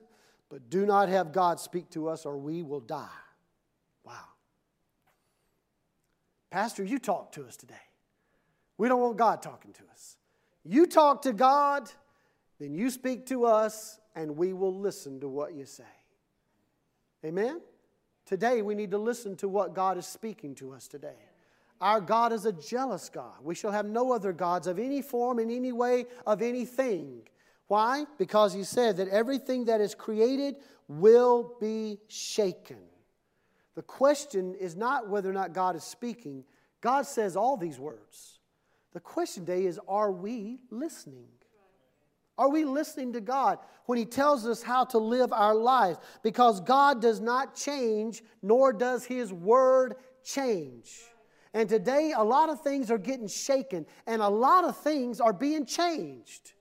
but 0.48 0.70
do 0.70 0.86
not 0.86 1.08
have 1.08 1.32
God 1.32 1.60
speak 1.60 1.90
to 1.90 2.08
us, 2.08 2.24
or 2.24 2.38
we 2.38 2.62
will 2.62 2.80
die. 2.80 3.06
Wow. 4.04 4.14
Pastor, 6.50 6.82
you 6.82 6.98
talk 6.98 7.32
to 7.32 7.44
us 7.46 7.56
today. 7.56 7.74
We 8.76 8.88
don't 8.88 9.00
want 9.00 9.16
God 9.16 9.42
talking 9.42 9.72
to 9.72 9.82
us. 9.92 10.16
You 10.64 10.86
talk 10.86 11.22
to 11.22 11.32
God, 11.32 11.90
then 12.58 12.74
you 12.74 12.90
speak 12.90 13.26
to 13.26 13.44
us, 13.44 14.00
and 14.14 14.36
we 14.36 14.52
will 14.52 14.74
listen 14.74 15.20
to 15.20 15.28
what 15.28 15.54
you 15.54 15.66
say. 15.66 15.84
Amen? 17.24 17.60
Today, 18.26 18.62
we 18.62 18.74
need 18.74 18.90
to 18.92 18.98
listen 18.98 19.36
to 19.36 19.48
what 19.48 19.74
God 19.74 19.98
is 19.98 20.06
speaking 20.06 20.54
to 20.56 20.72
us 20.72 20.88
today. 20.88 21.16
Our 21.80 22.00
God 22.00 22.32
is 22.32 22.46
a 22.46 22.52
jealous 22.52 23.10
God. 23.10 23.34
We 23.42 23.54
shall 23.54 23.72
have 23.72 23.86
no 23.86 24.12
other 24.12 24.32
gods 24.32 24.66
of 24.66 24.78
any 24.78 25.02
form, 25.02 25.38
in 25.38 25.50
any 25.50 25.72
way, 25.72 26.06
of 26.26 26.40
anything. 26.40 27.22
Why? 27.66 28.06
Because 28.18 28.54
He 28.54 28.64
said 28.64 28.96
that 28.96 29.08
everything 29.08 29.66
that 29.66 29.80
is 29.80 29.94
created 29.94 30.56
will 30.88 31.56
be 31.60 31.98
shaken. 32.08 32.78
The 33.74 33.82
question 33.82 34.54
is 34.54 34.76
not 34.76 35.08
whether 35.08 35.28
or 35.28 35.34
not 35.34 35.52
God 35.52 35.76
is 35.76 35.84
speaking. 35.84 36.44
God 36.80 37.06
says 37.06 37.36
all 37.36 37.56
these 37.56 37.78
words. 37.78 38.38
The 38.94 39.00
question 39.00 39.44
today 39.44 39.66
is 39.66 39.78
are 39.86 40.12
we 40.12 40.60
listening? 40.70 41.26
Are 42.38 42.48
we 42.48 42.64
listening 42.64 43.12
to 43.12 43.20
God 43.20 43.58
when 43.86 43.98
He 43.98 44.04
tells 44.04 44.46
us 44.46 44.62
how 44.62 44.84
to 44.86 44.98
live 44.98 45.32
our 45.32 45.54
lives? 45.54 45.98
Because 46.22 46.60
God 46.60 47.02
does 47.02 47.20
not 47.20 47.54
change, 47.54 48.22
nor 48.42 48.72
does 48.72 49.04
His 49.04 49.32
Word 49.32 49.96
change. 50.24 51.00
And 51.52 51.68
today, 51.68 52.12
a 52.16 52.22
lot 52.24 52.48
of 52.48 52.62
things 52.62 52.90
are 52.90 52.98
getting 52.98 53.28
shaken, 53.28 53.86
and 54.06 54.22
a 54.22 54.28
lot 54.28 54.64
of 54.64 54.76
things 54.78 55.20
are 55.20 55.32
being 55.32 55.66
changed. 55.66 56.53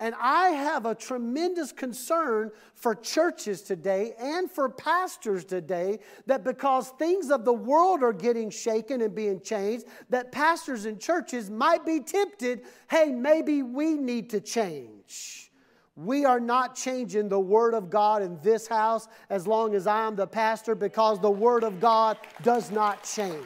And 0.00 0.14
I 0.18 0.48
have 0.48 0.86
a 0.86 0.94
tremendous 0.94 1.72
concern 1.72 2.50
for 2.74 2.94
churches 2.94 3.60
today 3.60 4.14
and 4.18 4.50
for 4.50 4.70
pastors 4.70 5.44
today 5.44 5.98
that 6.24 6.42
because 6.42 6.88
things 6.98 7.30
of 7.30 7.44
the 7.44 7.52
world 7.52 8.02
are 8.02 8.14
getting 8.14 8.48
shaken 8.48 9.02
and 9.02 9.14
being 9.14 9.42
changed, 9.42 9.84
that 10.08 10.32
pastors 10.32 10.86
and 10.86 10.98
churches 10.98 11.50
might 11.50 11.84
be 11.84 12.00
tempted 12.00 12.62
hey, 12.90 13.12
maybe 13.12 13.62
we 13.62 13.94
need 13.94 14.30
to 14.30 14.40
change. 14.40 15.52
We 15.96 16.24
are 16.24 16.40
not 16.40 16.76
changing 16.76 17.28
the 17.28 17.38
Word 17.38 17.74
of 17.74 17.90
God 17.90 18.22
in 18.22 18.38
this 18.42 18.66
house 18.66 19.06
as 19.28 19.46
long 19.46 19.74
as 19.74 19.86
I 19.86 20.06
am 20.06 20.16
the 20.16 20.26
pastor 20.26 20.74
because 20.74 21.20
the 21.20 21.30
Word 21.30 21.62
of 21.62 21.78
God 21.78 22.16
does 22.42 22.70
not 22.70 23.04
change. 23.04 23.44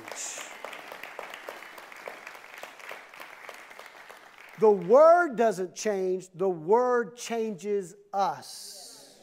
The 4.60 4.70
Word 4.70 5.36
doesn't 5.36 5.74
change, 5.74 6.28
the 6.34 6.48
Word 6.48 7.16
changes 7.16 7.94
us. 8.12 9.16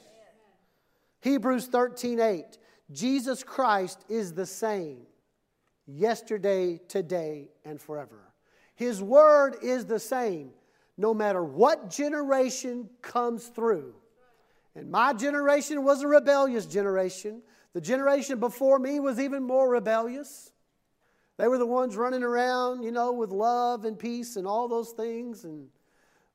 Hebrews 1.21 1.67
13 1.67 2.19
8. 2.19 2.57
Jesus 2.91 3.43
Christ 3.43 4.03
is 4.09 4.33
the 4.33 4.45
same 4.45 5.03
yesterday, 5.87 6.79
today, 6.87 7.49
and 7.63 7.79
forever. 7.79 8.33
His 8.75 9.01
Word 9.01 9.55
is 9.61 9.85
the 9.85 9.99
same 9.99 10.51
no 10.97 11.13
matter 11.13 11.43
what 11.43 11.89
generation 11.89 12.89
comes 13.01 13.47
through. 13.47 13.95
And 14.75 14.89
my 14.89 15.13
generation 15.13 15.83
was 15.83 16.01
a 16.01 16.07
rebellious 16.07 16.65
generation. 16.65 17.41
The 17.73 17.81
generation 17.81 18.39
before 18.39 18.79
me 18.79 18.99
was 18.99 19.19
even 19.19 19.43
more 19.43 19.69
rebellious. 19.69 20.51
They 21.41 21.47
were 21.47 21.57
the 21.57 21.65
ones 21.65 21.97
running 21.97 22.21
around, 22.21 22.83
you 22.83 22.91
know, 22.91 23.13
with 23.13 23.31
love 23.31 23.83
and 23.85 23.97
peace 23.97 24.35
and 24.35 24.45
all 24.45 24.67
those 24.67 24.91
things 24.91 25.43
and 25.43 25.69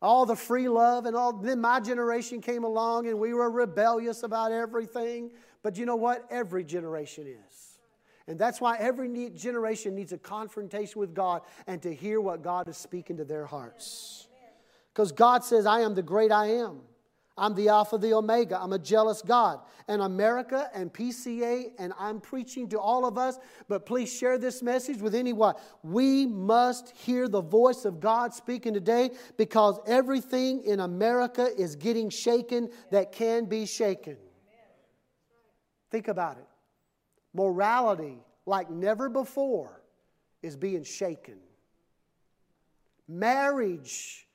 all 0.03 0.27
the 0.27 0.35
free 0.35 0.69
love 0.69 1.07
and 1.07 1.15
all. 1.15 1.33
Then 1.33 1.61
my 1.61 1.79
generation 1.79 2.41
came 2.41 2.65
along 2.65 3.07
and 3.07 3.21
we 3.21 3.33
were 3.33 3.49
rebellious 3.49 4.25
about 4.25 4.51
everything. 4.51 5.31
But 5.63 5.79
you 5.79 5.87
know 5.87 5.95
what? 5.95 6.27
Every 6.29 6.65
generation 6.65 7.29
is. 7.29 7.79
And 8.27 8.37
that's 8.37 8.61
why 8.61 8.79
every 8.79 9.31
generation 9.31 9.95
needs 9.95 10.13
a 10.13 10.19
confrontation 10.19 10.99
with 10.99 11.15
God 11.15 11.43
and 11.69 11.81
to 11.83 11.95
hear 11.95 12.21
what 12.21 12.43
God 12.43 12.67
is 12.67 12.77
speaking 12.77 13.19
to 13.19 13.25
their 13.25 13.47
hearts. 13.47 14.27
Because 14.93 15.13
God 15.13 15.45
says, 15.45 15.67
I 15.67 15.83
am 15.83 15.95
the 15.95 16.03
great 16.03 16.33
I 16.33 16.47
am. 16.47 16.81
I'm 17.39 17.55
the 17.55 17.69
Alpha, 17.69 17.99
the 17.99 18.15
Omega. 18.15 18.59
I'm 18.61 18.73
a 18.73 18.79
jealous 18.79 19.21
God. 19.21 19.61
And 19.89 20.01
America 20.01 20.71
and 20.75 20.93
PCA, 20.93 21.71
and 21.79 21.93
I'm 21.99 22.21
preaching 22.21 22.69
to 22.71 22.81
all 22.81 23.05
of 23.05 23.19
us, 23.19 23.39
but 23.69 23.85
please 23.85 24.13
share 24.13 24.39
this 24.39 24.63
message 24.63 25.03
with 25.03 25.15
anyone. 25.15 25.55
We 25.83 26.27
must 26.27 26.91
hear 26.97 27.29
the 27.29 27.43
voice 27.43 27.85
of 27.85 28.01
God 28.01 28.33
speaking 28.33 28.73
today 28.73 29.11
because 29.37 29.79
everything 29.87 30.65
in 30.65 30.81
America 30.81 31.49
is 31.57 31.77
getting 31.77 32.09
shaken 32.09 32.71
that 32.91 33.13
can 33.13 33.45
be 33.45 33.67
shaken. 33.67 34.17
Think 35.91 36.09
about 36.09 36.39
it. 36.39 36.47
Morality, 37.35 38.19
like 38.47 38.71
never 38.71 39.11
before, 39.11 39.83
is 40.43 40.57
being 40.57 40.85
shaken. 40.85 41.37
Marriage 43.07 44.27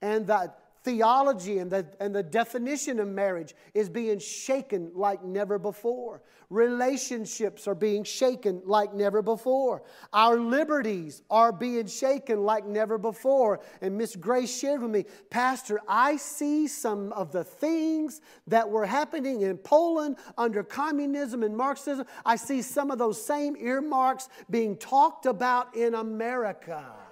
and 0.00 0.26
the 0.26 0.52
theology 0.84 1.58
and 1.58 1.70
the, 1.70 1.86
and 1.98 2.14
the 2.14 2.22
definition 2.22 3.00
of 3.00 3.08
marriage 3.08 3.54
is 3.72 3.88
being 3.88 4.18
shaken 4.18 4.92
like 4.94 5.24
never 5.24 5.58
before. 5.58 6.22
Relationships 6.50 7.66
are 7.66 7.74
being 7.74 8.04
shaken 8.04 8.60
like 8.66 8.92
never 8.92 9.22
before. 9.22 9.82
Our 10.12 10.38
liberties 10.38 11.22
are 11.30 11.52
being 11.52 11.86
shaken 11.86 12.44
like 12.44 12.66
never 12.66 12.98
before. 12.98 13.60
And 13.80 13.96
Miss 13.96 14.14
Grace 14.14 14.56
shared 14.56 14.82
with 14.82 14.90
me, 14.90 15.06
Pastor, 15.30 15.80
I 15.88 16.16
see 16.16 16.68
some 16.68 17.12
of 17.12 17.32
the 17.32 17.44
things 17.44 18.20
that 18.46 18.68
were 18.68 18.84
happening 18.84 19.40
in 19.40 19.56
Poland 19.56 20.16
under 20.36 20.62
communism 20.62 21.42
and 21.42 21.56
Marxism. 21.56 22.06
I 22.26 22.36
see 22.36 22.60
some 22.60 22.90
of 22.90 22.98
those 22.98 23.24
same 23.24 23.56
earmarks 23.56 24.28
being 24.50 24.76
talked 24.76 25.24
about 25.24 25.74
in 25.74 25.94
America. 25.94 27.03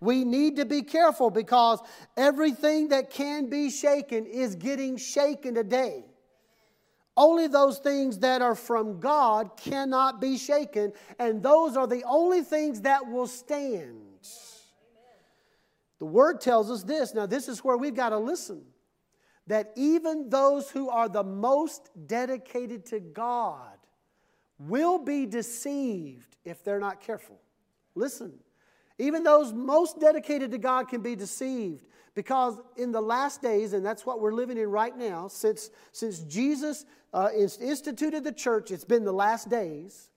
We 0.00 0.24
need 0.24 0.56
to 0.56 0.64
be 0.64 0.82
careful 0.82 1.30
because 1.30 1.80
everything 2.16 2.88
that 2.88 3.10
can 3.10 3.50
be 3.50 3.70
shaken 3.70 4.24
is 4.24 4.54
getting 4.54 4.96
shaken 4.96 5.54
today. 5.54 6.04
Only 7.16 7.48
those 7.48 7.78
things 7.78 8.18
that 8.20 8.40
are 8.40 8.54
from 8.54 8.98
God 8.98 9.58
cannot 9.58 10.20
be 10.20 10.38
shaken, 10.38 10.92
and 11.18 11.42
those 11.42 11.76
are 11.76 11.86
the 11.86 12.02
only 12.04 12.40
things 12.40 12.80
that 12.82 13.06
will 13.06 13.26
stand. 13.26 13.98
The 15.98 16.06
word 16.06 16.40
tells 16.40 16.70
us 16.70 16.82
this. 16.82 17.12
Now, 17.12 17.26
this 17.26 17.46
is 17.46 17.62
where 17.62 17.76
we've 17.76 17.94
got 17.94 18.08
to 18.10 18.18
listen 18.18 18.62
that 19.48 19.72
even 19.76 20.30
those 20.30 20.70
who 20.70 20.88
are 20.88 21.08
the 21.08 21.24
most 21.24 21.90
dedicated 22.06 22.86
to 22.86 23.00
God 23.00 23.76
will 24.58 24.98
be 24.98 25.26
deceived 25.26 26.36
if 26.44 26.64
they're 26.64 26.80
not 26.80 27.00
careful. 27.00 27.38
Listen. 27.94 28.32
Even 29.00 29.22
those 29.22 29.54
most 29.54 29.98
dedicated 29.98 30.50
to 30.50 30.58
God 30.58 30.88
can 30.88 31.00
be 31.00 31.16
deceived 31.16 31.86
because 32.14 32.60
in 32.76 32.92
the 32.92 33.00
last 33.00 33.40
days, 33.40 33.72
and 33.72 33.84
that's 33.84 34.04
what 34.04 34.20
we're 34.20 34.34
living 34.34 34.58
in 34.58 34.70
right 34.70 34.94
now, 34.94 35.26
since, 35.26 35.70
since 35.90 36.18
Jesus 36.20 36.84
uh, 37.14 37.30
instituted 37.34 38.24
the 38.24 38.32
church, 38.32 38.70
it's 38.70 38.84
been 38.84 39.04
the 39.04 39.12
last 39.12 39.48
days. 39.48 40.10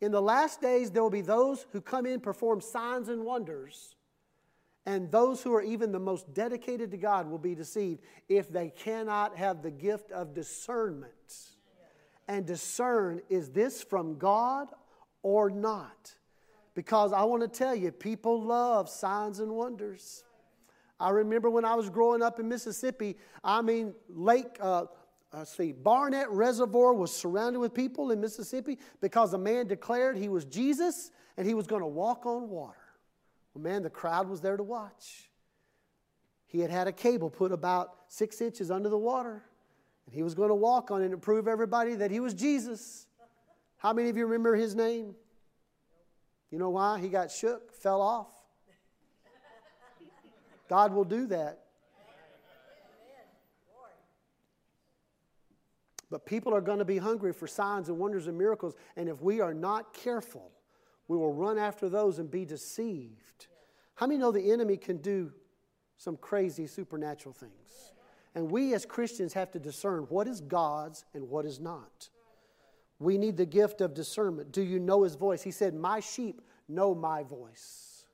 In 0.00 0.12
the 0.12 0.22
last 0.22 0.60
days, 0.60 0.92
there 0.92 1.02
will 1.02 1.10
be 1.10 1.22
those 1.22 1.66
who 1.72 1.80
come 1.80 2.06
in, 2.06 2.20
perform 2.20 2.60
signs 2.60 3.08
and 3.08 3.24
wonders, 3.24 3.96
and 4.86 5.10
those 5.10 5.42
who 5.42 5.52
are 5.52 5.62
even 5.62 5.90
the 5.90 5.98
most 5.98 6.32
dedicated 6.32 6.92
to 6.92 6.96
God 6.96 7.28
will 7.28 7.38
be 7.38 7.56
deceived 7.56 8.00
if 8.28 8.48
they 8.48 8.68
cannot 8.68 9.36
have 9.36 9.60
the 9.60 9.70
gift 9.72 10.12
of 10.12 10.34
discernment. 10.34 11.12
And 12.28 12.46
discern 12.46 13.22
is 13.28 13.50
this 13.50 13.82
from 13.82 14.18
God 14.18 14.68
or 15.24 15.50
not? 15.50 16.14
Because 16.74 17.12
I 17.12 17.24
want 17.24 17.42
to 17.42 17.48
tell 17.48 17.74
you, 17.74 17.92
people 17.92 18.42
love 18.42 18.88
signs 18.88 19.40
and 19.40 19.52
wonders. 19.52 20.24
I 20.98 21.10
remember 21.10 21.50
when 21.50 21.64
I 21.64 21.74
was 21.74 21.90
growing 21.90 22.22
up 22.22 22.38
in 22.38 22.48
Mississippi, 22.48 23.16
I 23.42 23.60
mean, 23.60 23.94
Lake, 24.08 24.56
uh, 24.60 24.84
uh, 25.32 25.44
see, 25.44 25.72
Barnett 25.72 26.30
Reservoir 26.30 26.94
was 26.94 27.14
surrounded 27.14 27.58
with 27.58 27.74
people 27.74 28.10
in 28.10 28.20
Mississippi 28.20 28.78
because 29.00 29.34
a 29.34 29.38
man 29.38 29.66
declared 29.66 30.16
he 30.16 30.28
was 30.28 30.44
Jesus 30.44 31.10
and 31.36 31.46
he 31.46 31.54
was 31.54 31.66
going 31.66 31.82
to 31.82 31.88
walk 31.88 32.26
on 32.26 32.48
water. 32.48 32.76
Well, 33.54 33.62
man, 33.62 33.82
the 33.82 33.90
crowd 33.90 34.28
was 34.28 34.40
there 34.40 34.56
to 34.56 34.62
watch. 34.62 35.28
He 36.46 36.60
had 36.60 36.70
had 36.70 36.86
a 36.86 36.92
cable 36.92 37.30
put 37.30 37.50
about 37.50 37.94
six 38.08 38.40
inches 38.40 38.70
under 38.70 38.88
the 38.88 38.98
water, 38.98 39.42
and 40.06 40.14
he 40.14 40.22
was 40.22 40.34
going 40.34 40.50
to 40.50 40.54
walk 40.54 40.90
on 40.90 41.02
it 41.02 41.06
and 41.10 41.20
prove 41.20 41.48
everybody 41.48 41.94
that 41.94 42.10
he 42.10 42.20
was 42.20 42.34
Jesus. 42.34 43.06
How 43.78 43.92
many 43.92 44.10
of 44.10 44.16
you 44.16 44.26
remember 44.26 44.54
his 44.54 44.74
name? 44.74 45.14
You 46.52 46.58
know 46.58 46.70
why? 46.70 47.00
He 47.00 47.08
got 47.08 47.30
shook, 47.30 47.72
fell 47.72 48.02
off. 48.02 48.28
God 50.68 50.92
will 50.92 51.04
do 51.04 51.26
that. 51.26 51.58
But 56.10 56.26
people 56.26 56.54
are 56.54 56.60
going 56.60 56.78
to 56.78 56.84
be 56.84 56.98
hungry 56.98 57.32
for 57.32 57.46
signs 57.46 57.88
and 57.88 57.98
wonders 57.98 58.26
and 58.26 58.36
miracles. 58.36 58.74
And 58.96 59.08
if 59.08 59.22
we 59.22 59.40
are 59.40 59.54
not 59.54 59.94
careful, 59.94 60.52
we 61.08 61.16
will 61.16 61.32
run 61.32 61.56
after 61.56 61.88
those 61.88 62.18
and 62.18 62.30
be 62.30 62.44
deceived. 62.44 63.46
How 63.94 64.06
many 64.06 64.20
know 64.20 64.30
the 64.30 64.52
enemy 64.52 64.76
can 64.76 64.98
do 64.98 65.32
some 65.96 66.18
crazy 66.18 66.66
supernatural 66.66 67.32
things? 67.32 67.92
And 68.34 68.50
we 68.50 68.74
as 68.74 68.84
Christians 68.84 69.32
have 69.32 69.50
to 69.52 69.58
discern 69.58 70.02
what 70.10 70.28
is 70.28 70.42
God's 70.42 71.06
and 71.14 71.30
what 71.30 71.46
is 71.46 71.60
not. 71.60 72.10
We 73.02 73.18
need 73.18 73.36
the 73.36 73.46
gift 73.46 73.80
of 73.80 73.94
discernment. 73.94 74.52
Do 74.52 74.62
you 74.62 74.78
know 74.78 75.02
his 75.02 75.16
voice? 75.16 75.42
He 75.42 75.50
said, 75.50 75.74
My 75.74 76.00
sheep 76.00 76.40
know 76.68 76.94
my 76.94 77.24
voice. 77.24 78.04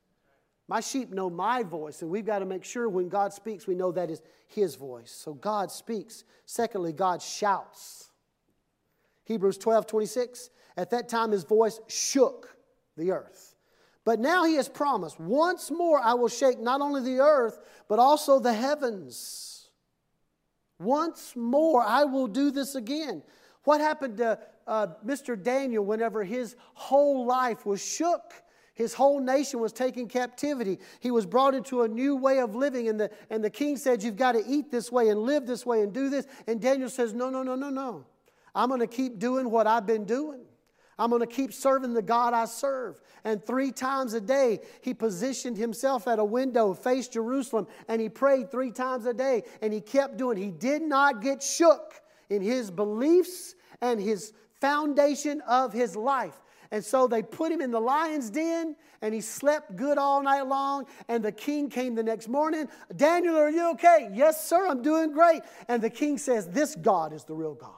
My 0.66 0.80
sheep 0.80 1.11
know 1.11 1.30
my 1.30 1.62
voice, 1.62 2.03
and 2.03 2.11
we've 2.11 2.26
got 2.26 2.41
to 2.41 2.45
make 2.45 2.64
sure 2.64 2.89
when 2.89 3.09
God 3.09 3.32
speaks, 3.32 3.66
we 3.66 3.74
know 3.74 3.91
that 3.93 4.11
is 4.11 4.20
his 4.47 4.74
voice. 4.74 5.11
So 5.11 5.34
God 5.34 5.70
speaks. 5.70 6.24
Secondly, 6.45 6.93
God 6.93 7.22
shouts. 7.22 8.11
Hebrews 9.24 9.59
12 9.59 9.86
26. 9.86 10.51
At 10.76 10.91
that 10.91 11.09
time, 11.09 11.32
his 11.32 11.45
voice 11.45 11.80
shook 11.89 12.57
the 12.97 13.12
earth. 13.12 13.57
But 14.05 14.20
now 14.20 14.45
he 14.45 14.55
has 14.55 14.68
promised, 14.68 15.20
once 15.20 15.70
more 15.70 16.01
I 16.01 16.14
will 16.14 16.28
shake 16.28 16.59
not 16.59 16.80
only 16.80 17.03
the 17.03 17.20
earth, 17.20 17.59
but 17.89 17.99
also 17.99 18.39
the 18.39 18.55
heavens. 18.55 19.68
Once 20.78 21.34
more 21.36 21.82
I 21.82 22.05
will 22.05 22.26
do 22.26 22.51
this 22.51 22.74
again. 22.74 23.22
What 23.64 23.80
happened 23.82 24.16
to 24.18 24.39
uh, 24.68 24.86
Mr. 25.04 25.40
Daniel 25.40 25.84
whenever 25.84 26.22
his 26.22 26.54
whole 26.74 27.26
life 27.26 27.66
was 27.66 27.84
shook? 27.84 28.32
His 28.74 28.94
whole 28.94 29.18
nation 29.18 29.58
was 29.58 29.72
taken 29.72 30.06
captivity. 30.06 30.78
He 31.00 31.10
was 31.10 31.26
brought 31.26 31.54
into 31.54 31.82
a 31.82 31.88
new 31.88 32.14
way 32.14 32.38
of 32.38 32.54
living, 32.54 32.88
and 32.88 33.00
the, 33.00 33.10
and 33.28 33.42
the 33.42 33.50
king 33.50 33.76
said, 33.76 34.04
You've 34.04 34.16
got 34.16 34.32
to 34.32 34.42
eat 34.46 34.70
this 34.70 34.92
way 34.92 35.08
and 35.08 35.22
live 35.22 35.46
this 35.46 35.66
way 35.66 35.82
and 35.82 35.92
do 35.92 36.08
this. 36.08 36.28
And 36.46 36.60
Daniel 36.60 36.88
says, 36.88 37.12
No, 37.12 37.28
no, 37.28 37.42
no, 37.42 37.56
no, 37.56 37.70
no. 37.70 38.04
I'm 38.54 38.68
going 38.68 38.80
to 38.80 38.86
keep 38.86 39.18
doing 39.18 39.50
what 39.50 39.66
I've 39.66 39.84
been 39.86 40.04
doing. 40.04 40.42
I'm 40.96 41.10
going 41.10 41.20
to 41.20 41.26
keep 41.26 41.52
serving 41.52 41.94
the 41.94 42.02
God 42.02 42.34
I 42.34 42.44
serve. 42.44 43.00
And 43.24 43.44
three 43.44 43.72
times 43.72 44.14
a 44.14 44.20
day, 44.20 44.60
he 44.80 44.94
positioned 44.94 45.56
himself 45.56 46.06
at 46.06 46.18
a 46.18 46.24
window, 46.24 46.74
faced 46.74 47.12
Jerusalem, 47.12 47.66
and 47.88 48.00
he 48.00 48.08
prayed 48.08 48.50
three 48.50 48.72
times 48.72 49.06
a 49.06 49.14
day. 49.14 49.44
And 49.62 49.72
he 49.72 49.80
kept 49.80 50.16
doing. 50.16 50.36
He 50.36 50.50
did 50.50 50.82
not 50.82 51.22
get 51.22 51.42
shook 51.42 51.94
in 52.30 52.42
his 52.42 52.70
beliefs 52.70 53.54
and 53.80 54.00
his 54.00 54.32
foundation 54.61 55.40
of 55.42 55.72
his 55.72 55.96
life. 55.96 56.40
And 56.70 56.84
so 56.84 57.06
they 57.06 57.22
put 57.22 57.50
him 57.50 57.61
in 57.61 57.70
the 57.70 57.80
lion's 57.80 58.28
den, 58.28 58.76
and 59.00 59.14
he 59.14 59.20
slept 59.20 59.76
good 59.76 59.96
all 59.96 60.22
night 60.22 60.42
long. 60.42 60.86
And 61.09 61.24
the 61.24 61.32
king 61.32 61.70
came 61.70 61.94
the 61.94 62.02
next 62.02 62.28
morning. 62.28 62.68
Daniel, 62.94 63.36
are 63.36 63.48
you 63.48 63.70
okay? 63.72 64.11
Yes, 64.12 64.46
sir, 64.46 64.68
I'm 64.68 64.82
doing 64.82 65.12
great. 65.12 65.42
And 65.68 65.82
the 65.82 65.90
king 65.90 66.18
says, 66.18 66.48
This 66.48 66.74
God 66.76 67.12
is 67.12 67.24
the 67.24 67.34
real 67.34 67.54
God. 67.54 67.77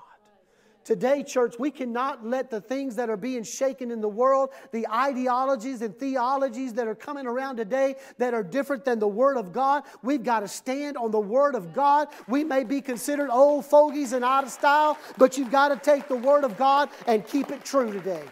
Today, 0.84 1.22
church, 1.22 1.56
we 1.58 1.70
cannot 1.70 2.26
let 2.26 2.50
the 2.50 2.60
things 2.60 2.96
that 2.96 3.10
are 3.10 3.16
being 3.16 3.42
shaken 3.42 3.90
in 3.90 4.00
the 4.00 4.08
world, 4.08 4.50
the 4.72 4.88
ideologies 4.88 5.82
and 5.82 5.96
theologies 5.96 6.72
that 6.74 6.88
are 6.88 6.94
coming 6.94 7.26
around 7.26 7.56
today 7.56 7.96
that 8.16 8.32
are 8.32 8.42
different 8.42 8.84
than 8.84 8.98
the 8.98 9.06
Word 9.06 9.36
of 9.36 9.52
God, 9.52 9.82
we've 10.02 10.24
got 10.24 10.40
to 10.40 10.48
stand 10.48 10.96
on 10.96 11.10
the 11.10 11.20
Word 11.20 11.54
of 11.54 11.74
God. 11.74 12.08
We 12.28 12.44
may 12.44 12.64
be 12.64 12.80
considered 12.80 13.28
old 13.30 13.66
fogies 13.66 14.14
and 14.14 14.24
out 14.24 14.44
of 14.44 14.50
style, 14.50 14.96
but 15.18 15.36
you've 15.36 15.50
got 15.50 15.68
to 15.68 15.76
take 15.76 16.08
the 16.08 16.16
Word 16.16 16.44
of 16.44 16.56
God 16.56 16.88
and 17.06 17.26
keep 17.26 17.50
it 17.50 17.62
true 17.62 17.92
today. 17.92 18.24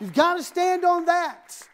You've 0.00 0.14
got 0.14 0.34
to 0.34 0.42
stand 0.42 0.84
on 0.84 1.04
that 1.06 1.68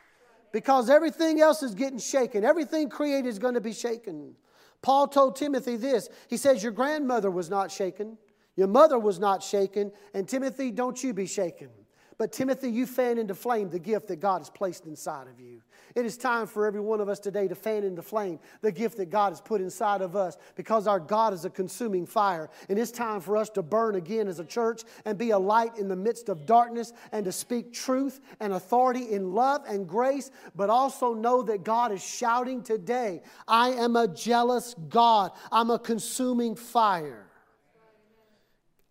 because 0.53 0.91
everything 0.91 1.41
else 1.41 1.63
is 1.63 1.75
getting 1.75 1.99
shaken. 1.99 2.45
Everything 2.45 2.91
created 2.91 3.29
is 3.29 3.39
going 3.39 3.55
to 3.55 3.61
be 3.61 3.73
shaken. 3.73 4.35
Paul 4.83 5.09
told 5.09 5.37
Timothy 5.37 5.77
this 5.77 6.11
He 6.29 6.37
says, 6.37 6.63
Your 6.63 6.73
grandmother 6.73 7.31
was 7.31 7.49
not 7.49 7.73
shaken. 7.73 8.19
Your 8.57 8.69
mother 8.69 8.99
was 8.99 9.19
not 9.19 9.43
shaken, 9.43 9.93
and 10.13 10.29
Timothy, 10.29 10.71
don't 10.71 11.03
you 11.03 11.13
be 11.13 11.27
shaken. 11.27 11.71
But 12.17 12.33
Timothy, 12.33 12.71
you 12.71 12.87
fan 12.87 13.19
into 13.19 13.35
flame 13.35 13.71
the 13.71 13.79
gift 13.81 14.07
that 14.09 14.21
God 14.21 14.39
has 14.39 14.49
placed 14.49 14.87
inside 14.87 15.27
of 15.27 15.41
you. 15.41 15.61
It 15.97 16.07
is 16.07 16.17
time 16.17 16.47
for 16.47 16.65
every 16.65 16.81
one 16.81 17.01
of 17.01 17.09
us 17.09 17.19
today 17.19 17.49
to 17.49 17.57
fan 17.57 17.83
into 17.83 18.03
flame 18.03 18.39
the 18.61 18.71
gift 18.71 18.99
that 18.99 19.11
God 19.11 19.31
has 19.31 19.41
put 19.41 19.61
inside 19.61 20.01
of 20.01 20.15
us 20.15 20.37
because 20.55 20.87
our 20.87 21.01
God 21.01 21.33
is 21.33 21.45
a 21.45 21.51
consuming 21.51 22.07
fire. 22.07 22.51
And 22.69 22.79
it's 22.79 22.93
time 22.93 23.21
for 23.21 23.37
us 23.37 23.51
to 23.51 23.63
burn 23.63 23.97
again 23.97 24.29
as 24.29 24.39
a 24.39 24.45
church 24.45 24.83
and 25.05 25.19
be 25.19 25.31
a 25.31 25.39
light 25.39 25.77
in 25.77 25.89
the 25.89 25.97
midst 25.97 26.29
of 26.29 26.47
darkness 26.47 26.93
and 27.11 27.25
to 27.25 27.33
speak 27.33 27.73
truth 27.73 28.21
and 28.39 28.53
authority 28.53 29.11
in 29.11 29.35
love 29.35 29.65
and 29.67 29.89
grace, 29.89 30.31
but 30.55 30.71
also 30.71 31.15
know 31.15 31.43
that 31.43 31.65
God 31.65 31.91
is 31.91 32.05
shouting 32.05 32.63
today 32.63 33.23
I 33.49 33.71
am 33.71 33.97
a 33.97 34.07
jealous 34.07 34.75
God, 34.89 35.33
I'm 35.51 35.71
a 35.71 35.79
consuming 35.81 36.55
fire. 36.55 37.27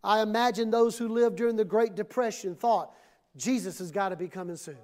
I 0.04 0.22
imagine 0.22 0.70
those 0.70 0.98
who 0.98 1.08
lived 1.08 1.38
during 1.38 1.56
the 1.56 1.66
Great 1.66 1.96
Depression 1.96 2.56
thought, 2.56 2.94
Jesus 3.38 3.80
has 3.80 3.92
got 3.92 4.10
to 4.10 4.16
be 4.16 4.28
coming 4.28 4.58
soon. 4.58 4.78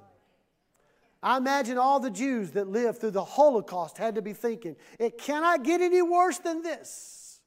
I 1.21 1.37
imagine 1.37 1.77
all 1.77 1.99
the 1.99 2.09
Jews 2.09 2.51
that 2.51 2.69
lived 2.69 2.99
through 3.01 3.11
the 3.11 3.25
Holocaust 3.25 3.97
had 3.97 4.15
to 4.15 4.21
be 4.21 4.33
thinking, 4.33 4.77
it 4.97 5.17
cannot 5.17 5.63
get 5.63 5.81
any 5.81 6.01
worse 6.01 6.37
than 6.37 6.61
this. 6.61 7.41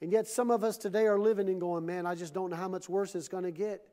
And 0.00 0.10
yet, 0.10 0.26
some 0.26 0.50
of 0.50 0.64
us 0.64 0.76
today 0.76 1.06
are 1.06 1.18
living 1.18 1.48
and 1.48 1.60
going, 1.60 1.86
man, 1.86 2.06
I 2.06 2.16
just 2.16 2.34
don't 2.34 2.50
know 2.50 2.56
how 2.56 2.66
much 2.66 2.88
worse 2.88 3.14
it's 3.14 3.28
going 3.28 3.44
to 3.44 3.52
get. 3.52 3.86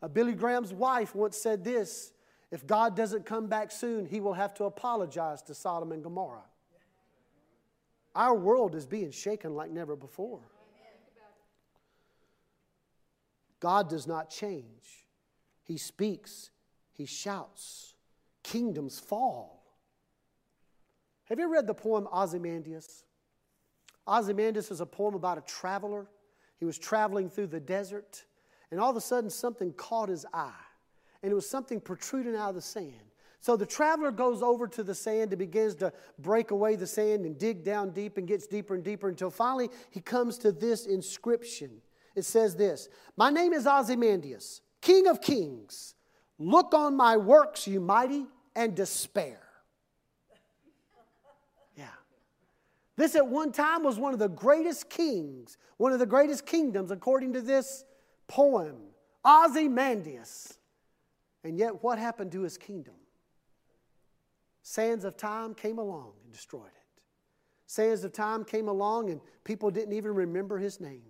Uh, 0.00 0.06
Billy 0.06 0.34
Graham's 0.34 0.72
wife 0.72 1.16
once 1.16 1.36
said 1.36 1.64
this 1.64 2.12
if 2.52 2.64
God 2.64 2.96
doesn't 2.96 3.26
come 3.26 3.48
back 3.48 3.72
soon, 3.72 4.06
he 4.06 4.20
will 4.20 4.34
have 4.34 4.54
to 4.54 4.64
apologize 4.64 5.42
to 5.42 5.54
Sodom 5.54 5.90
and 5.90 6.02
Gomorrah. 6.02 6.44
Our 8.14 8.34
world 8.34 8.76
is 8.76 8.86
being 8.86 9.10
shaken 9.10 9.54
like 9.54 9.70
never 9.70 9.96
before. 9.96 10.40
God 13.60 13.88
does 13.88 14.06
not 14.06 14.30
change. 14.30 15.06
He 15.64 15.76
speaks, 15.76 16.50
He 16.92 17.06
shouts. 17.06 17.94
Kingdoms 18.42 18.98
fall. 18.98 19.62
Have 21.24 21.38
you 21.38 21.52
read 21.52 21.66
the 21.66 21.74
poem 21.74 22.08
Ozymandias? 22.10 23.04
Ozymandias 24.06 24.70
is 24.70 24.80
a 24.80 24.86
poem 24.86 25.14
about 25.14 25.36
a 25.36 25.42
traveler. 25.42 26.06
He 26.58 26.64
was 26.64 26.78
traveling 26.78 27.28
through 27.28 27.48
the 27.48 27.60
desert, 27.60 28.24
and 28.70 28.80
all 28.80 28.90
of 28.90 28.96
a 28.96 29.00
sudden 29.00 29.28
something 29.28 29.72
caught 29.74 30.08
his 30.08 30.24
eye, 30.32 30.52
and 31.22 31.30
it 31.30 31.34
was 31.34 31.48
something 31.48 31.80
protruding 31.80 32.34
out 32.34 32.48
of 32.48 32.54
the 32.54 32.62
sand. 32.62 32.94
So 33.40 33.56
the 33.56 33.66
traveler 33.66 34.10
goes 34.10 34.42
over 34.42 34.66
to 34.68 34.82
the 34.82 34.94
sand 34.94 35.32
and 35.32 35.38
begins 35.38 35.74
to 35.76 35.92
break 36.18 36.50
away 36.50 36.74
the 36.74 36.86
sand 36.86 37.24
and 37.24 37.38
dig 37.38 37.64
down 37.64 37.90
deep 37.90 38.16
and 38.16 38.26
gets 38.26 38.46
deeper 38.46 38.74
and 38.74 38.82
deeper 38.82 39.08
until 39.08 39.30
finally 39.30 39.68
he 39.90 40.00
comes 40.00 40.38
to 40.38 40.50
this 40.50 40.86
inscription 40.86 41.82
it 42.18 42.24
says 42.24 42.56
this 42.56 42.88
My 43.16 43.30
name 43.30 43.52
is 43.52 43.66
Ozymandias, 43.66 44.60
King 44.82 45.06
of 45.06 45.22
Kings. 45.22 45.94
Look 46.38 46.74
on 46.74 46.96
my 46.96 47.16
works, 47.16 47.66
you 47.66 47.80
mighty, 47.80 48.26
and 48.54 48.74
despair. 48.74 49.40
Yeah. 51.76 51.86
This 52.96 53.16
at 53.16 53.26
one 53.26 53.50
time 53.50 53.82
was 53.82 53.98
one 53.98 54.12
of 54.12 54.18
the 54.18 54.28
greatest 54.28 54.88
kings, 54.90 55.56
one 55.78 55.92
of 55.92 55.98
the 55.98 56.06
greatest 56.06 56.46
kingdoms, 56.46 56.90
according 56.90 57.32
to 57.32 57.40
this 57.40 57.84
poem, 58.28 58.76
Ozymandias. 59.24 60.58
And 61.42 61.58
yet, 61.58 61.82
what 61.82 61.98
happened 61.98 62.32
to 62.32 62.42
his 62.42 62.58
kingdom? 62.58 62.94
Sands 64.62 65.04
of 65.04 65.16
time 65.16 65.54
came 65.54 65.78
along 65.78 66.12
and 66.22 66.32
destroyed 66.32 66.66
it. 66.66 67.02
Sands 67.66 68.04
of 68.04 68.12
time 68.12 68.44
came 68.44 68.68
along, 68.68 69.10
and 69.10 69.20
people 69.44 69.70
didn't 69.70 69.92
even 69.94 70.14
remember 70.14 70.58
his 70.58 70.80
name. 70.80 71.02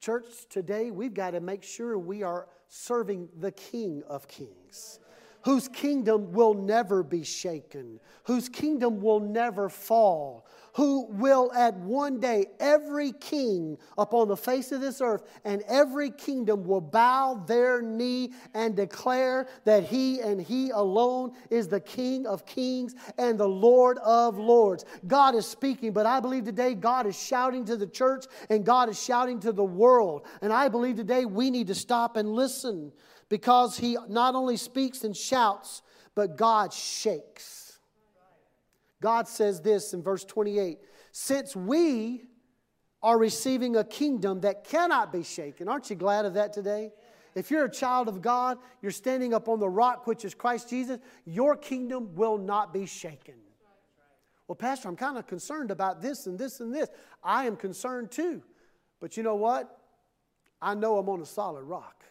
Church, 0.00 0.24
today 0.48 0.90
we've 0.90 1.14
got 1.14 1.32
to 1.32 1.40
make 1.40 1.62
sure 1.62 1.98
we 1.98 2.22
are 2.22 2.48
serving 2.68 3.28
the 3.38 3.52
King 3.52 4.02
of 4.08 4.26
Kings 4.26 5.00
whose 5.42 5.68
kingdom 5.68 6.32
will 6.32 6.54
never 6.54 7.02
be 7.02 7.24
shaken, 7.24 7.98
whose 8.24 8.48
kingdom 8.48 9.00
will 9.00 9.20
never 9.20 9.68
fall, 9.68 10.46
who 10.74 11.06
will 11.10 11.52
at 11.52 11.74
one 11.76 12.20
day 12.20 12.46
every 12.58 13.12
king 13.12 13.76
upon 13.98 14.28
the 14.28 14.36
face 14.36 14.72
of 14.72 14.80
this 14.80 15.00
earth 15.00 15.22
and 15.44 15.62
every 15.68 16.10
kingdom 16.10 16.64
will 16.64 16.80
bow 16.80 17.42
their 17.46 17.82
knee 17.82 18.32
and 18.54 18.76
declare 18.76 19.46
that 19.64 19.84
he 19.84 20.20
and 20.20 20.40
he 20.40 20.70
alone 20.70 21.32
is 21.50 21.68
the 21.68 21.80
King 21.80 22.26
of 22.26 22.46
kings 22.46 22.94
and 23.18 23.38
the 23.38 23.48
Lord 23.48 23.98
of 23.98 24.38
lords. 24.38 24.84
God 25.06 25.34
is 25.34 25.46
speaking, 25.46 25.92
but 25.92 26.06
I 26.06 26.20
believe 26.20 26.44
today 26.44 26.74
God 26.74 27.06
is 27.06 27.20
shouting 27.20 27.64
to 27.66 27.76
the 27.76 27.86
church 27.86 28.26
and 28.48 28.64
God 28.64 28.88
is 28.88 29.02
shouting 29.02 29.40
to 29.40 29.52
the 29.52 29.64
world. 29.64 30.26
And 30.42 30.52
I 30.52 30.68
believe 30.68 30.96
today 30.96 31.24
we 31.24 31.50
need 31.50 31.66
to 31.68 31.74
stop 31.74 32.16
and 32.16 32.28
listen 32.28 32.92
because 33.28 33.78
he 33.78 33.96
not 34.08 34.34
only 34.34 34.56
speaks 34.56 35.04
and 35.04 35.16
shouts, 35.16 35.82
but 36.14 36.36
God 36.36 36.72
shakes. 36.72 37.69
God 39.00 39.28
says 39.28 39.60
this 39.60 39.94
in 39.94 40.02
verse 40.02 40.24
28 40.24 40.78
Since 41.12 41.56
we 41.56 42.24
are 43.02 43.18
receiving 43.18 43.76
a 43.76 43.84
kingdom 43.84 44.40
that 44.42 44.64
cannot 44.64 45.12
be 45.12 45.22
shaken, 45.22 45.68
aren't 45.68 45.90
you 45.90 45.96
glad 45.96 46.24
of 46.24 46.34
that 46.34 46.52
today? 46.52 46.92
If 47.34 47.50
you're 47.50 47.64
a 47.64 47.70
child 47.70 48.08
of 48.08 48.22
God, 48.22 48.58
you're 48.82 48.90
standing 48.90 49.32
up 49.32 49.48
on 49.48 49.60
the 49.60 49.68
rock, 49.68 50.06
which 50.06 50.24
is 50.24 50.34
Christ 50.34 50.68
Jesus, 50.68 50.98
your 51.24 51.56
kingdom 51.56 52.14
will 52.14 52.36
not 52.36 52.74
be 52.74 52.86
shaken. 52.86 53.34
Well, 54.48 54.56
Pastor, 54.56 54.88
I'm 54.88 54.96
kind 54.96 55.16
of 55.16 55.28
concerned 55.28 55.70
about 55.70 56.02
this 56.02 56.26
and 56.26 56.36
this 56.36 56.58
and 56.58 56.74
this. 56.74 56.88
I 57.22 57.44
am 57.44 57.54
concerned 57.54 58.10
too. 58.10 58.42
But 58.98 59.16
you 59.16 59.22
know 59.22 59.36
what? 59.36 59.78
I 60.60 60.74
know 60.74 60.98
I'm 60.98 61.08
on 61.08 61.22
a 61.22 61.26
solid 61.26 61.62
rock. 61.62 62.02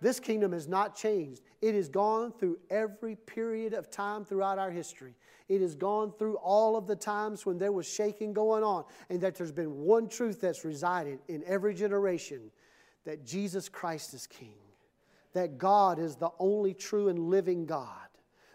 This 0.00 0.18
kingdom 0.18 0.52
has 0.52 0.66
not 0.66 0.96
changed. 0.96 1.42
It 1.60 1.74
has 1.74 1.88
gone 1.88 2.32
through 2.32 2.58
every 2.70 3.16
period 3.16 3.74
of 3.74 3.90
time 3.90 4.24
throughout 4.24 4.58
our 4.58 4.70
history. 4.70 5.14
It 5.48 5.60
has 5.60 5.74
gone 5.74 6.12
through 6.18 6.36
all 6.36 6.76
of 6.76 6.86
the 6.86 6.96
times 6.96 7.44
when 7.44 7.58
there 7.58 7.72
was 7.72 7.86
shaking 7.86 8.32
going 8.32 8.62
on, 8.62 8.84
and 9.10 9.20
that 9.20 9.34
there's 9.34 9.52
been 9.52 9.80
one 9.80 10.08
truth 10.08 10.40
that's 10.40 10.64
resided 10.64 11.18
in 11.28 11.42
every 11.46 11.74
generation 11.74 12.50
that 13.04 13.26
Jesus 13.26 13.68
Christ 13.68 14.14
is 14.14 14.26
King, 14.26 14.54
that 15.32 15.58
God 15.58 15.98
is 15.98 16.16
the 16.16 16.30
only 16.38 16.72
true 16.72 17.08
and 17.08 17.18
living 17.18 17.66
God. 17.66 17.88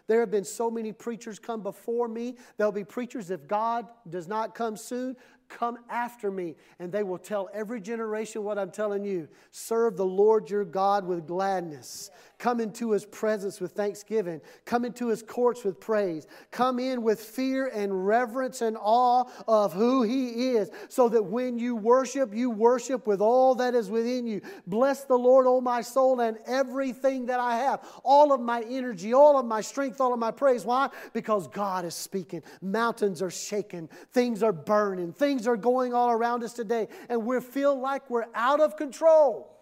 There 0.08 0.20
have 0.20 0.30
been 0.30 0.44
so 0.44 0.70
many 0.70 0.92
preachers 0.92 1.38
come 1.38 1.62
before 1.62 2.06
me. 2.06 2.36
There'll 2.56 2.72
be 2.72 2.84
preachers, 2.84 3.30
if 3.30 3.48
God 3.48 3.88
does 4.08 4.28
not 4.28 4.54
come 4.54 4.76
soon, 4.76 5.16
Come 5.48 5.78
after 5.88 6.30
me, 6.30 6.56
and 6.78 6.90
they 6.90 7.02
will 7.02 7.18
tell 7.18 7.48
every 7.54 7.80
generation 7.80 8.42
what 8.42 8.58
I'm 8.58 8.70
telling 8.70 9.04
you. 9.04 9.28
Serve 9.50 9.96
the 9.96 10.04
Lord 10.04 10.50
your 10.50 10.64
God 10.64 11.06
with 11.06 11.26
gladness. 11.26 12.10
Come 12.38 12.60
into 12.60 12.90
his 12.90 13.06
presence 13.06 13.60
with 13.60 13.72
thanksgiving. 13.72 14.42
Come 14.66 14.84
into 14.84 15.08
his 15.08 15.22
courts 15.22 15.64
with 15.64 15.80
praise. 15.80 16.26
Come 16.50 16.78
in 16.78 17.02
with 17.02 17.20
fear 17.20 17.68
and 17.68 18.06
reverence 18.06 18.60
and 18.60 18.76
awe 18.78 19.24
of 19.48 19.72
who 19.72 20.02
he 20.02 20.48
is, 20.48 20.70
so 20.88 21.08
that 21.08 21.24
when 21.24 21.58
you 21.58 21.76
worship, 21.76 22.34
you 22.34 22.50
worship 22.50 23.06
with 23.06 23.20
all 23.20 23.54
that 23.54 23.74
is 23.74 23.88
within 23.88 24.26
you. 24.26 24.42
Bless 24.66 25.04
the 25.04 25.16
Lord, 25.16 25.46
O 25.46 25.60
my 25.60 25.80
soul, 25.80 26.20
and 26.20 26.38
everything 26.46 27.26
that 27.26 27.40
I 27.40 27.56
have. 27.58 27.82
All 28.04 28.32
of 28.32 28.40
my 28.40 28.62
energy, 28.68 29.14
all 29.14 29.38
of 29.38 29.46
my 29.46 29.60
strength, 29.60 30.00
all 30.00 30.12
of 30.12 30.18
my 30.18 30.30
praise. 30.30 30.64
Why? 30.64 30.90
Because 31.12 31.48
God 31.48 31.84
is 31.84 31.94
speaking. 31.94 32.42
Mountains 32.60 33.22
are 33.22 33.30
shaking, 33.30 33.88
things 34.12 34.42
are 34.42 34.52
burning, 34.52 35.12
things 35.12 35.35
are 35.44 35.56
going 35.56 35.92
all 35.92 36.10
around 36.10 36.44
us 36.44 36.52
today, 36.52 36.86
and 37.08 37.26
we 37.26 37.40
feel 37.40 37.76
like 37.76 38.08
we're 38.08 38.26
out 38.32 38.60
of 38.60 38.76
control. 38.76 39.52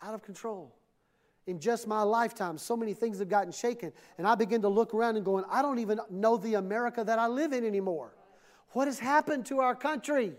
Out 0.00 0.14
of 0.14 0.22
control. 0.22 0.74
in 1.50 1.58
just 1.58 1.88
my 1.88 2.02
lifetime. 2.02 2.56
So 2.56 2.76
many 2.76 2.94
things 2.94 3.18
have 3.18 3.28
gotten 3.28 3.50
shaken. 3.52 3.92
And 4.18 4.26
I 4.26 4.36
begin 4.36 4.62
to 4.62 4.68
look 4.68 4.94
around 4.94 5.16
and 5.16 5.24
going, 5.24 5.44
I 5.50 5.62
don't 5.62 5.80
even 5.80 6.00
know 6.08 6.36
the 6.36 6.54
America 6.54 7.02
that 7.02 7.18
I 7.18 7.26
live 7.26 7.52
in 7.52 7.64
anymore. 7.64 8.14
What 8.68 8.86
has 8.86 9.00
happened 9.00 9.46
to 9.46 9.58
our 9.58 9.74
country? 9.74 10.32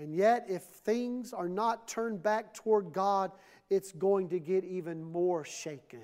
And 0.00 0.12
yet, 0.12 0.46
if 0.48 0.62
things 0.62 1.32
are 1.32 1.48
not 1.48 1.86
turned 1.86 2.20
back 2.20 2.52
toward 2.52 2.92
God, 2.92 3.30
it's 3.70 3.92
going 3.92 4.30
to 4.30 4.40
get 4.40 4.64
even 4.64 5.04
more 5.04 5.44
shaken. 5.44 6.00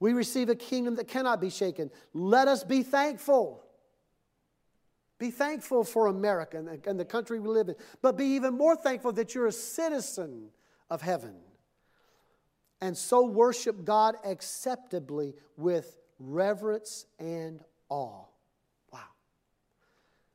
We 0.00 0.12
receive 0.12 0.50
a 0.50 0.54
kingdom 0.54 0.96
that 0.96 1.08
cannot 1.08 1.40
be 1.40 1.48
shaken. 1.48 1.90
Let 2.12 2.46
us 2.46 2.62
be 2.62 2.82
thankful. 2.82 3.63
Be 5.18 5.30
thankful 5.30 5.84
for 5.84 6.08
America 6.08 6.58
and 6.58 6.98
the, 6.98 7.04
country 7.04 7.38
we 7.38 7.48
live 7.48 7.68
in, 7.68 7.76
but 8.02 8.16
be 8.16 8.24
even 8.26 8.54
more 8.54 8.74
thankful 8.74 9.12
that 9.12 9.34
you're 9.34 9.46
a 9.46 9.52
citizen 9.52 10.48
of 10.90 11.02
heaven. 11.02 11.34
And 12.80 12.96
so 12.96 13.24
worship 13.24 13.84
God 13.84 14.16
acceptably 14.24 15.34
with 15.56 15.96
reverence 16.18 17.06
and 17.18 17.60
awe. 17.88 18.24
Wow. 18.92 19.00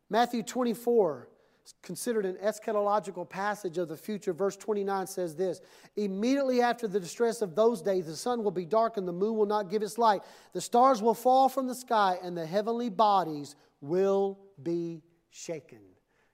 Matthew 0.10 0.44
24 0.44 1.28
is 1.66 1.74
considered 1.84 2.26
an 2.26 2.36
eschatological 2.36 3.30
passage 3.30 3.78
of 3.78 3.90
the 3.90 3.98
future. 3.98 4.34
Verse 4.34 4.56
29 4.56 5.08
says 5.08 5.36
this 5.36 5.62
Immediately 5.98 6.62
after 6.62 6.88
the 6.88 7.00
distress 7.00 7.42
of 7.42 7.54
those 7.54 7.82
days, 7.82 8.06
the 8.06 8.16
sun 8.16 8.44
will 8.44 8.52
be 8.52 8.66
dark 8.66 8.96
and 8.98 9.08
the 9.08 9.14
moon 9.14 9.36
will 9.36 9.46
not 9.46 9.70
give 9.70 9.84
its 9.84 9.98
light. 9.98 10.22
The 10.54 10.62
stars 10.62 11.02
will 11.02 11.14
fall 11.14 11.50
from 11.50 11.68
the 11.68 11.76
sky 11.76 12.18
and 12.24 12.36
the 12.36 12.46
heavenly 12.46 12.90
bodies 12.90 13.56
will 13.82 14.40
be 14.62 15.02
shaken. 15.30 15.80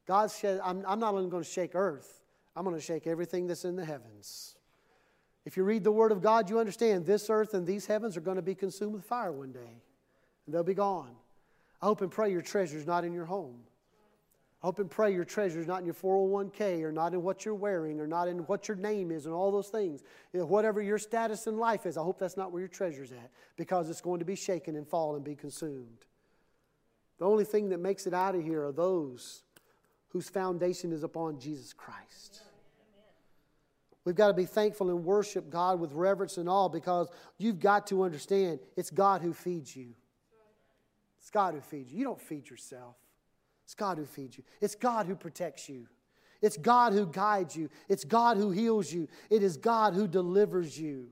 God 0.07 0.31
said, 0.31 0.59
I'm, 0.63 0.84
I'm 0.88 0.99
not 0.99 1.13
only 1.13 1.30
going 1.30 1.43
to 1.43 1.49
shake 1.49 1.76
earth, 1.76 2.22
I'm 2.55 2.63
going 2.63 2.76
to 2.76 2.81
shake 2.81 3.07
everything 3.07 3.47
that's 3.47 3.65
in 3.65 3.76
the 3.76 3.85
heavens. 3.85 4.55
If 5.45 5.57
you 5.57 5.63
read 5.63 5.84
the 5.84 5.91
Word 5.91 6.11
of 6.11 6.22
God, 6.22 6.49
you 6.49 6.59
understand 6.59 7.05
this 7.05 7.30
earth 7.30 7.53
and 7.53 7.67
these 7.67 7.85
heavens 7.85 8.17
are 8.17 8.22
going 8.22 8.38
to 8.38 8.41
be 8.41 8.55
consumed 8.55 8.93
with 8.93 9.05
fire 9.05 9.31
one 9.31 9.51
day, 9.51 9.81
and 10.45 10.53
they'll 10.53 10.63
be 10.63 10.73
gone. 10.73 11.15
I 11.81 11.85
hope 11.85 12.01
and 12.01 12.11
pray 12.11 12.31
your 12.31 12.41
treasure's 12.41 12.88
not 12.88 13.03
in 13.03 13.13
your 13.13 13.26
home. 13.26 13.59
I 14.63 14.67
hope 14.67 14.80
and 14.80 14.89
pray 14.89 15.13
your 15.13 15.26
treasure's 15.26 15.67
not 15.67 15.81
in 15.81 15.85
your 15.85 15.93
401k 15.93 16.81
or 16.81 16.91
not 16.91 17.13
in 17.13 17.22
what 17.22 17.45
you're 17.45 17.53
wearing 17.53 17.99
or 17.99 18.07
not 18.07 18.27
in 18.27 18.39
what 18.39 18.67
your 18.67 18.77
name 18.77 19.11
is 19.11 19.27
and 19.27 19.35
all 19.35 19.51
those 19.51 19.67
things. 19.67 20.01
Eh, 20.34 20.39
whatever 20.39 20.81
your 20.81 20.97
status 20.97 21.45
in 21.45 21.57
life 21.57 21.85
is, 21.85 21.97
I 21.97 22.01
hope 22.01 22.17
that's 22.17 22.38
not 22.38 22.51
where 22.51 22.61
your 22.61 22.69
treasure's 22.69 23.11
at 23.11 23.30
because 23.57 23.91
it's 23.91 24.01
going 24.01 24.17
to 24.19 24.26
be 24.26 24.35
shaken 24.35 24.76
and 24.76 24.88
fall 24.88 25.15
and 25.15 25.23
be 25.23 25.35
consumed. 25.35 26.05
The 27.19 27.25
only 27.25 27.45
thing 27.45 27.69
that 27.69 27.79
makes 27.79 28.07
it 28.07 28.13
out 28.13 28.35
of 28.35 28.43
here 28.43 28.65
are 28.65 28.71
those 28.71 29.43
whose 30.09 30.29
foundation 30.29 30.91
is 30.91 31.03
upon 31.03 31.39
Jesus 31.39 31.73
Christ. 31.73 32.41
We've 34.03 34.15
got 34.15 34.27
to 34.27 34.33
be 34.33 34.45
thankful 34.45 34.89
and 34.89 35.03
worship 35.03 35.49
God 35.49 35.79
with 35.79 35.91
reverence 35.93 36.37
and 36.37 36.47
awe 36.47 36.69
because 36.69 37.09
you've 37.37 37.59
got 37.59 37.87
to 37.87 38.03
understand 38.03 38.59
it's 38.77 38.91
God 38.91 39.21
who 39.21 39.33
feeds 39.33 39.75
you. 39.75 39.93
It's 41.19 41.31
God 41.31 41.55
who 41.55 41.61
feeds 41.61 41.91
you. 41.91 41.99
You 41.99 42.03
don't 42.05 42.21
feed 42.21 42.47
yourself. 42.49 42.95
It's 43.63 43.73
God 43.73 43.97
who 43.97 44.05
feeds 44.05 44.37
you. 44.37 44.43
It's 44.61 44.75
God 44.75 45.07
who 45.07 45.15
protects 45.15 45.67
you. 45.67 45.87
It's 46.41 46.55
God 46.55 46.93
who 46.93 47.07
guides 47.07 47.55
you. 47.55 47.69
It's 47.89 48.03
God 48.03 48.37
who 48.37 48.51
heals 48.51 48.93
you. 48.93 49.07
It 49.31 49.41
is 49.41 49.57
God 49.57 49.95
who 49.95 50.07
delivers 50.07 50.79
you. 50.79 51.07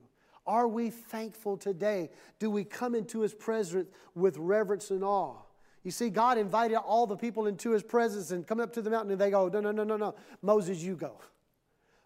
Are 0.45 0.67
we 0.67 0.91
thankful 0.91 1.57
today? 1.57 2.11
Do 2.37 2.51
we 2.51 2.63
come 2.63 2.93
into 2.93 3.21
His 3.21 3.33
presence 3.33 3.89
with 4.13 4.37
reverence 4.37 4.91
and 4.91 5.03
awe? 5.03 5.37
You 5.83 5.91
see, 5.91 6.09
God 6.09 6.37
invited 6.37 6.77
all 6.77 7.05
the 7.05 7.17
people 7.17 7.47
into 7.47 7.71
his 7.71 7.83
presence 7.83 8.31
and 8.31 8.47
come 8.47 8.59
up 8.59 8.71
to 8.73 8.81
the 8.81 8.89
mountain 8.89 9.11
and 9.11 9.19
they 9.19 9.29
go, 9.29 9.49
No, 9.49 9.59
no, 9.59 9.71
no, 9.71 9.83
no, 9.83 9.97
no. 9.97 10.15
Moses, 10.41 10.81
you 10.81 10.95
go. 10.95 11.19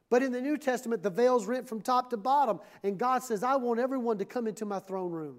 But 0.10 0.24
in 0.24 0.32
the 0.32 0.42
New 0.42 0.58
Testament, 0.58 1.04
the 1.04 1.10
veil's 1.10 1.46
rent 1.46 1.68
from 1.68 1.82
top 1.82 2.10
to 2.12 2.18
bottom. 2.18 2.60
And 2.82 2.98
God 2.98 3.24
says, 3.24 3.44
I 3.44 3.58
want 3.58 3.80
everyone 3.80 4.18
to 4.20 4.26
come 4.26 4.48
into 4.48 4.66
my 4.66 4.80
throne 4.80 5.12
room. 5.12 5.38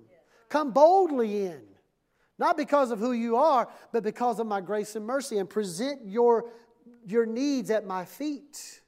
Come 0.48 0.73
boldly 0.73 1.47
in. 1.47 1.62
Not 2.39 2.56
because 2.56 2.90
of 2.90 2.98
who 2.98 3.12
you 3.12 3.36
are, 3.36 3.69
but 3.93 4.02
because 4.02 4.39
of 4.39 4.47
my 4.47 4.60
grace 4.60 4.94
and 4.94 5.05
mercy. 5.05 5.39
And 5.39 5.48
present 5.48 6.02
your, 6.05 6.51
your 7.06 7.27
needs 7.27 7.70
at 7.70 7.86
my 7.86 8.05
feet. 8.05 8.82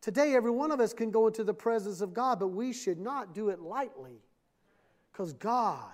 Today, 0.00 0.34
every 0.34 0.50
one 0.50 0.70
of 0.70 0.80
us 0.80 0.92
can 0.92 1.10
go 1.10 1.26
into 1.26 1.42
the 1.42 1.54
presence 1.54 2.02
of 2.02 2.12
God, 2.12 2.38
but 2.38 2.48
we 2.48 2.72
should 2.72 3.00
not 3.00 3.32
do 3.32 3.48
it 3.48 3.60
lightly. 3.60 4.20
Because 5.10 5.32
God 5.32 5.90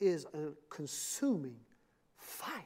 is 0.00 0.24
a 0.32 0.52
consuming 0.70 1.56
fire. 2.24 2.62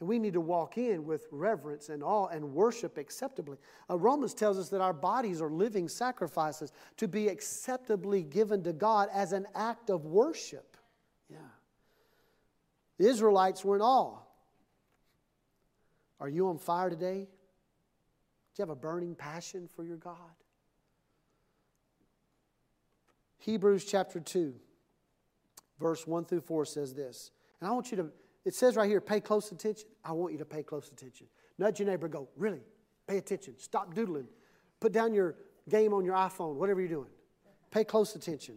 And 0.00 0.08
we 0.08 0.18
need 0.18 0.32
to 0.32 0.40
walk 0.40 0.78
in 0.78 1.04
with 1.04 1.26
reverence 1.30 1.90
and 1.90 2.02
awe 2.02 2.28
and 2.28 2.54
worship 2.54 2.96
acceptably. 2.96 3.58
Uh, 3.88 3.98
Romans 3.98 4.32
tells 4.32 4.58
us 4.58 4.70
that 4.70 4.80
our 4.80 4.94
bodies 4.94 5.42
are 5.42 5.50
living 5.50 5.88
sacrifices 5.88 6.72
to 6.96 7.06
be 7.06 7.28
acceptably 7.28 8.22
given 8.22 8.62
to 8.64 8.72
God 8.72 9.10
as 9.12 9.32
an 9.32 9.46
act 9.54 9.90
of 9.90 10.06
worship. 10.06 10.76
Yeah. 11.28 11.36
The 12.96 13.08
Israelites 13.08 13.62
were 13.62 13.76
in 13.76 13.82
awe. 13.82 14.18
Are 16.18 16.28
you 16.28 16.48
on 16.48 16.58
fire 16.58 16.88
today? 16.88 17.28
Do 18.54 18.62
you 18.62 18.62
have 18.62 18.70
a 18.70 18.76
burning 18.76 19.14
passion 19.14 19.68
for 19.74 19.84
your 19.84 19.96
God? 19.96 20.16
Hebrews 23.38 23.84
chapter 23.84 24.20
2, 24.20 24.54
verse 25.78 26.06
1 26.06 26.24
through 26.26 26.42
4 26.42 26.64
says 26.66 26.94
this 26.94 27.30
and 27.60 27.68
I 27.68 27.72
want 27.72 27.90
you 27.90 27.96
to, 27.98 28.10
it 28.44 28.54
says 28.54 28.76
right 28.76 28.88
here, 28.88 29.00
pay 29.00 29.20
close 29.20 29.52
attention. 29.52 29.88
I 30.04 30.12
want 30.12 30.32
you 30.32 30.38
to 30.38 30.44
pay 30.44 30.62
close 30.62 30.90
attention. 30.90 31.26
Nudge 31.58 31.78
your 31.78 31.88
neighbor, 31.88 32.08
go, 32.08 32.28
really, 32.36 32.62
pay 33.06 33.18
attention. 33.18 33.54
Stop 33.58 33.94
doodling. 33.94 34.28
Put 34.80 34.92
down 34.92 35.12
your 35.12 35.36
game 35.68 35.92
on 35.92 36.04
your 36.04 36.14
iPhone, 36.14 36.54
whatever 36.54 36.80
you're 36.80 36.88
doing. 36.88 37.10
Pay 37.70 37.84
close 37.84 38.14
attention. 38.16 38.56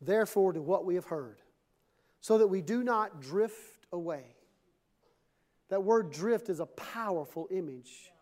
Therefore, 0.00 0.52
to 0.52 0.60
what 0.60 0.84
we 0.84 0.94
have 0.94 1.06
heard, 1.06 1.40
so 2.20 2.38
that 2.38 2.46
we 2.46 2.60
do 2.60 2.84
not 2.84 3.20
drift 3.20 3.86
away. 3.92 4.24
That 5.68 5.82
word 5.82 6.12
drift 6.12 6.48
is 6.48 6.60
a 6.60 6.66
powerful 6.66 7.48
image. 7.50 8.12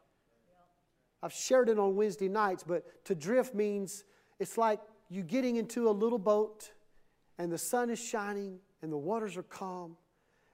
I've 1.22 1.32
shared 1.32 1.68
it 1.68 1.78
on 1.78 1.96
Wednesday 1.96 2.28
nights, 2.28 2.62
but 2.62 3.04
to 3.06 3.14
drift 3.14 3.54
means 3.54 4.04
it's 4.38 4.56
like 4.56 4.80
you 5.10 5.22
getting 5.22 5.56
into 5.56 5.88
a 5.88 5.90
little 5.90 6.18
boat 6.18 6.70
and 7.38 7.50
the 7.50 7.58
sun 7.58 7.90
is 7.90 7.98
shining 7.98 8.58
and 8.84 8.92
the 8.92 8.98
waters 8.98 9.38
are 9.38 9.42
calm, 9.42 9.96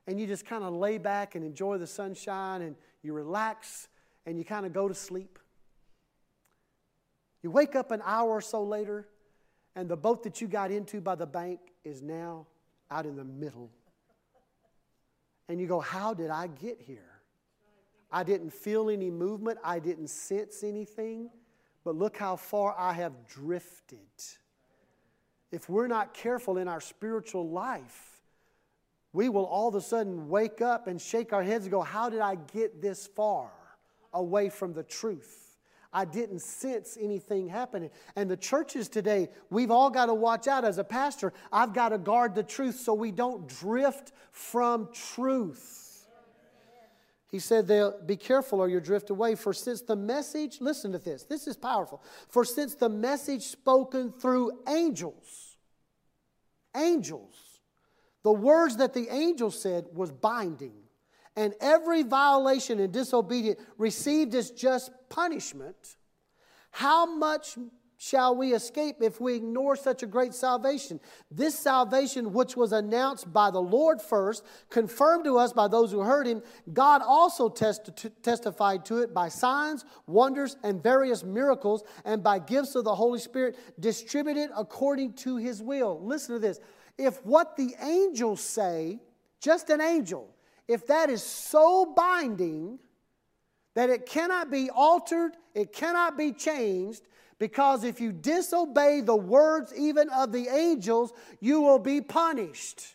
and 0.07 0.21
you 0.21 0.25
just 0.25 0.47
kind 0.47 0.63
of 0.63 0.73
lay 0.73 0.99
back 0.99 1.35
and 1.35 1.45
enjoy 1.45 1.79
the 1.79 1.87
sunshine 1.87 2.63
and 2.63 2.77
you 3.03 3.13
relax 3.13 3.89
and 4.25 4.39
you 4.39 4.45
kind 4.45 4.65
of 4.65 4.73
go 4.73 4.87
to 4.87 4.95
sleep. 4.95 5.37
You 7.43 7.51
wake 7.51 7.75
up 7.75 7.91
an 7.91 8.01
hour 8.05 8.31
or 8.31 8.41
so 8.41 8.63
later, 8.63 9.09
and 9.75 9.89
the 9.89 9.97
boat 9.97 10.23
that 10.23 10.41
you 10.41 10.47
got 10.47 10.71
into 10.71 11.01
by 11.01 11.17
the 11.17 11.27
bank 11.27 11.59
is 11.83 12.03
now 12.03 12.47
out 12.89 13.05
in 13.05 13.17
the 13.17 13.25
middle. 13.25 13.69
And 15.49 15.61
you 15.61 15.67
go, 15.67 15.81
How 15.81 16.15
did 16.15 16.31
I 16.31 16.47
get 16.47 16.81
here? 16.81 17.11
I 18.13 18.23
didn't 18.23 18.53
feel 18.53 18.91
any 18.91 19.11
movement, 19.11 19.59
I 19.65 19.81
didn't 19.81 20.09
sense 20.09 20.63
anything, 20.63 21.31
but 21.83 21.97
look 21.97 22.17
how 22.17 22.37
far 22.37 22.77
I 22.79 22.93
have 22.93 23.27
drifted. 23.27 23.99
If 25.51 25.69
we're 25.69 25.89
not 25.89 26.15
careful 26.15 26.59
in 26.59 26.69
our 26.69 26.81
spiritual 26.81 27.49
life, 27.49 28.10
we 29.13 29.29
will 29.29 29.45
all 29.45 29.69
of 29.69 29.75
a 29.75 29.81
sudden 29.81 30.29
wake 30.29 30.61
up 30.61 30.87
and 30.87 31.01
shake 31.01 31.33
our 31.33 31.43
heads 31.43 31.65
and 31.65 31.73
go, 31.73 31.83
How 31.83 32.09
did 32.09 32.21
I 32.21 32.37
get 32.53 32.81
this 32.81 33.07
far 33.07 33.51
away 34.13 34.49
from 34.49 34.73
the 34.73 34.83
truth? 34.83 35.59
I 35.93 36.05
didn't 36.05 36.41
sense 36.41 36.97
anything 37.01 37.49
happening. 37.49 37.91
And 38.15 38.31
the 38.31 38.37
churches 38.37 38.89
today, 38.89 39.29
we've 39.51 39.73
all 39.73 39.91
got 39.91 40.07
to 40.07 40.15
watch 40.15 40.47
out. 40.47 40.65
As 40.65 40.79
a 40.79 40.85
pastor, 40.85 41.33
I've 41.53 41.75
got 41.75 41.89
to 41.89 41.99
guard 41.99 42.37
the 42.37 42.45
truth 42.45 42.79
so 42.79 42.95
we 42.95 43.11
don't 43.11 43.49
drift 43.49 44.13
from 44.31 44.89
truth. 44.93 46.07
He 47.29 47.41
said, 47.41 47.67
They'll 47.67 48.01
be 48.01 48.17
careful 48.17 48.61
or 48.61 48.69
you'll 48.69 48.81
drift 48.81 49.11
away. 49.11 49.35
For 49.35 49.53
since 49.53 49.83
the 49.83 49.97
message, 49.97 50.61
listen 50.61 50.93
to 50.93 50.99
this, 50.99 51.25
this 51.25 51.49
is 51.49 51.57
powerful. 51.57 52.03
For 52.29 52.45
since 52.45 52.77
the 52.77 52.89
message 52.89 53.43
spoken 53.43 54.13
through 54.13 54.61
angels, 54.69 55.57
angels, 56.77 57.50
the 58.23 58.33
words 58.33 58.77
that 58.77 58.95
the 58.95 59.09
angel 59.11 59.51
said 59.51 59.87
was 59.93 60.11
binding. 60.11 60.75
And 61.37 61.55
every 61.61 62.03
violation 62.03 62.81
and 62.81 62.93
disobedience 62.93 63.61
received 63.79 64.35
its 64.35 64.51
just 64.51 64.91
punishment. 65.09 65.97
How 66.71 67.07
much 67.07 67.57
shall 67.97 68.35
we 68.35 68.53
escape 68.55 68.97
if 69.01 69.21
we 69.21 69.37
ignore 69.37 69.77
such 69.77 70.03
a 70.03 70.07
great 70.07 70.35
salvation? 70.35 70.99
This 71.31 71.59
salvation, 71.59 72.33
which 72.33 72.57
was 72.57 72.73
announced 72.73 73.33
by 73.33 73.51
the 73.51 73.61
Lord 73.61 74.03
first, 74.03 74.45
confirmed 74.71 75.25
to 75.25 75.39
us 75.39 75.53
by 75.53 75.69
those 75.69 75.93
who 75.93 76.01
heard 76.01 76.27
him, 76.27 76.43
God 76.73 77.03
also 77.05 77.49
testi- 77.49 78.11
testified 78.23 78.85
to 78.87 78.99
it 78.99 79.15
by 79.15 79.29
signs, 79.29 79.85
wonders, 80.07 80.57
and 80.63 80.83
various 80.83 81.23
miracles, 81.23 81.85
and 82.05 82.23
by 82.23 82.39
gifts 82.39 82.75
of 82.75 82.85
the 82.85 82.95
Holy 82.95 83.19
Spirit 83.19 83.57
distributed 83.79 84.51
according 84.57 85.13
to 85.15 85.37
his 85.37 85.63
will. 85.63 86.01
Listen 86.03 86.35
to 86.35 86.41
this 86.41 86.59
if 87.01 87.25
what 87.25 87.57
the 87.57 87.75
angels 87.81 88.41
say, 88.41 89.01
just 89.41 89.71
an 89.71 89.81
angel, 89.81 90.29
if 90.69 90.87
that 90.87 91.09
is 91.11 91.23
so 91.23 91.93
binding 91.97 92.79
that 93.75 93.89
it 93.89 94.05
cannot 94.05 94.51
be 94.51 94.69
altered, 94.71 95.33
it 95.55 95.73
cannot 95.73 96.19
be 96.19 96.33
changed, 96.33 97.03
Because 97.41 97.85
if 97.85 98.03
you 98.03 98.13
disobey 98.13 99.01
the 99.01 99.17
words 99.17 99.73
even 99.75 100.11
of 100.11 100.31
the 100.31 100.47
angels, 100.49 101.13
you 101.41 101.63
will 101.63 101.79
be 101.79 102.03
punished. 102.03 102.95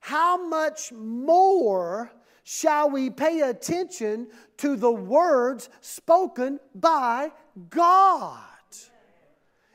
How 0.00 0.48
much 0.48 0.92
more 0.92 2.10
shall 2.42 2.90
we 2.90 3.08
pay 3.08 3.40
attention 3.42 4.26
to 4.58 4.76
the 4.76 4.90
words 4.90 5.70
spoken 5.80 6.58
by 6.74 7.30
God? 7.70 8.42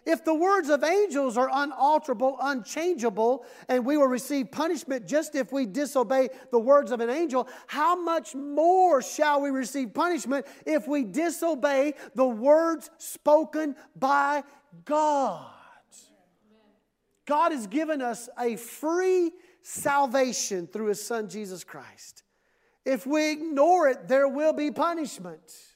If 0.10 0.26
the 0.26 0.34
words 0.34 0.70
of 0.70 0.84
angels 0.84 1.38
are 1.38 1.52
unalterable, 1.54 2.36
unchangeable, 2.42 3.46
and 3.68 3.86
we 3.86 3.96
will 3.96 4.08
receive 4.08 4.50
punishment 4.50 5.06
just 5.06 5.36
if 5.36 5.52
we 5.52 5.68
disobey 5.68 6.30
the 6.50 6.58
words 6.58 6.92
of 6.92 7.00
an 7.00 7.12
angel, 7.12 7.48
how 7.68 7.96
much 7.96 8.34
more 8.34 9.04
shall 9.04 9.40
we 9.40 9.52
receive 9.52 9.94
punishment 9.94 10.48
if 10.66 10.88
we 10.88 11.04
disobey 11.04 11.94
the 12.16 12.26
words 12.26 12.90
spoken 12.98 13.76
by 13.96 14.42
God? 14.84 15.46
God 17.28 17.52
has 17.52 17.68
given 17.68 18.02
us 18.02 18.30
a 18.40 18.56
free 18.56 19.32
salvation 19.62 20.66
through 20.66 20.88
His 20.88 21.06
Son 21.06 21.30
Jesus 21.30 21.64
Christ. 21.64 22.24
If 22.84 23.06
we 23.06 23.32
ignore 23.32 23.88
it, 23.88 24.08
there 24.08 24.28
will 24.28 24.54
be 24.54 24.72
punishment. 24.72 25.69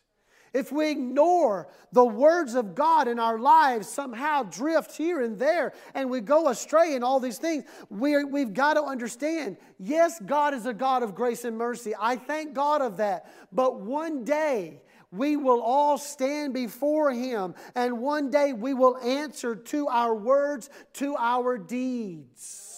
If 0.53 0.71
we 0.71 0.91
ignore 0.91 1.67
the 1.91 2.05
words 2.05 2.53
of 2.53 2.75
God 2.75 3.07
in 3.07 3.17
our 3.17 3.39
lives, 3.39 3.87
somehow 3.89 4.43
drift 4.43 4.95
here 4.95 5.21
and 5.21 5.39
there, 5.39 5.73
and 5.95 6.11
we 6.11 6.21
go 6.21 6.49
astray 6.49 6.93
in 6.93 7.03
all 7.03 7.19
these 7.19 7.39
things, 7.39 7.63
we 7.89 8.23
we've 8.23 8.53
got 8.53 8.75
to 8.75 8.83
understand 8.83 9.57
yes, 9.79 10.21
God 10.23 10.53
is 10.53 10.67
a 10.67 10.73
God 10.73 11.01
of 11.01 11.15
grace 11.15 11.43
and 11.43 11.57
mercy. 11.57 11.93
I 11.99 12.17
thank 12.17 12.53
God 12.53 12.83
of 12.83 12.97
that. 12.97 13.31
But 13.51 13.81
one 13.81 14.23
day, 14.23 14.81
we 15.11 15.37
will 15.37 15.61
all 15.61 15.97
stand 15.97 16.53
before 16.53 17.11
Him, 17.11 17.55
and 17.73 17.99
one 17.99 18.29
day 18.29 18.53
we 18.53 18.75
will 18.75 18.97
answer 18.97 19.55
to 19.55 19.87
our 19.87 20.13
words, 20.13 20.69
to 20.93 21.15
our 21.17 21.57
deeds. 21.57 22.73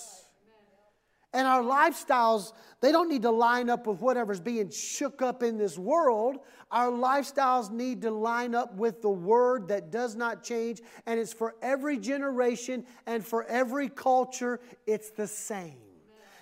And 1.34 1.48
our 1.48 1.62
lifestyles, 1.62 2.54
they 2.80 2.94
don't 2.94 3.10
need 3.10 3.24
to 3.24 3.32
line 3.32 3.70
up 3.70 3.88
with 3.88 4.00
whatever's 4.00 4.40
being 4.40 4.70
shook 4.70 5.22
up 5.22 5.44
in 5.44 5.58
this 5.58 5.78
world. 5.78 6.38
Our 6.76 6.92
lifestyles 6.92 7.72
need 7.72 8.02
to 8.02 8.12
line 8.12 8.54
up 8.54 8.76
with 8.76 9.02
the 9.02 9.10
word 9.10 9.70
that 9.70 9.92
does 9.92 10.14
not 10.14 10.44
change, 10.44 10.82
and 11.06 11.18
it's 11.18 11.32
for 11.32 11.56
every 11.62 11.98
generation 11.98 12.86
and 13.08 13.26
for 13.26 13.46
every 13.46 13.88
culture, 13.88 14.60
it's 14.86 15.10
the 15.12 15.26
same. 15.26 15.78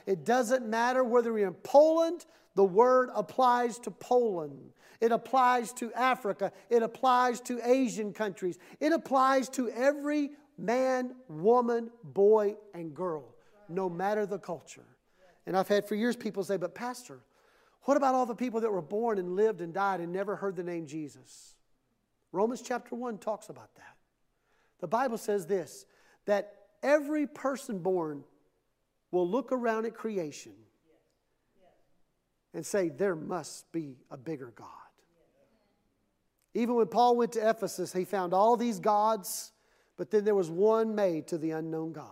It 0.07 0.25
doesn't 0.25 0.65
matter 0.65 1.03
whether 1.03 1.37
you're 1.37 1.49
in 1.49 1.53
Poland, 1.53 2.25
the 2.55 2.63
word 2.63 3.11
applies 3.13 3.77
to 3.79 3.91
Poland. 3.91 4.71
It 4.99 5.11
applies 5.11 5.71
to 5.73 5.93
Africa. 5.93 6.51
It 6.67 6.81
applies 6.81 7.39
to 7.41 7.59
Asian 7.63 8.11
countries. 8.11 8.57
It 8.79 8.91
applies 8.91 9.49
to 9.49 9.69
every 9.69 10.31
man, 10.57 11.13
woman, 11.27 11.91
boy, 12.03 12.55
and 12.73 12.95
girl 12.95 13.35
no 13.69 13.87
matter 13.87 14.25
the 14.25 14.39
culture. 14.39 14.85
And 15.45 15.55
I've 15.55 15.67
had 15.67 15.87
for 15.87 15.93
years 15.93 16.15
people 16.15 16.43
say, 16.43 16.57
but 16.57 16.73
Pastor, 16.73 17.19
what 17.83 17.97
about 17.97 18.15
all 18.15 18.25
the 18.25 18.35
people 18.35 18.61
that 18.61 18.71
were 18.71 18.81
born 18.81 19.17
and 19.17 19.35
lived 19.35 19.61
and 19.61 19.73
died 19.73 19.99
and 19.99 20.11
never 20.11 20.35
heard 20.35 20.55
the 20.55 20.63
name 20.63 20.85
Jesus? 20.85 21.55
Romans 22.31 22.61
chapter 22.61 22.95
1 22.95 23.17
talks 23.17 23.49
about 23.49 23.73
that. 23.75 23.95
The 24.79 24.87
Bible 24.87 25.17
says 25.17 25.45
this 25.45 25.85
that 26.25 26.53
every 26.81 27.27
person 27.27 27.79
born 27.79 28.23
will 29.11 29.27
look 29.29 29.51
around 29.51 29.85
at 29.85 29.93
creation 29.93 30.53
and 32.53 32.65
say, 32.65 32.89
There 32.89 33.15
must 33.15 33.71
be 33.71 33.97
a 34.09 34.17
bigger 34.17 34.53
God. 34.55 34.67
Even 36.53 36.75
when 36.75 36.87
Paul 36.87 37.17
went 37.17 37.33
to 37.33 37.49
Ephesus, 37.49 37.91
he 37.91 38.05
found 38.05 38.33
all 38.33 38.55
these 38.55 38.79
gods, 38.79 39.51
but 39.97 40.11
then 40.11 40.23
there 40.23 40.35
was 40.35 40.49
one 40.49 40.95
made 40.95 41.27
to 41.27 41.37
the 41.37 41.51
unknown 41.51 41.91
God. 41.93 42.05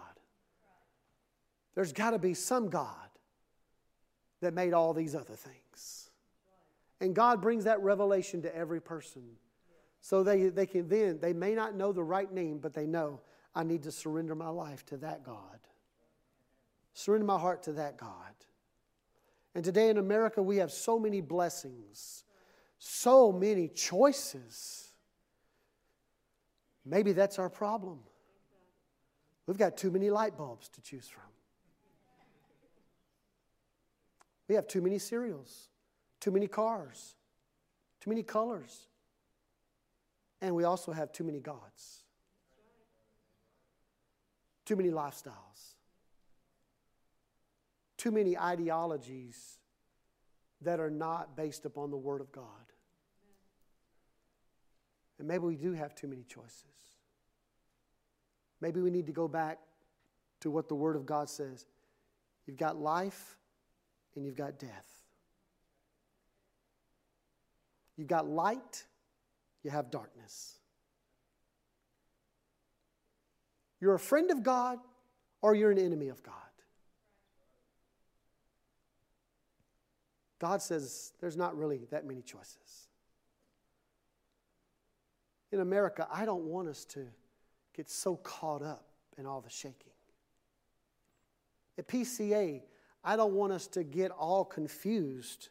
There's 1.75 1.93
got 1.93 2.11
to 2.11 2.19
be 2.19 2.33
some 2.33 2.69
God 2.69 3.10
that 4.41 4.53
made 4.53 4.73
all 4.73 4.93
these 4.93 5.15
other 5.15 5.35
things. 5.35 6.09
And 6.99 7.15
God 7.15 7.41
brings 7.41 7.63
that 7.63 7.81
revelation 7.81 8.41
to 8.43 8.55
every 8.55 8.81
person. 8.81 9.23
So 10.01 10.23
they, 10.23 10.49
they 10.49 10.65
can 10.65 10.87
then, 10.87 11.19
they 11.19 11.33
may 11.33 11.53
not 11.53 11.75
know 11.75 11.91
the 11.91 12.03
right 12.03 12.31
name, 12.31 12.59
but 12.59 12.73
they 12.73 12.85
know 12.85 13.21
I 13.55 13.63
need 13.63 13.83
to 13.83 13.91
surrender 13.91 14.35
my 14.35 14.49
life 14.49 14.85
to 14.87 14.97
that 14.97 15.23
God. 15.23 15.59
Surrender 16.93 17.25
my 17.25 17.39
heart 17.39 17.63
to 17.63 17.73
that 17.73 17.97
God. 17.97 18.33
And 19.53 19.63
today 19.63 19.89
in 19.89 19.97
America, 19.97 20.41
we 20.41 20.57
have 20.57 20.71
so 20.71 20.97
many 20.97 21.21
blessings, 21.21 22.23
so 22.79 23.31
many 23.31 23.67
choices. 23.67 24.93
Maybe 26.85 27.11
that's 27.11 27.37
our 27.37 27.49
problem. 27.49 27.99
We've 29.45 29.57
got 29.57 29.75
too 29.75 29.91
many 29.91 30.09
light 30.09 30.37
bulbs 30.37 30.69
to 30.69 30.81
choose 30.81 31.07
from. 31.07 31.30
We 34.51 34.55
have 34.55 34.67
too 34.67 34.81
many 34.81 34.99
cereals, 34.99 35.69
too 36.19 36.29
many 36.29 36.45
cars, 36.45 37.15
too 38.01 38.09
many 38.09 38.21
colors. 38.21 38.89
And 40.41 40.53
we 40.53 40.65
also 40.65 40.91
have 40.91 41.13
too 41.13 41.23
many 41.23 41.39
gods, 41.39 42.03
too 44.65 44.75
many 44.75 44.89
lifestyles, 44.89 45.75
too 47.95 48.11
many 48.11 48.37
ideologies 48.37 49.57
that 50.59 50.81
are 50.81 50.89
not 50.89 51.37
based 51.37 51.63
upon 51.63 51.89
the 51.89 51.95
Word 51.95 52.19
of 52.19 52.33
God. 52.33 52.43
And 55.17 55.29
maybe 55.29 55.45
we 55.45 55.55
do 55.55 55.71
have 55.71 55.95
too 55.95 56.09
many 56.09 56.23
choices. 56.23 56.65
Maybe 58.59 58.81
we 58.81 58.91
need 58.91 59.05
to 59.05 59.13
go 59.13 59.29
back 59.29 59.59
to 60.41 60.51
what 60.51 60.67
the 60.67 60.75
Word 60.75 60.97
of 60.97 61.05
God 61.05 61.29
says. 61.29 61.67
You've 62.45 62.57
got 62.57 62.75
life 62.75 63.37
and 64.15 64.25
you've 64.25 64.35
got 64.35 64.59
death. 64.59 64.87
You've 67.97 68.07
got 68.07 68.27
light, 68.27 68.85
you 69.63 69.71
have 69.71 69.91
darkness. 69.91 70.57
You're 73.79 73.95
a 73.95 73.99
friend 73.99 74.31
of 74.31 74.43
God 74.43 74.79
or 75.41 75.55
you're 75.55 75.71
an 75.71 75.79
enemy 75.79 76.09
of 76.09 76.21
God. 76.23 76.33
God 80.39 80.61
says 80.61 81.13
there's 81.19 81.37
not 81.37 81.55
really 81.55 81.85
that 81.91 82.05
many 82.05 82.21
choices. 82.21 82.87
In 85.51 85.59
America, 85.59 86.07
I 86.11 86.25
don't 86.25 86.45
want 86.45 86.67
us 86.67 86.85
to 86.85 87.05
get 87.75 87.89
so 87.89 88.15
caught 88.15 88.63
up 88.63 88.85
in 89.17 89.25
all 89.25 89.41
the 89.41 89.49
shaking. 89.49 89.91
At 91.77 91.87
PCA, 91.87 92.61
I 93.03 93.15
don't 93.15 93.33
want 93.33 93.51
us 93.53 93.67
to 93.67 93.83
get 93.83 94.11
all 94.11 94.45
confused. 94.45 95.49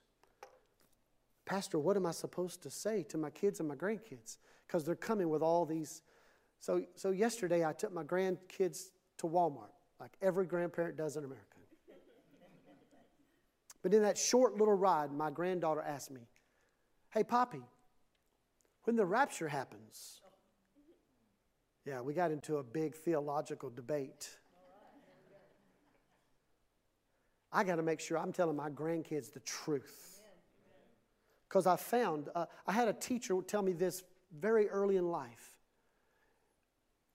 Pastor, 1.45 1.79
what 1.79 1.97
am 1.97 2.07
I 2.07 2.13
supposed 2.13 2.63
to 2.63 2.71
say 2.71 3.03
to 3.05 3.19
my 3.19 3.31
kids 3.31 3.61
and 3.61 3.69
my 3.69 3.75
grandkids? 3.75 4.37
Because 4.67 4.85
they're 4.85 4.95
coming 4.95 5.29
with 5.29 5.43
all 5.43 5.67
these. 5.67 6.03
So, 6.61 6.85
so 6.95 7.11
yesterday 7.11 7.65
I 7.65 7.73
took 7.73 7.93
my 7.93 8.05
grandkids 8.05 8.91
to 9.19 9.27
Walmart, 9.27 9.73
like 9.99 10.13
every 10.23 10.47
grandparent 10.47 10.97
does 10.97 11.17
in 11.17 11.25
America. 11.25 11.47
But 13.83 13.95
in 13.95 14.03
that 14.03 14.19
short 14.19 14.57
little 14.57 14.75
ride, 14.75 15.13
my 15.13 15.31
granddaughter 15.31 15.81
asked 15.81 16.11
me, 16.11 16.21
Hey, 17.11 17.25
Poppy, 17.25 17.63
when 18.85 18.95
the 18.97 19.05
rapture 19.05 19.49
happens, 19.49 20.21
yeah, 21.85 22.01
we 22.01 22.15
got 22.15 22.31
into 22.31 22.59
a 22.59 22.63
big 22.63 22.95
theological 22.95 23.71
debate. 23.71 24.29
I 27.53 27.65
got 27.65 27.77
to 27.77 27.83
make 27.83 28.01
sure 28.01 28.19
I'm 28.19 28.33
telling 28.33 28.57
my 28.57 28.71
grandkids 28.71 29.33
the 29.33 29.41
truth. 29.41 30.21
Because 31.49 31.67
I 31.67 31.77
found, 31.77 32.29
uh, 32.35 32.47
I 32.67 32.73
had 32.73 32.89
a 32.89 32.93
teacher 32.93 33.37
tell 33.47 33.63
me 33.63 33.73
this 33.73 34.05
very 34.39 34.69
early 34.69 34.97
in 34.97 35.09
life. 35.11 35.57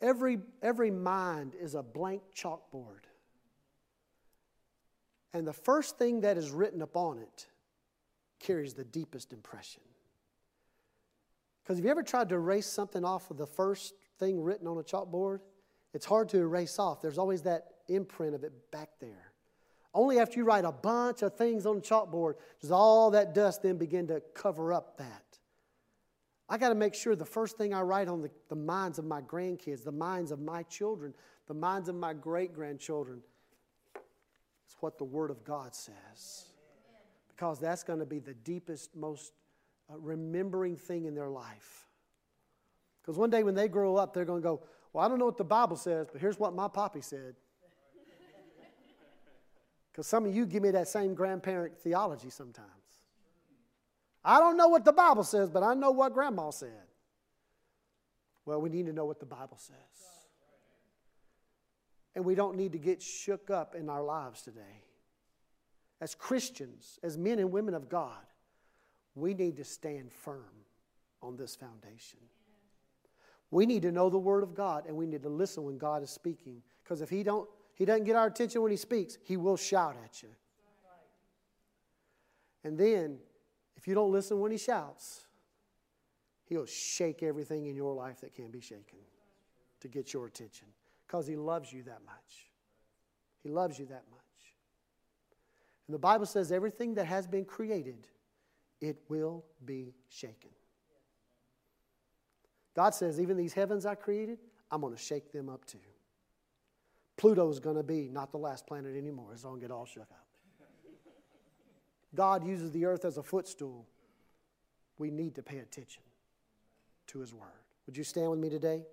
Every, 0.02 0.40
every 0.62 0.92
mind 0.92 1.54
is 1.60 1.74
a 1.74 1.82
blank 1.82 2.22
chalkboard. 2.36 3.06
And 5.34 5.48
the 5.48 5.54
first 5.54 5.98
thing 5.98 6.22
that 6.22 6.38
is 6.38 6.52
written 6.52 6.82
upon 6.82 7.20
it 7.20 7.48
carries 8.40 8.74
the 8.74 8.84
deepest 8.84 9.32
impression. 9.32 9.82
Because 11.64 11.78
have 11.78 11.86
you 11.86 11.92
ever 11.92 12.04
tried 12.04 12.30
to 12.30 12.36
erase 12.36 12.68
something 12.68 13.04
off 13.04 13.32
of 13.32 13.38
the 13.38 13.48
first 13.48 13.96
thing 14.20 14.42
written 14.42 14.68
on 14.68 14.78
a 14.78 14.84
chalkboard? 14.84 15.40
It's 15.94 16.06
hard 16.06 16.30
to 16.30 16.38
erase 16.38 16.78
off. 16.78 17.02
There's 17.02 17.18
always 17.18 17.42
that 17.44 17.68
imprint 17.88 18.36
of 18.36 18.44
it 18.44 18.52
back 18.72 18.90
there. 19.00 19.32
Only 19.96 20.20
after 20.20 20.38
you 20.38 20.44
write 20.44 20.66
a 20.66 20.74
bunch 20.74 21.22
of 21.22 21.36
things 21.38 21.66
on 21.66 21.78
the 21.78 21.82
chalkboard 21.82 22.34
does 22.60 22.70
all 22.70 23.12
that 23.12 23.34
dust 23.34 23.64
then 23.64 23.78
begin 23.78 24.08
to 24.08 24.22
cover 24.34 24.74
up 24.74 24.98
that. 24.98 25.24
I 26.50 26.58
got 26.58 26.70
to 26.70 26.76
make 26.76 26.94
sure 26.94 27.16
the 27.16 27.26
first 27.26 27.58
thing 27.58 27.74
I 27.74 27.82
write 27.82 28.10
on 28.10 28.22
the, 28.22 28.30
the 28.50 28.58
minds 28.58 29.00
of 29.00 29.06
my 29.06 29.22
grandkids, 29.22 29.86
the 29.86 29.94
minds 29.94 30.32
of 30.32 30.42
my 30.42 30.64
children, 30.64 31.14
the 31.48 31.54
minds 31.54 31.88
of 31.88 31.96
my 31.96 32.14
great 32.14 32.54
grandchildren, 32.54 33.22
is 33.96 34.76
what 34.82 34.98
the 34.98 35.06
Word 35.06 35.32
of 35.32 35.46
God 35.46 35.74
says. 35.74 36.50
Because 37.30 37.60
that's 37.60 37.84
going 37.84 38.00
to 38.00 38.06
be 38.06 38.20
the 38.20 38.34
deepest, 38.34 38.94
most 38.98 39.32
uh, 39.90 39.98
remembering 39.98 40.76
thing 40.76 41.06
in 41.06 41.16
their 41.16 41.30
life. 41.30 41.88
Because 43.02 43.18
one 43.18 43.30
day 43.30 43.44
when 43.44 43.56
they 43.56 43.70
grow 43.70 43.96
up, 43.96 44.14
they're 44.14 44.26
going 44.26 44.42
to 44.42 44.48
go, 44.48 44.62
Well, 44.92 45.06
I 45.06 45.08
don't 45.08 45.20
know 45.20 45.26
what 45.26 45.38
the 45.38 45.46
Bible 45.46 45.78
says, 45.78 46.08
but 46.12 46.20
here's 46.20 46.38
what 46.38 46.54
my 46.54 46.68
poppy 46.68 47.02
said. 47.02 47.36
Because 49.96 50.08
some 50.08 50.26
of 50.26 50.36
you 50.36 50.46
give 50.46 50.62
me 50.62 50.72
that 50.72 50.90
same 50.90 51.14
grandparent 51.14 51.78
theology 51.78 52.30
sometimes. 52.30 52.68
I 54.26 54.40
don't 54.40 54.58
know 54.58 54.68
what 54.68 54.84
the 54.84 54.92
Bible 54.92 55.24
says, 55.24 55.50
but 55.50 55.64
I 55.64 55.74
know 55.74 55.92
what 55.92 56.14
grandma 56.14 56.50
said. 56.50 56.84
Well, 58.46 58.60
we 58.60 58.70
need 58.70 58.88
to 58.88 58.92
know 58.92 59.06
what 59.06 59.22
the 59.22 59.26
Bible 59.26 59.56
says. 59.58 59.78
And 62.14 62.26
we 62.26 62.36
don't 62.36 62.58
need 62.58 62.74
to 62.74 62.78
get 62.78 63.02
shook 63.02 63.50
up 63.50 63.74
in 63.74 63.88
our 63.88 64.04
lives 64.04 64.42
today. 64.42 64.84
As 66.02 66.14
Christians, 66.14 67.00
as 67.02 67.18
men 67.18 67.40
and 67.40 67.50
women 67.50 67.74
of 67.74 67.88
God, 67.88 68.26
we 69.16 69.34
need 69.34 69.56
to 69.56 69.64
stand 69.64 70.12
firm 70.12 70.66
on 71.22 71.38
this 71.38 71.56
foundation. 71.56 72.20
We 73.50 73.66
need 73.66 73.84
to 73.84 73.94
know 73.94 74.10
the 74.10 74.18
Word 74.18 74.44
of 74.44 74.56
God 74.56 74.88
and 74.88 74.98
we 74.98 75.06
need 75.06 75.24
to 75.24 75.30
listen 75.30 75.64
when 75.64 75.78
God 75.78 76.04
is 76.04 76.10
speaking. 76.10 76.62
Because 76.84 77.00
if 77.00 77.10
he, 77.10 77.24
don't, 77.24 77.48
he 77.76 77.84
doesn't 77.84 78.06
get 78.06 78.16
our 78.16 78.28
attention 78.28 78.62
when 78.62 78.72
He 78.72 78.78
speaks, 78.78 79.18
He 79.24 79.38
will 79.38 79.58
shout 79.58 79.98
at 80.04 80.24
you. 80.24 80.30
And 82.64 82.78
then, 82.78 83.20
if 83.76 83.88
you 83.88 83.94
don't 83.94 84.12
listen 84.12 84.40
when 84.40 84.52
He 84.52 84.58
shouts, 84.58 85.26
He'll 86.46 86.66
shake 86.66 87.22
everything 87.22 87.66
in 87.68 87.76
your 87.76 87.94
life 87.94 88.22
that 88.22 88.34
can 88.34 88.50
be 88.50 88.62
shaken 88.62 89.00
to 89.82 89.88
get 89.88 90.14
your 90.14 90.26
attention 90.26 90.68
because 91.06 91.28
He 91.28 91.36
loves 91.36 91.72
you 91.72 91.84
that 91.84 92.00
much. 92.06 92.50
He 93.44 93.50
loves 93.50 93.78
you 93.78 93.86
that 93.88 94.04
much. 94.10 94.22
And 95.88 95.94
the 95.94 96.00
Bible 96.00 96.26
says 96.26 96.52
everything 96.52 96.96
that 96.96 97.06
has 97.06 97.28
been 97.28 97.46
created, 97.46 98.08
it 98.82 98.98
will 99.10 99.44
be 99.66 99.94
shaken. 100.10 100.50
God 102.76 102.94
says, 102.94 103.22
even 103.22 103.38
these 103.38 103.54
heavens 103.54 103.86
I 103.86 103.96
created, 103.96 104.40
I'm 104.72 104.82
going 104.82 104.94
to 104.94 105.00
shake 105.00 105.32
them 105.32 105.48
up 105.48 105.66
too. 105.66 105.78
Pluto 107.18 107.50
is 107.50 107.60
going 107.60 107.78
to 107.78 107.84
be 107.84 108.10
not 108.12 108.32
the 108.32 108.38
last 108.38 108.68
planet 108.68 108.96
anymore. 108.96 109.32
It's 109.34 109.44
going 109.44 109.56
to 109.56 109.62
get 109.62 109.72
all 109.72 109.86
shook 109.86 110.04
up. 110.04 110.26
God 112.14 112.46
uses 112.46 112.72
the 112.72 112.86
earth 112.86 113.06
as 113.06 113.18
a 113.18 113.24
footstool. 113.24 113.86
We 114.98 115.12
need 115.12 115.36
to 115.36 115.44
pay 115.44 115.60
attention 115.60 116.04
to 117.08 117.20
His 117.20 117.34
Word. 117.34 117.50
Would 117.86 117.98
you 117.98 118.04
stand 118.04 118.32
with 118.32 118.40
me 118.40 118.50
today? 118.50 118.84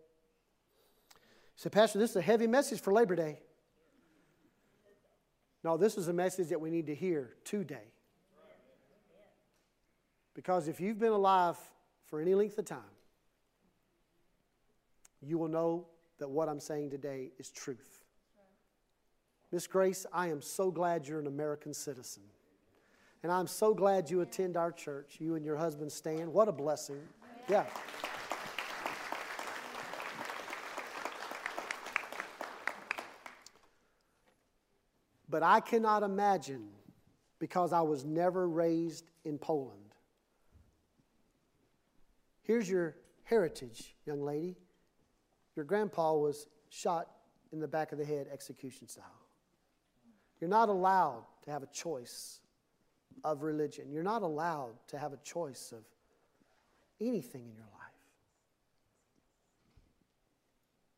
Say, 1.57 1.71
Pastor, 1.71 1.99
this 1.99 2.11
is 2.11 2.17
a 2.17 2.23
heavy 2.23 2.47
message 2.47 2.81
for 2.81 2.93
Labor 2.93 3.15
Day. 3.15 3.39
No, 5.65 5.77
this 5.77 5.97
is 5.97 6.09
a 6.09 6.13
message 6.13 6.49
that 6.49 6.61
we 6.61 6.71
need 6.71 6.87
to 6.87 6.95
hear 6.95 7.35
today. 7.45 7.93
Because 10.35 10.67
if 10.67 10.81
you've 10.81 10.99
been 10.99 11.13
alive 11.13 11.57
for 12.07 12.21
any 12.21 12.35
length 12.35 12.59
of 12.59 12.65
time, 12.65 12.79
you 15.21 15.39
will 15.39 15.49
know 15.49 15.87
that 16.19 16.29
what 16.29 16.49
I'm 16.49 16.59
saying 16.59 16.91
today 16.91 17.31
is 17.39 17.51
truth. 17.51 18.02
Miss 19.53 19.67
Grace, 19.67 20.07
I 20.15 20.29
am 20.29 20.41
so 20.41 20.71
glad 20.71 21.07
you're 21.07 21.21
an 21.21 21.27
American 21.27 21.75
citizen. 21.75 22.23
And 23.23 23.31
I'm 23.31 23.47
so 23.47 23.75
glad 23.75 24.11
you 24.11 24.23
attend 24.23 24.57
our 24.57 24.73
church, 24.73 25.17
you 25.19 25.35
and 25.35 25.45
your 25.45 25.57
husband 25.57 25.93
Stan. 25.93 26.33
What 26.33 26.49
a 26.49 26.53
blessing. 26.53 27.01
Yeah. 27.49 27.67
But 35.29 35.43
I 35.43 35.61
cannot 35.61 36.03
imagine, 36.03 36.69
because 37.39 37.73
I 37.73 37.83
was 37.83 38.05
never 38.05 38.49
raised 38.49 39.11
in 39.25 39.39
Poland. 39.39 39.79
Here's 42.43 42.69
your 42.69 42.97
heritage, 43.25 43.95
young 44.07 44.23
lady. 44.23 44.57
Your 45.57 45.65
grandpa 45.65 46.15
was 46.15 46.49
shot 46.71 47.09
in 47.53 47.61
the 47.61 47.69
back 47.69 47.93
of 47.93 47.99
the 47.99 48.05
head, 48.05 48.27
execution 48.33 48.89
style. 48.89 49.22
You're 50.43 50.51
not 50.51 50.69
allowed 50.69 51.23
to 51.45 51.53
have 51.53 51.63
a 51.63 51.69
choice 51.69 52.41
of 53.23 53.45
religion. 53.45 53.93
You're 53.93 54.03
not 54.03 54.23
allowed 54.23 54.73
to 54.89 54.99
have 54.99 55.13
a 55.13 55.17
choice 55.19 55.71
of 55.71 55.85
anything 57.01 57.43
in 57.43 57.55
your 57.55 57.67
life. 57.67 57.95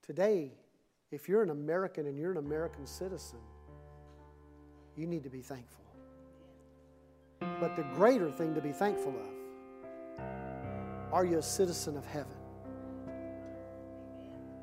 Today, 0.01 0.51
if 1.11 1.29
you're 1.29 1.43
an 1.43 1.51
American 1.51 2.07
and 2.07 2.19
you're 2.19 2.31
an 2.31 2.39
American 2.39 2.87
citizen, 2.87 3.39
you 4.97 5.07
need 5.07 5.25
to 5.25 5.31
be 5.31 5.43
thankful. 5.43 5.85
But 7.61 7.77
the 7.77 7.85
greater 7.95 8.31
thing 8.31 8.55
to 8.55 8.63
be 8.63 8.73
thankful 8.73 9.13
of 9.13 10.23
are 11.13 11.27
you 11.27 11.37
a 11.37 11.43
citizen 11.43 11.99
of 11.99 12.07
heaven? 12.07 12.39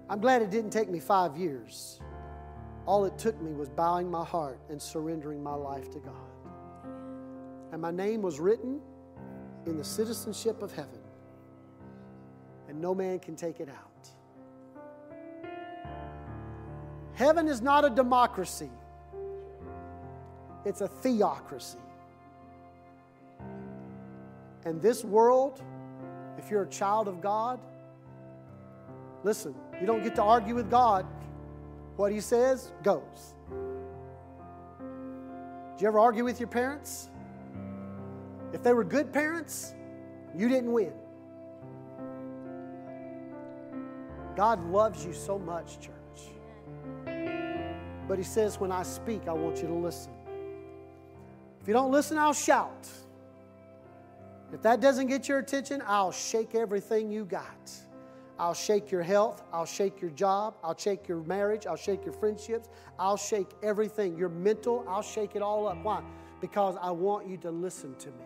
I'm 0.10 0.20
glad 0.20 0.42
it 0.42 0.50
didn't 0.50 0.72
take 0.72 0.90
me 0.90 1.00
five 1.00 1.38
years. 1.38 2.00
All 2.86 3.06
it 3.06 3.18
took 3.18 3.40
me 3.42 3.54
was 3.54 3.70
bowing 3.70 4.10
my 4.10 4.26
heart 4.26 4.60
and 4.70 4.82
surrendering 4.82 5.44
my 5.44 5.54
life 5.54 5.92
to 5.92 6.00
God. 6.00 6.16
And 7.72 7.82
my 7.82 7.92
name 7.92 8.22
was 8.22 8.40
written 8.40 8.82
in 9.66 9.78
the 9.78 9.84
citizenship 9.84 10.62
of 10.62 10.72
heaven, 10.72 11.00
and 12.68 12.82
no 12.82 12.96
man 12.96 13.20
can 13.20 13.36
take 13.36 13.60
it 13.60 13.70
out. 13.70 14.10
Heaven 17.14 17.48
is 17.48 17.62
not 17.62 17.86
a 17.86 17.90
democracy, 17.90 18.72
it's 20.66 20.82
a 20.82 20.88
theocracy. 20.88 21.78
And 24.66 24.82
this 24.82 25.04
world, 25.04 25.62
if 26.38 26.52
you're 26.52 26.64
a 26.64 26.70
child 26.70 27.08
of 27.08 27.22
God, 27.22 27.60
listen, 29.24 29.56
you 29.80 29.88
don't 29.88 30.04
get 30.04 30.16
to 30.16 30.24
argue 30.24 30.56
with 30.56 30.70
God. 30.70 31.06
What 32.02 32.12
He 32.12 32.20
says 32.20 32.72
goes. 32.82 33.36
Did 35.76 35.82
you 35.82 35.88
ever 35.88 36.00
argue 36.00 36.24
with 36.24 36.40
your 36.40 36.48
parents? 36.48 37.12
If 38.54 38.64
they 38.64 38.74
were 38.74 38.84
good 38.84 39.14
parents, 39.14 39.76
you 40.36 40.50
didn't 40.50 40.72
win. 40.72 40.94
God 44.36 44.66
loves 44.72 45.06
you 45.06 45.14
so 45.14 45.38
much, 45.38 45.78
church. 45.80 45.94
But 48.08 48.18
He 48.18 48.24
says, 48.24 48.60
when 48.60 48.72
I 48.72 48.82
speak, 48.82 49.28
I 49.28 49.34
want 49.34 49.62
you 49.62 49.68
to 49.68 49.76
listen. 49.76 50.12
If 51.62 51.68
you 51.68 51.76
don't 51.76 51.92
listen, 51.92 52.18
I'll 52.18 52.34
shout. 52.34 52.90
If 54.52 54.64
that 54.64 54.82
doesn't 54.82 55.06
get 55.06 55.30
your 55.30 55.38
attention, 55.38 55.84
I'll 55.86 56.12
shake 56.12 56.56
everything 56.56 57.12
you 57.12 57.26
got. 57.26 57.72
I'll 58.42 58.56
shake 58.56 58.90
your 58.90 59.04
health. 59.04 59.44
I'll 59.54 59.68
shake 59.68 60.02
your 60.02 60.10
job. 60.10 60.56
I'll 60.64 60.76
shake 60.76 61.08
your 61.08 61.22
marriage. 61.22 61.68
I'll 61.68 61.76
shake 61.76 62.04
your 62.04 62.14
friendships. 62.14 62.70
I'll 62.98 63.16
shake 63.16 63.52
everything. 63.62 64.18
Your 64.18 64.30
mental, 64.30 64.84
I'll 64.90 65.04
shake 65.04 65.36
it 65.36 65.44
all 65.44 65.68
up. 65.68 65.78
Why? 65.84 66.02
Because 66.42 66.76
I 66.82 66.90
want 66.90 67.28
you 67.28 67.38
to 67.38 67.52
listen 67.52 67.94
to 68.00 68.08
me. 68.08 68.26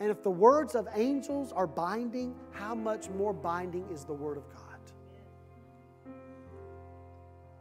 And 0.00 0.10
if 0.10 0.24
the 0.24 0.32
words 0.32 0.74
of 0.74 0.88
angels 0.96 1.52
are 1.52 1.68
binding, 1.68 2.34
how 2.50 2.74
much 2.74 3.08
more 3.10 3.32
binding 3.32 3.86
is 3.92 4.04
the 4.04 4.12
Word 4.12 4.36
of 4.36 4.42
God? 4.52 6.14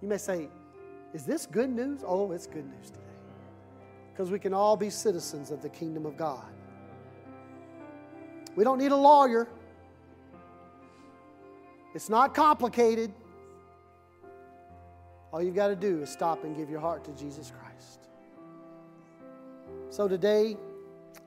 You 0.01 0.07
may 0.07 0.17
say, 0.17 0.49
Is 1.13 1.23
this 1.23 1.45
good 1.45 1.69
news? 1.69 2.03
Oh, 2.03 2.31
it's 2.31 2.47
good 2.47 2.65
news 2.65 2.89
today 2.89 3.05
because 4.11 4.31
we 4.31 4.39
can 4.39 4.55
all 4.55 4.75
be 4.75 4.89
citizens 4.89 5.51
of 5.51 5.61
the 5.61 5.69
kingdom 5.69 6.07
of 6.07 6.17
God. 6.17 6.51
We 8.55 8.63
don't 8.63 8.79
need 8.79 8.91
a 8.91 8.97
lawyer, 8.97 9.47
it's 11.93 12.09
not 12.09 12.33
complicated. 12.33 13.11
All 15.31 15.41
you've 15.41 15.55
got 15.55 15.67
to 15.67 15.75
do 15.75 16.01
is 16.01 16.09
stop 16.09 16.43
and 16.43 16.55
give 16.55 16.69
your 16.69 16.79
heart 16.79 17.03
to 17.05 17.11
Jesus 17.11 17.51
Christ. 17.51 18.07
So 19.89 20.07
today, 20.07 20.57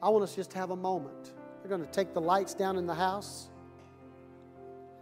I 0.02 0.08
want 0.08 0.24
us 0.24 0.34
just 0.34 0.50
to 0.52 0.58
have 0.58 0.70
a 0.70 0.76
moment. 0.76 1.32
We're 1.62 1.70
going 1.70 1.84
to 1.84 1.90
take 1.90 2.12
the 2.12 2.20
lights 2.20 2.54
down 2.54 2.76
in 2.76 2.86
the 2.86 2.94
house. 2.94 3.48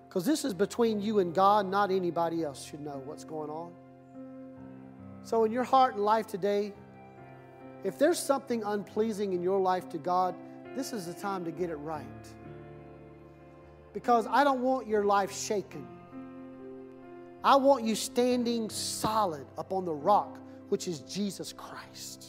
Because 0.09 0.25
this 0.25 0.45
is 0.45 0.53
between 0.55 1.01
you 1.01 1.21
and 1.21 1.35
God, 1.35 1.67
not 1.67 1.91
anybody 1.91 2.45
else 2.45 2.65
should 2.65 2.81
know 2.81 3.03
what's 3.05 3.25
going 3.25 3.51
on. 3.51 3.73
So, 5.25 5.45
in 5.45 5.53
your 5.53 5.65
heart 5.65 5.95
and 5.95 6.05
life 6.05 6.27
today, 6.27 6.73
if 7.85 7.99
there's 7.99 8.19
something 8.19 8.63
unpleasing 8.63 9.33
in 9.33 9.43
your 9.43 9.59
life 9.59 9.89
to 9.91 9.99
God, 9.99 10.35
this 10.77 10.93
is 10.93 11.07
the 11.07 11.15
time 11.15 11.45
to 11.45 11.51
get 11.51 11.71
it 11.71 11.77
right. 11.77 12.05
Because 13.93 14.27
I 14.31 14.45
don't 14.45 14.61
want 14.61 14.87
your 14.87 15.05
life 15.05 15.33
shaken. 15.33 15.87
I 17.45 17.57
want 17.57 17.85
you 17.85 17.95
standing 17.95 18.71
solid 18.71 19.47
upon 19.59 19.85
the 19.85 19.93
rock, 19.93 20.39
which 20.69 20.89
is 20.89 21.01
Jesus 21.01 21.53
Christ. 21.53 22.27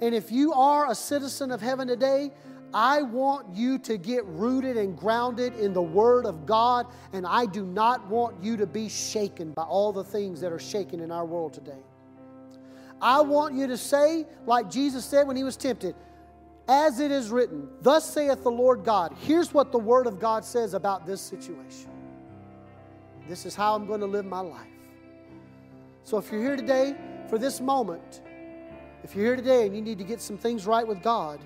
And 0.00 0.14
if 0.14 0.30
you 0.30 0.52
are 0.52 0.90
a 0.90 0.94
citizen 0.94 1.50
of 1.50 1.60
heaven 1.60 1.88
today, 1.88 2.30
I 2.74 3.02
want 3.02 3.54
you 3.54 3.78
to 3.78 3.96
get 3.96 4.24
rooted 4.26 4.76
and 4.76 4.98
grounded 4.98 5.54
in 5.54 5.72
the 5.72 5.80
Word 5.80 6.26
of 6.26 6.44
God, 6.44 6.88
and 7.12 7.24
I 7.24 7.46
do 7.46 7.64
not 7.64 8.06
want 8.08 8.42
you 8.42 8.56
to 8.56 8.66
be 8.66 8.88
shaken 8.88 9.52
by 9.52 9.62
all 9.62 9.92
the 9.92 10.02
things 10.02 10.40
that 10.40 10.52
are 10.52 10.58
shaken 10.58 11.00
in 11.00 11.12
our 11.12 11.24
world 11.24 11.54
today. 11.54 11.78
I 13.00 13.20
want 13.20 13.54
you 13.54 13.68
to 13.68 13.78
say, 13.78 14.26
like 14.44 14.70
Jesus 14.70 15.04
said 15.04 15.26
when 15.26 15.36
he 15.36 15.44
was 15.44 15.56
tempted, 15.56 15.94
as 16.68 17.00
it 17.00 17.10
is 17.10 17.30
written, 17.30 17.68
Thus 17.82 18.08
saith 18.08 18.42
the 18.42 18.50
Lord 18.50 18.84
God. 18.84 19.14
Here's 19.20 19.52
what 19.52 19.72
the 19.72 19.78
Word 19.78 20.06
of 20.06 20.18
God 20.18 20.44
says 20.44 20.74
about 20.74 21.06
this 21.06 21.20
situation. 21.20 21.90
This 23.28 23.46
is 23.46 23.54
how 23.54 23.74
I'm 23.74 23.86
going 23.86 24.00
to 24.00 24.06
live 24.06 24.24
my 24.24 24.40
life. 24.40 24.66
So 26.04 26.18
if 26.18 26.30
you're 26.30 26.42
here 26.42 26.56
today 26.56 26.94
for 27.28 27.38
this 27.38 27.60
moment, 27.60 28.22
if 29.02 29.14
you're 29.14 29.26
here 29.26 29.36
today 29.36 29.66
and 29.66 29.74
you 29.74 29.82
need 29.82 29.98
to 29.98 30.04
get 30.04 30.20
some 30.20 30.36
things 30.36 30.66
right 30.66 30.86
with 30.86 31.02
God, 31.02 31.40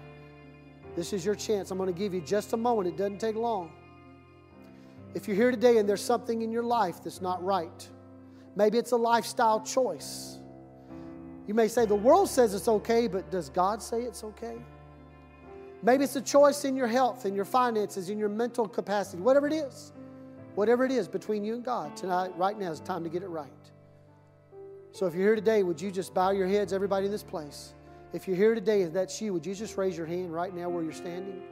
this 0.97 1.13
is 1.13 1.25
your 1.25 1.35
chance. 1.35 1.71
I'm 1.71 1.79
going 1.79 1.93
to 1.93 1.99
give 1.99 2.13
you 2.15 2.21
just 2.21 2.53
a 2.53 2.57
moment. 2.57 2.89
It 2.89 2.97
doesn't 2.97 3.19
take 3.19 3.37
long. 3.37 3.73
If 5.15 5.27
you're 5.27 5.37
here 5.37 5.51
today 5.51 5.79
and 5.79 5.89
there's 5.89 6.03
something 6.03 6.43
in 6.43 6.51
your 6.53 6.63
life 6.63 7.03
that's 7.03 7.21
not 7.21 7.43
right, 7.43 7.89
maybe 8.57 8.79
it's 8.79 8.93
a 8.93 8.97
lifestyle 8.97 9.61
choice. 9.61 10.39
You 11.47 11.55
may 11.55 11.69
say, 11.69 11.87
The 11.87 11.95
world 11.95 12.29
says 12.29 12.55
it's 12.55 12.69
okay, 12.69 13.07
but 13.07 13.31
does 13.31 13.49
God 13.49 13.83
say 13.83 14.03
it's 14.03 14.23
okay? 14.23 14.59
Maybe 15.83 16.05
it's 16.05 16.17
a 16.17 16.21
choice 16.21 16.65
in 16.65 16.77
your 16.77 16.89
health, 16.89 17.25
in 17.25 17.35
your 17.35 17.45
finances, 17.45 18.11
in 18.11 18.19
your 18.19 18.29
mental 18.29 18.67
capacity, 18.67 19.23
whatever 19.23 19.47
it 19.47 19.53
is. 19.53 19.93
Whatever 20.55 20.85
it 20.85 20.91
is 20.91 21.07
between 21.07 21.45
you 21.45 21.55
and 21.55 21.65
God, 21.65 21.97
tonight, 21.97 22.37
right 22.37 22.59
now, 22.59 22.73
it's 22.73 22.81
time 22.81 23.05
to 23.05 23.09
get 23.09 23.23
it 23.23 23.29
right. 23.29 23.49
So 24.91 25.07
if 25.07 25.15
you're 25.15 25.23
here 25.23 25.37
today, 25.37 25.63
would 25.63 25.81
you 25.81 25.93
just 25.93 26.13
bow 26.13 26.31
your 26.31 26.49
heads, 26.49 26.73
everybody 26.73 27.07
in 27.07 27.13
this 27.13 27.23
place? 27.23 27.75
If 28.13 28.27
you're 28.27 28.37
here 28.37 28.57
today 28.57 28.83
and 28.83 28.93
that's 28.93 29.23
you, 29.23 29.33
would 29.35 29.47
you 29.47 29.55
just 29.55 29.77
raise 29.77 29.97
your 29.97 30.07
hand 30.07 30.33
right 30.33 30.53
now 30.53 30.69
where 30.69 30.83
you're 30.83 30.93
standing? 30.93 31.43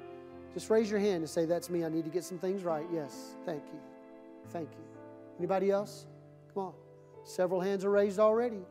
Just 0.55 0.71
raise 0.71 0.91
your 0.91 0.99
hand 0.99 1.19
and 1.19 1.31
say, 1.31 1.45
That's 1.45 1.71
me. 1.71 1.85
I 1.85 1.89
need 1.89 2.05
to 2.05 2.11
get 2.11 2.25
some 2.25 2.39
things 2.39 2.65
right. 2.65 2.87
Yes. 2.93 3.37
Thank 3.45 3.63
you. 3.73 3.79
Thank 4.49 4.71
you. 4.73 4.85
Anybody 5.39 5.71
else? 5.71 6.07
Come 6.53 6.65
on. 6.65 6.73
Several 7.23 7.61
hands 7.61 7.85
are 7.85 7.91
raised 7.91 8.19
already. 8.19 8.63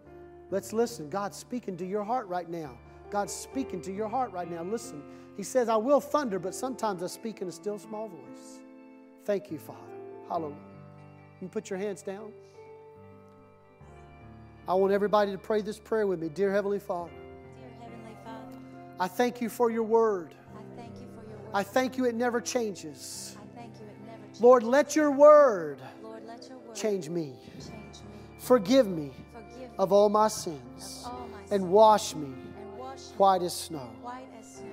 Let's 0.52 0.74
listen. 0.74 1.10
God's 1.10 1.38
speaking 1.38 1.78
to 1.78 1.86
your 1.86 2.04
heart 2.04 2.28
right 2.28 2.50
now. 2.50 2.78
God's 3.10 3.34
speaking 3.34 3.82
to 3.82 3.92
your 3.92 4.08
heart 4.08 4.32
right 4.32 4.50
now. 4.50 4.64
Listen. 4.64 5.02
He 5.36 5.44
says, 5.44 5.68
I 5.68 5.76
will 5.76 6.00
thunder, 6.00 6.40
but 6.40 6.56
sometimes 6.56 7.04
I 7.04 7.08
speak 7.08 7.42
in 7.42 7.48
a 7.48 7.52
still 7.52 7.78
small 7.78 8.08
voice. 8.08 8.60
Thank 9.26 9.52
you, 9.52 9.60
Father. 9.60 9.80
Hallelujah. 10.30 10.56
You 11.42 11.50
put 11.50 11.70
your 11.70 11.78
hands 11.78 12.02
down. 12.02 12.32
I 14.68 14.74
want 14.74 14.94
everybody 14.94 15.32
to 15.32 15.38
pray 15.38 15.62
this 15.62 15.78
prayer 15.78 16.08
with 16.08 16.20
me. 16.20 16.30
Dear 16.30 16.52
Heavenly 16.52 16.80
Father, 16.80 17.12
Dear 17.12 17.70
Heavenly 17.82 18.18
Father, 18.24 18.58
I 19.00 19.08
thank 19.08 19.42
you 19.42 19.50
for 19.50 19.70
your 19.70 19.84
word. 19.84 20.34
I 20.56 20.82
thank 20.82 20.96
you 20.96 21.08
for 21.14 21.28
your 21.30 21.38
word. 21.38 21.52
I 21.54 21.64
thank 21.64 21.98
you 21.98 22.06
it 22.06 22.16
never 22.16 22.40
changes. 22.42 23.38
I 23.38 23.60
thank 23.60 23.74
you 23.76 23.86
it 23.86 23.96
never 24.08 24.24
changes. 24.24 24.42
Lord, 24.42 24.64
let 24.64 24.96
your 24.96 25.12
word 25.12 25.80
Lord, 26.02 26.24
let 26.26 26.48
your 26.48 26.58
word 26.60 26.76
change 26.76 27.10
me. 27.10 27.36
change 27.60 27.70
me. 27.70 28.40
Forgive 28.40 28.88
me 28.88 29.12
Forgive 29.34 29.70
me 29.70 29.76
of 29.78 29.92
all 29.92 30.10
my 30.10 30.30
sins 30.30 31.04
all 31.06 31.28
my 31.32 31.56
and 31.56 31.70
wash 31.70 32.16
me 32.16 32.30
wash 32.96 33.18
white 33.18 33.42
as 33.44 33.54
snow. 33.54 33.90
white 34.02 34.28
as 34.40 34.56
snow. 34.56 34.66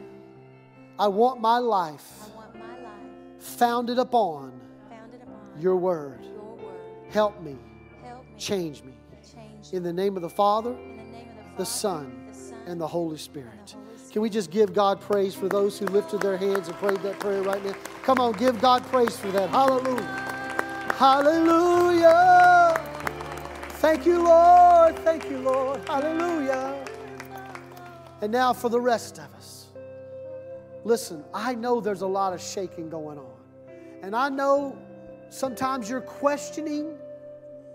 I 0.98 1.08
want 1.08 1.40
my 1.40 1.58
life 1.58 2.04
I 2.32 2.36
want 2.36 2.54
my 2.58 2.78
life 2.82 3.42
founded 3.42 3.98
upon 3.98 4.52
founded 4.90 5.22
upon 5.22 5.60
your 5.60 5.76
word. 5.76 6.20
your 6.24 6.42
word. 6.56 6.80
Help 7.10 7.40
me, 7.42 7.56
Help 8.04 8.24
me 8.26 8.32
change 8.38 8.82
me. 8.82 8.92
change 9.34 9.72
In 9.72 9.82
the 9.82 9.92
name 9.92 10.16
of 10.16 10.22
the 10.22 10.30
Father, 10.30 10.70
in 10.72 10.96
the 10.96 11.02
name 11.04 11.28
of 11.28 11.56
the, 11.56 11.64
the 11.64 11.64
Father, 11.64 11.64
Son, 11.64 12.26
the 12.28 12.34
Son, 12.34 12.58
and 12.66 12.80
the 12.80 12.86
Holy 12.86 13.16
Spirit. 13.18 13.48
and 13.58 13.68
the 13.68 13.72
Holy 13.74 13.96
Spirit. 13.96 14.12
Can 14.12 14.22
we 14.22 14.30
just 14.30 14.50
give 14.50 14.72
God 14.74 15.00
praise 15.00 15.34
for 15.34 15.48
those 15.48 15.78
who 15.78 15.86
lifted 15.86 16.20
their 16.20 16.36
hands 16.36 16.68
and 16.68 16.76
prayed 16.78 17.00
that 17.02 17.18
prayer 17.18 17.42
right 17.42 17.64
now? 17.64 17.74
Come 18.02 18.18
on, 18.18 18.32
give 18.32 18.60
God 18.60 18.84
praise 18.86 19.16
for 19.16 19.28
that. 19.32 19.48
Hallelujah. 19.50 20.28
Hallelujah. 20.96 22.78
Thank 23.80 24.06
you, 24.06 24.22
Lord. 24.22 24.96
Thank 25.00 25.28
you, 25.30 25.38
Lord. 25.38 25.80
Hallelujah. 25.88 26.84
And 28.22 28.30
now 28.30 28.52
for 28.52 28.68
the 28.68 28.80
rest 28.80 29.18
of 29.18 29.34
us. 29.34 29.66
Listen, 30.84 31.24
I 31.34 31.54
know 31.54 31.80
there's 31.80 32.02
a 32.02 32.06
lot 32.06 32.32
of 32.32 32.40
shaking 32.40 32.88
going 32.88 33.18
on. 33.18 33.34
And 34.02 34.16
I 34.16 34.28
know 34.28 34.78
sometimes 35.28 35.90
you're 35.90 36.00
questioning 36.00 36.96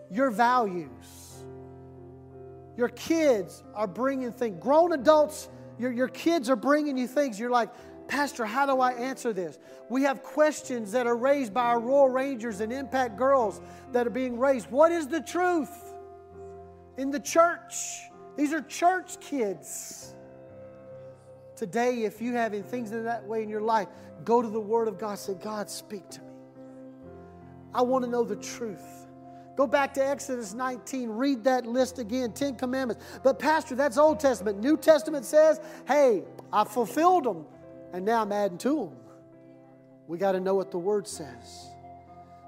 your 0.09 0.31
values. 0.31 1.43
Your 2.77 2.89
kids 2.89 3.63
are 3.75 3.87
bringing 3.87 4.31
things. 4.31 4.61
Grown 4.61 4.93
adults, 4.93 5.49
your, 5.77 5.91
your 5.91 6.07
kids 6.07 6.49
are 6.49 6.55
bringing 6.55 6.97
you 6.97 7.07
things. 7.07 7.39
You're 7.39 7.49
like, 7.49 7.69
Pastor, 8.07 8.45
how 8.45 8.65
do 8.65 8.79
I 8.79 8.93
answer 8.93 9.33
this? 9.33 9.59
We 9.89 10.03
have 10.03 10.23
questions 10.23 10.93
that 10.93 11.07
are 11.07 11.17
raised 11.17 11.53
by 11.53 11.65
our 11.65 11.79
Royal 11.79 12.09
Rangers 12.09 12.61
and 12.61 12.71
Impact 12.71 13.17
Girls 13.17 13.59
that 13.91 14.07
are 14.07 14.11
being 14.11 14.39
raised. 14.39 14.71
What 14.71 14.93
is 14.93 15.07
the 15.07 15.19
truth 15.19 15.93
in 16.97 17.11
the 17.11 17.19
church? 17.19 17.99
These 18.37 18.53
are 18.53 18.61
church 18.61 19.19
kids. 19.19 20.13
Today, 21.57 22.03
if 22.03 22.21
you 22.21 22.33
have 22.33 22.53
things 22.67 22.91
in 22.91 23.03
that 23.05 23.25
way 23.25 23.41
in 23.41 23.49
your 23.49 23.61
life, 23.61 23.87
go 24.23 24.43
to 24.43 24.47
the 24.47 24.59
Word 24.59 24.87
of 24.87 24.99
God. 24.99 25.17
Say, 25.17 25.33
God, 25.33 25.69
speak 25.71 26.07
to 26.11 26.21
me. 26.21 26.27
I 27.73 27.81
want 27.81 28.05
to 28.05 28.09
know 28.09 28.23
the 28.23 28.35
truth. 28.35 29.07
Go 29.55 29.65
back 29.65 29.91
to 29.95 30.07
Exodus 30.07 30.53
19, 30.53 31.09
read 31.09 31.43
that 31.45 31.65
list 31.65 31.97
again, 31.97 32.31
10 32.31 32.57
commandments. 32.57 33.03
But, 33.23 33.39
Pastor, 33.39 33.73
that's 33.73 33.97
Old 33.97 34.19
Testament. 34.19 34.59
New 34.59 34.77
Testament 34.77 35.25
says, 35.25 35.59
hey, 35.87 36.23
I 36.53 36.63
fulfilled 36.63 37.23
them, 37.23 37.43
and 37.91 38.05
now 38.05 38.21
I'm 38.21 38.31
adding 38.31 38.59
to 38.59 38.75
them. 38.75 38.95
We 40.05 40.19
got 40.19 40.33
to 40.33 40.39
know 40.39 40.53
what 40.53 40.69
the 40.69 40.77
Word 40.77 41.07
says. 41.07 41.71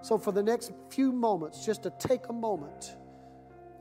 So, 0.04 0.20
for 0.20 0.32
the 0.32 0.44
next 0.44 0.72
few 0.92 1.12
moments, 1.12 1.66
just 1.66 1.82
to 1.82 1.90
take 1.98 2.30
a 2.30 2.34
moment, 2.34 2.96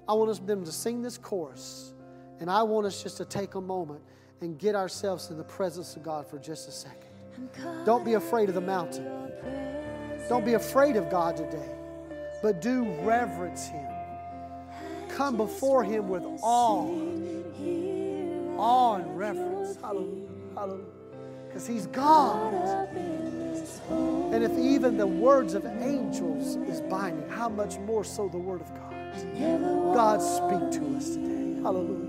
I 0.09 0.14
want 0.14 0.30
us 0.30 0.38
them 0.38 0.64
to 0.64 0.72
sing 0.72 1.02
this 1.02 1.18
chorus, 1.18 1.92
and 2.40 2.50
I 2.50 2.62
want 2.62 2.86
us 2.86 3.02
just 3.02 3.18
to 3.18 3.26
take 3.26 3.56
a 3.56 3.60
moment 3.60 4.00
and 4.40 4.59
get 4.59 4.74
ourselves 4.74 5.31
in 5.31 5.36
the 5.36 5.44
presence 5.44 5.97
of 5.97 6.02
God 6.02 6.27
for 6.27 6.39
just 6.39 6.69
a 6.69 6.73
second. 6.73 7.09
Don't 7.85 8.05
be 8.05 8.15
afraid 8.15 8.48
of 8.48 8.55
the 8.55 8.60
mountain. 8.60 9.06
Don't 10.28 10.44
be 10.44 10.55
afraid 10.55 10.97
of 10.97 11.10
God 11.10 11.36
today, 11.36 11.70
but 12.43 12.60
do 12.60 12.85
reverence 13.01 13.69
Him. 13.69 13.86
Come 15.09 15.36
before 15.36 15.82
Him 15.82 16.09
with 16.09 16.23
awe, 16.43 16.86
awe 18.59 18.94
and 18.97 19.19
reverence. 19.19 19.81
Hallelujah. 19.81 20.28
Hallelujah. 20.55 20.85
Because 21.47 21.66
He's 21.66 21.86
God. 21.86 22.89
And 23.89 24.44
if 24.44 24.52
even 24.59 24.98
the 24.98 25.06
words 25.06 25.55
of 25.55 25.65
angels 25.65 26.56
is 26.69 26.82
binding, 26.82 27.27
how 27.31 27.48
much 27.48 27.78
more 27.78 28.05
so 28.05 28.28
the 28.28 28.36
Word 28.36 28.60
of 28.60 28.69
God? 28.74 28.93
God, 29.94 30.20
speak 30.20 30.81
to 30.81 30.97
us 30.97 31.10
today. 31.15 31.62
Hallelujah. 31.62 32.07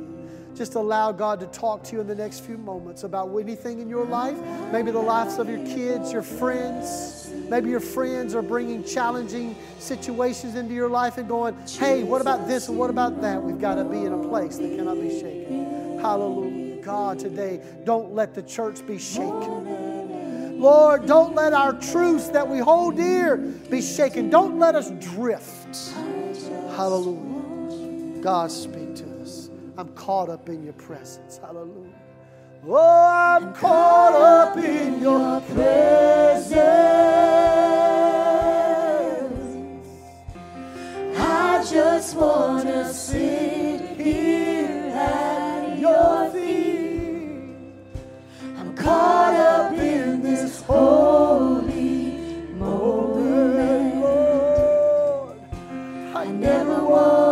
Just 0.60 0.76
allow 0.76 1.14
God 1.14 1.40
to 1.40 1.48
talk 1.48 1.84
to 1.86 1.94
you 1.94 2.02
in 2.02 2.08
the 2.08 2.14
next 2.14 2.42
few 2.42 2.58
moments 2.58 3.06
about 3.06 3.34
anything 3.40 3.80
in 3.80 3.88
your 3.88 4.04
life, 4.04 4.38
maybe 4.74 4.92
the 4.92 5.00
lives 5.00 5.38
of 5.38 5.50
your 5.50 5.66
kids, 5.66 6.12
your 6.12 6.22
friends. 6.22 7.32
Maybe 7.48 7.70
your 7.70 7.80
friends 7.80 8.36
are 8.36 8.42
bringing 8.42 8.84
challenging 8.84 9.56
situations 9.78 10.56
into 10.56 10.74
your 10.74 10.90
life 10.90 11.18
and 11.18 11.30
going, 11.30 11.56
hey, 11.78 12.04
what 12.04 12.20
about 12.20 12.46
this 12.46 12.68
and 12.68 12.78
what 12.78 12.90
about 12.90 13.22
that? 13.22 13.42
We've 13.42 13.62
got 13.62 13.76
to 13.76 13.86
be 13.86 14.00
in 14.00 14.12
a 14.12 14.28
place 14.28 14.58
that 14.58 14.76
cannot 14.76 15.00
be 15.00 15.18
shaken. 15.18 15.98
Hallelujah. 16.02 16.82
God, 16.84 17.20
today, 17.20 17.62
don't 17.86 18.14
let 18.14 18.34
the 18.34 18.44
church 18.44 18.86
be 18.86 19.00
shaken. 19.00 20.60
Lord, 20.60 21.06
don't 21.06 21.36
let 21.36 21.54
our 21.54 21.72
truths 21.72 22.28
that 22.32 22.46
we 22.46 22.58
hold 22.58 22.98
dear 22.98 23.38
be 23.38 23.82
shaken. 23.82 24.30
Don't 24.30 24.60
let 24.60 24.76
us 24.76 24.92
drift. 25.00 25.94
Hallelujah. 26.76 28.22
God, 28.22 28.52
speak. 28.52 28.89
I'm 29.80 29.88
caught 29.94 30.28
up 30.30 30.50
in 30.50 30.66
your 30.66 30.74
presence. 30.74 31.38
Hallelujah. 31.38 31.94
Oh, 32.68 32.76
I'm 32.76 33.54
caught 33.54 34.14
up 34.14 34.58
in 34.58 35.00
your 35.02 35.40
presence. 35.40 36.60
I 41.18 41.66
just 41.72 42.14
want 42.18 42.68
to 42.68 42.94
sit 42.94 43.96
here 43.98 44.92
at 44.94 45.80
your 45.80 46.30
feet. 46.32 47.54
I'm 48.58 48.76
caught 48.76 49.34
up 49.34 49.72
in 49.80 50.22
this 50.22 50.62
holy 50.64 52.18
moment. 52.58 53.56
I 56.14 56.26
never 56.26 56.84
want 56.84 57.29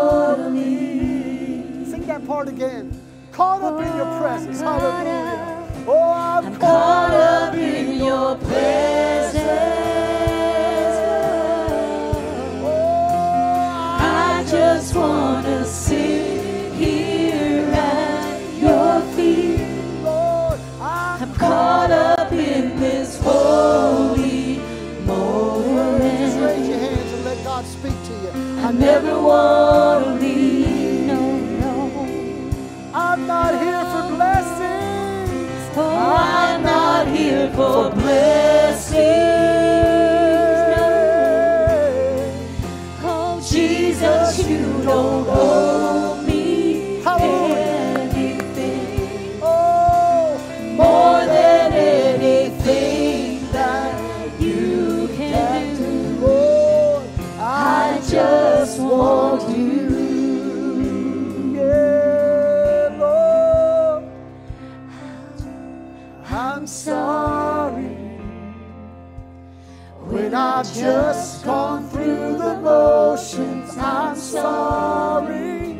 leave. 2.45 2.49
sing 2.49 2.55
that 2.55 2.67
part 2.67 2.91
again. 2.91 3.01
Caught 3.31 3.63
up 3.63 3.81
in 3.81 3.97
your 3.97 4.19
presence. 4.19 4.61
Hallelujah. 4.61 5.85
Oh, 5.87 6.13
I'm, 6.13 6.45
I'm 6.45 6.59
caught 6.59 7.13
up 7.13 7.55
in 7.55 7.97
your 8.03 8.35
presence. 8.37 9.45
Oh, 12.63 13.97
I 13.99 14.45
just 14.49 14.95
want 14.95 15.45
to 15.45 15.65
sit 15.65 16.73
here 16.73 17.65
at 17.73 18.53
your 18.59 19.01
feet. 19.15 19.59
Lord, 20.03 20.59
I'm 20.81 21.33
caught 21.35 21.91
up 21.91 22.31
in 22.31 22.79
this 22.79 23.19
holy 23.21 24.55
Just 24.55 25.07
moment. 25.07 26.01
raise 26.45 26.69
your 26.69 26.79
hands 26.79 27.13
and 27.13 27.25
let 27.25 27.43
God 27.43 27.65
speak 27.65 27.93
to 28.05 28.13
you. 28.13 28.61
I 28.61 28.71
never 28.71 29.21
want 29.21 30.05
to 30.05 30.11
leave. 30.25 30.36
I'm 33.29 33.51
not 33.51 33.61
here 33.61 33.83
for 33.91 34.15
blessings. 34.15 35.69
Oh, 35.75 36.15
I'm 36.17 36.63
not 36.63 37.07
here 37.09 37.51
for 37.51 37.89
blessings. 37.89 39.46
I've 70.57 70.73
just 70.73 71.45
gone 71.45 71.87
through 71.87 72.39
the 72.39 72.59
motions. 72.61 73.77
I'm 73.77 74.15
sorry 74.15 75.75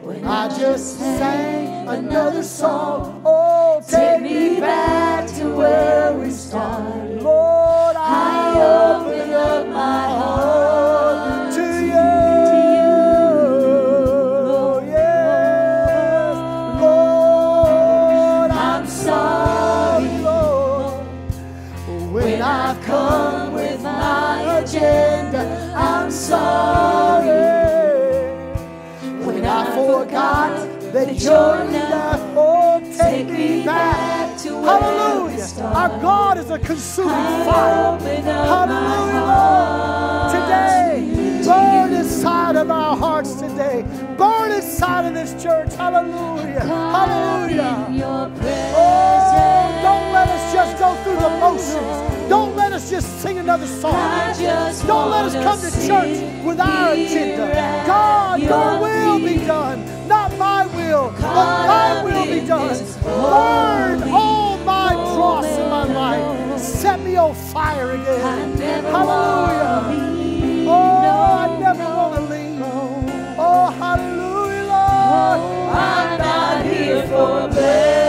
when 0.00 0.24
I 0.24 0.48
just 0.58 0.98
sang 0.98 1.86
another 1.86 2.42
song. 2.42 3.20
Oh, 3.26 3.82
Take 3.86 4.22
me 4.22 4.58
back 4.58 4.95
you're 31.22 31.66
oh, 32.36 32.80
take 32.96 33.28
me 33.28 33.64
back 33.64 34.38
to 34.38 34.50
where 34.50 34.62
we 34.62 34.68
Hallelujah. 34.68 35.64
Our 35.74 35.88
God 36.00 36.38
is 36.38 36.50
a 36.50 36.58
consuming 36.58 37.14
fire. 37.44 37.94
open 37.94 38.28
up 38.28 38.68
my 38.68 38.74
Hallelujah, 38.74 39.24
Lord. 39.42 40.32
Today, 40.34 41.44
burn 41.44 41.92
inside 41.94 42.56
of 42.56 42.70
our 42.70 42.96
hearts 42.96 43.34
today. 43.34 43.84
Burn 44.18 44.52
inside 44.52 45.06
of 45.06 45.14
this 45.14 45.32
church. 45.42 45.72
Hallelujah. 45.74 46.60
Hallelujah. 46.60 48.32
Oh, 48.74 49.80
don't 49.82 50.12
let 50.12 50.28
us 50.28 50.52
just 50.52 50.78
go 50.78 50.94
through 51.02 51.16
the 51.16 51.30
motions. 51.40 52.28
Don't 52.28 52.56
let 52.56 52.72
us 52.72 52.90
just 52.90 53.20
sing 53.20 53.38
another 53.38 53.66
song. 53.66 53.92
Don't 54.86 55.10
let 55.10 55.24
us 55.24 55.34
come 55.34 55.60
to 55.60 55.86
church 55.86 56.44
with 56.44 56.60
our 56.60 56.92
agenda. 56.92 57.84
God, 57.86 58.42
your 58.42 58.80
will 58.80 59.18
be 59.18 59.36
done. 59.46 59.95
Will, 60.86 61.10
but 61.10 61.66
thy 61.66 62.04
will 62.04 62.26
be 62.26 62.46
done. 62.46 62.78
Burn 63.02 64.08
all 64.10 64.56
my 64.58 64.92
dross 64.94 65.46
in 65.46 65.68
my 65.68 65.84
life. 65.84 66.60
Set 66.60 67.00
me 67.00 67.16
on 67.16 67.34
fire 67.34 67.90
again. 67.90 68.56
Hallelujah. 68.84 70.68
Oh, 70.68 71.42
I 71.42 71.58
never 71.58 71.84
want 71.84 72.14
to 72.14 72.20
leave. 72.32 72.62
Oh, 73.38 73.70
hallelujah, 73.80 74.62
Lord. 74.62 75.40
Oh, 75.42 75.70
I'm 75.74 76.18
not 76.18 76.64
here 76.64 77.02
for 77.08 77.48
blessings. 77.48 78.05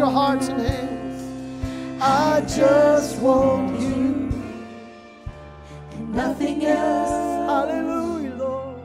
Your 0.00 0.10
hearts 0.10 0.48
and 0.48 0.60
hands. 0.62 2.00
I 2.00 2.40
just 2.48 3.20
want 3.20 3.78
you. 3.78 4.32
and 5.92 6.14
nothing 6.14 6.64
else, 6.64 7.10
Hallelujah, 7.50 8.34
Lord. 8.36 8.78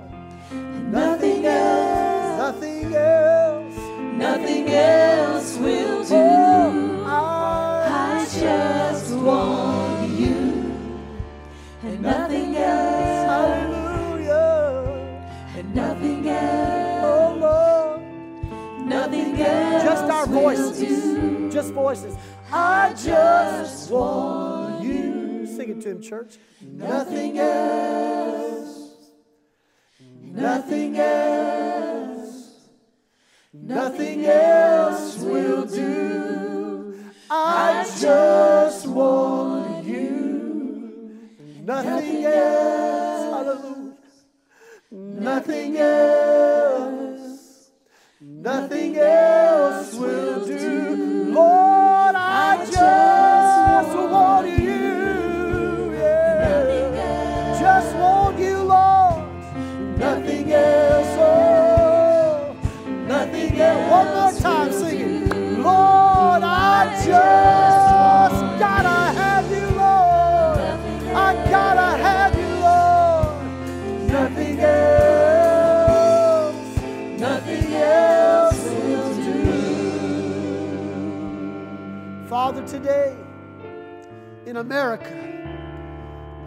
nothing 0.92 1.46
else, 1.46 2.38
Nothing 2.38 2.94
else. 2.96 3.78
nothing 4.26 4.68
else 4.70 5.15
voices. 20.46 21.54
Just 21.54 21.74
voices. 21.74 22.16
I 22.52 22.94
just 22.94 23.92
want 23.92 24.84
you. 24.84 25.46
Sing 25.48 25.70
it 25.70 25.82
to 25.82 25.90
him, 25.92 26.02
church. 26.02 26.38
Nothing 26.62 27.40
else, 27.40 28.94
nothing 30.22 30.98
else, 30.98 32.52
nothing 33.54 34.26
else 34.26 35.18
will 35.20 35.66
do. 35.66 37.04
I 37.30 37.86
just 38.00 38.88
want 38.88 39.86
you. 39.86 41.30
Nothing 41.64 42.26
else. 42.26 43.34
Hallelujah. 43.34 43.94
Nothing 44.92 45.78
else. 45.78 47.05
Nothing 48.46 48.96
else 48.98 49.96
will 49.96 50.46
do. 50.46 51.34
Lord, 51.34 52.14
I 52.16 52.64
just 52.64 53.96
want 53.96 54.48
you. 54.48 55.92
Yeah. 55.92 57.58
Just 57.60 57.96
want 57.96 58.38
you, 58.38 58.58
Lord. 58.60 59.26
Nothing 59.98 60.54
else. 60.54 61.18
Oh, 61.18 62.56
nothing 63.08 63.60
else. 63.60 63.90
One 63.90 64.08
more 64.14 64.40
time, 64.40 64.72
sing 64.72 65.00
it. 65.00 65.58
Lord, 65.58 66.44
I 66.44 67.02
just 67.04 67.65
today 82.68 83.16
in 84.48 84.58
America, 84.58 85.14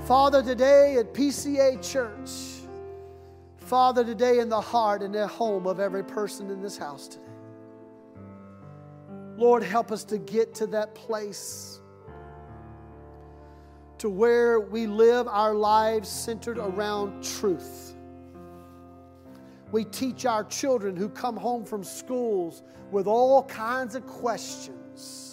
Father, 0.06 0.42
today 0.42 0.96
at 0.96 1.14
PCA 1.14 1.80
Church, 1.80 2.66
Father, 3.58 4.04
today 4.04 4.40
in 4.40 4.48
the 4.48 4.60
heart 4.60 5.02
and 5.02 5.14
the 5.14 5.26
home 5.26 5.66
of 5.66 5.78
every 5.78 6.02
person 6.02 6.50
in 6.50 6.60
this 6.60 6.76
house 6.76 7.06
today. 7.08 7.24
Lord, 9.36 9.62
help 9.62 9.92
us 9.92 10.02
to 10.04 10.18
get 10.18 10.54
to 10.54 10.66
that 10.68 10.94
place 10.96 11.80
to 13.98 14.08
where 14.08 14.58
we 14.58 14.86
live 14.86 15.28
our 15.28 15.54
lives 15.54 16.08
centered 16.08 16.58
around 16.58 17.22
truth. 17.22 17.94
We 19.70 19.84
teach 19.84 20.24
our 20.24 20.44
children 20.44 20.96
who 20.96 21.08
come 21.08 21.36
home 21.36 21.64
from 21.64 21.84
schools 21.84 22.62
with 22.90 23.06
all 23.06 23.44
kinds 23.44 23.94
of 23.94 24.06
questions. 24.06 25.27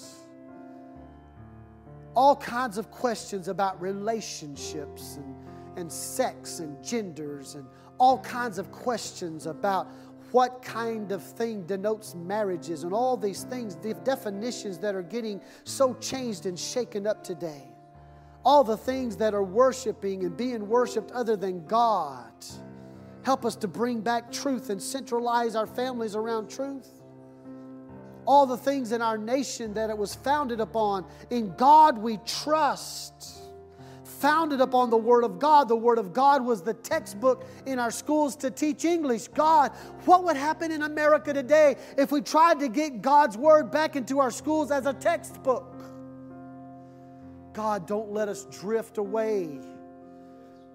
All 2.16 2.36
kinds 2.36 2.78
of 2.78 2.90
questions 2.92 3.48
about 3.48 3.80
relationships 3.82 5.18
and, 5.18 5.36
and 5.78 5.92
sex 5.92 6.60
and 6.60 6.82
genders, 6.84 7.56
and 7.56 7.66
all 7.98 8.20
kinds 8.20 8.58
of 8.58 8.72
questions 8.72 9.46
about 9.46 9.88
what 10.32 10.62
kind 10.62 11.12
of 11.12 11.24
thing 11.24 11.66
denotes 11.66 12.16
marriages, 12.16 12.84
and 12.84 12.94
all 12.94 13.16
these 13.16 13.44
things, 13.44 13.76
the 13.76 13.94
definitions 13.94 14.78
that 14.80 14.96
are 14.96 15.04
getting 15.04 15.40
so 15.64 15.94
changed 15.96 16.46
and 16.46 16.60
shaken 16.60 17.08
up 17.08 17.24
today. 17.24 17.64
All 18.44 18.64
the 18.64 18.78
things 18.78 19.16
that 19.18 19.34
are 19.34 19.44
worshiping 19.44 20.24
and 20.24 20.36
being 20.36 20.68
worshiped 20.68 21.12
other 21.12 21.36
than 21.36 21.66
God. 21.66 22.34
Help 23.24 23.44
us 23.44 23.56
to 23.56 23.68
bring 23.68 24.02
back 24.02 24.32
truth 24.32 24.70
and 24.70 24.82
centralize 24.82 25.56
our 25.56 25.66
families 25.66 26.16
around 26.16 26.50
truth. 26.50 26.95
All 28.26 28.46
the 28.46 28.58
things 28.58 28.92
in 28.92 29.02
our 29.02 29.18
nation 29.18 29.74
that 29.76 29.90
it 29.90 29.98
was 29.98 30.16
founded 30.16 30.60
upon. 30.60 31.06
In 31.30 31.54
God 31.56 31.98
we 31.98 32.18
trust. 32.26 33.14
founded 34.04 34.62
upon 34.62 34.90
the 34.90 34.98
Word 34.98 35.24
of 35.24 35.40
God. 35.40 35.68
The 35.68 35.76
Word 35.76 36.00
of 36.00 36.14
God 36.14 36.44
was 36.44 36.62
the 36.62 36.74
textbook 36.74 37.46
in 37.66 37.80
our 37.80 37.92
schools 37.92 38.36
to 38.38 38.50
teach 38.50 38.86
English. 38.86 39.28
God, 39.28 39.72
what 40.06 40.24
would 40.24 40.38
happen 40.38 40.72
in 40.72 40.82
America 40.84 41.34
today 41.34 41.76
if 41.98 42.12
we 42.12 42.22
tried 42.22 42.60
to 42.60 42.68
get 42.68 43.02
God's 43.02 43.38
Word 43.38 43.72
back 43.72 43.96
into 43.96 44.20
our 44.20 44.32
schools 44.32 44.72
as 44.72 44.86
a 44.86 44.94
textbook? 44.94 45.72
God, 47.54 47.88
don't 47.88 48.12
let 48.12 48.28
us 48.28 48.46
drift 48.46 48.98
away. 48.98 49.60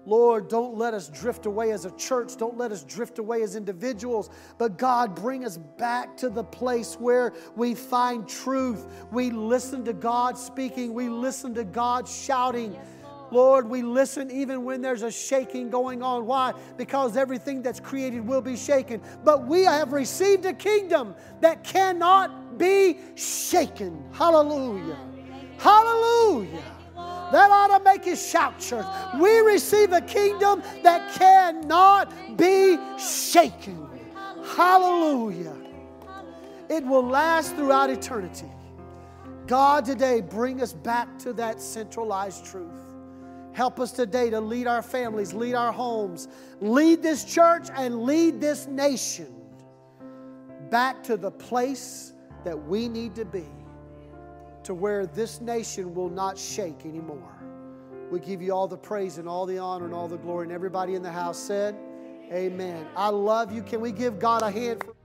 Lord, 0.05 0.47
don't 0.47 0.77
let 0.77 0.93
us 0.93 1.09
drift 1.09 1.45
away 1.45 1.71
as 1.71 1.85
a 1.85 1.91
church. 1.91 2.35
Don't 2.35 2.57
let 2.57 2.71
us 2.71 2.83
drift 2.83 3.19
away 3.19 3.43
as 3.43 3.55
individuals. 3.55 4.29
But 4.57 4.77
God, 4.77 5.15
bring 5.15 5.45
us 5.45 5.57
back 5.57 6.17
to 6.17 6.29
the 6.29 6.43
place 6.43 6.95
where 6.95 7.33
we 7.55 7.75
find 7.75 8.27
truth. 8.27 8.87
We 9.11 9.29
listen 9.29 9.85
to 9.85 9.93
God 9.93 10.37
speaking, 10.37 10.93
we 10.93 11.09
listen 11.09 11.53
to 11.55 11.63
God 11.63 12.07
shouting. 12.07 12.77
Lord, 13.31 13.69
we 13.69 13.81
listen 13.81 14.29
even 14.29 14.65
when 14.65 14.81
there's 14.81 15.03
a 15.03 15.11
shaking 15.11 15.69
going 15.69 16.03
on. 16.03 16.25
Why? 16.25 16.53
Because 16.77 17.15
everything 17.15 17.61
that's 17.61 17.79
created 17.79 18.27
will 18.27 18.41
be 18.41 18.57
shaken. 18.57 19.01
But 19.23 19.47
we 19.47 19.63
have 19.63 19.93
received 19.93 20.45
a 20.45 20.53
kingdom 20.53 21.15
that 21.39 21.63
cannot 21.63 22.57
be 22.57 22.97
shaken. 23.15 24.03
Hallelujah. 24.11 24.97
Hallelujah. 25.57 26.61
That 27.31 27.49
ought 27.51 27.77
to 27.77 27.83
make 27.83 28.05
you 28.05 28.15
shout, 28.15 28.59
church. 28.59 28.85
We 29.19 29.39
receive 29.39 29.91
a 29.93 30.01
kingdom 30.01 30.61
that 30.83 31.13
cannot 31.13 32.37
be 32.37 32.77
shaken. 32.97 33.87
Hallelujah. 34.55 35.55
It 36.69 36.85
will 36.85 37.05
last 37.05 37.55
throughout 37.55 37.89
eternity. 37.89 38.49
God, 39.47 39.85
today, 39.85 40.21
bring 40.21 40.61
us 40.61 40.73
back 40.73 41.19
to 41.19 41.33
that 41.33 41.59
centralized 41.59 42.45
truth. 42.45 42.71
Help 43.53 43.79
us 43.79 43.91
today 43.91 44.29
to 44.29 44.39
lead 44.39 44.67
our 44.67 44.81
families, 44.81 45.33
lead 45.33 45.55
our 45.55 45.73
homes, 45.73 46.29
lead 46.61 47.01
this 47.03 47.25
church, 47.25 47.67
and 47.75 48.03
lead 48.03 48.39
this 48.39 48.67
nation 48.67 49.33
back 50.69 51.03
to 51.03 51.17
the 51.17 51.31
place 51.31 52.13
that 52.45 52.57
we 52.57 52.87
need 52.87 53.13
to 53.15 53.25
be, 53.25 53.45
to 54.63 54.73
where 54.73 55.05
this 55.05 55.41
nation 55.41 55.93
will 55.93 56.09
not 56.09 56.37
shake 56.37 56.85
anymore. 56.85 57.33
We 58.11 58.19
give 58.19 58.41
you 58.41 58.53
all 58.53 58.67
the 58.67 58.77
praise 58.77 59.17
and 59.17 59.27
all 59.27 59.45
the 59.45 59.57
honor 59.57 59.85
and 59.85 59.93
all 59.93 60.07
the 60.07 60.17
glory. 60.17 60.43
And 60.43 60.51
everybody 60.51 60.95
in 60.95 61.01
the 61.01 61.11
house 61.11 61.37
said, 61.37 61.75
Amen. 62.31 62.85
I 62.95 63.09
love 63.09 63.51
you. 63.51 63.61
Can 63.61 63.81
we 63.81 63.91
give 63.91 64.19
God 64.19 64.41
a 64.41 64.51
hand? 64.51 64.83
For- 64.83 64.95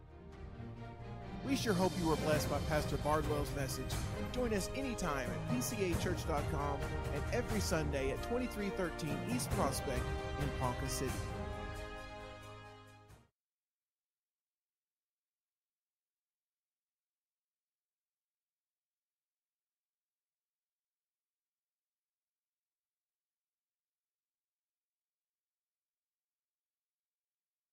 we 1.47 1.55
sure 1.55 1.73
hope 1.73 1.93
you 2.01 2.09
were 2.09 2.16
blessed 2.16 2.51
by 2.51 2.59
Pastor 2.69 2.97
Bardwell's 2.99 3.55
message. 3.55 3.85
Join 4.33 4.53
us 4.53 4.69
anytime 4.74 5.28
at 5.31 5.57
pcachurch.com 5.57 6.78
and 7.15 7.23
every 7.33 7.61
Sunday 7.61 8.11
at 8.11 8.23
2313 8.24 9.16
East 9.35 9.49
Prospect 9.51 10.03
in 10.41 10.49
Ponca 10.61 10.89
City. 10.89 11.12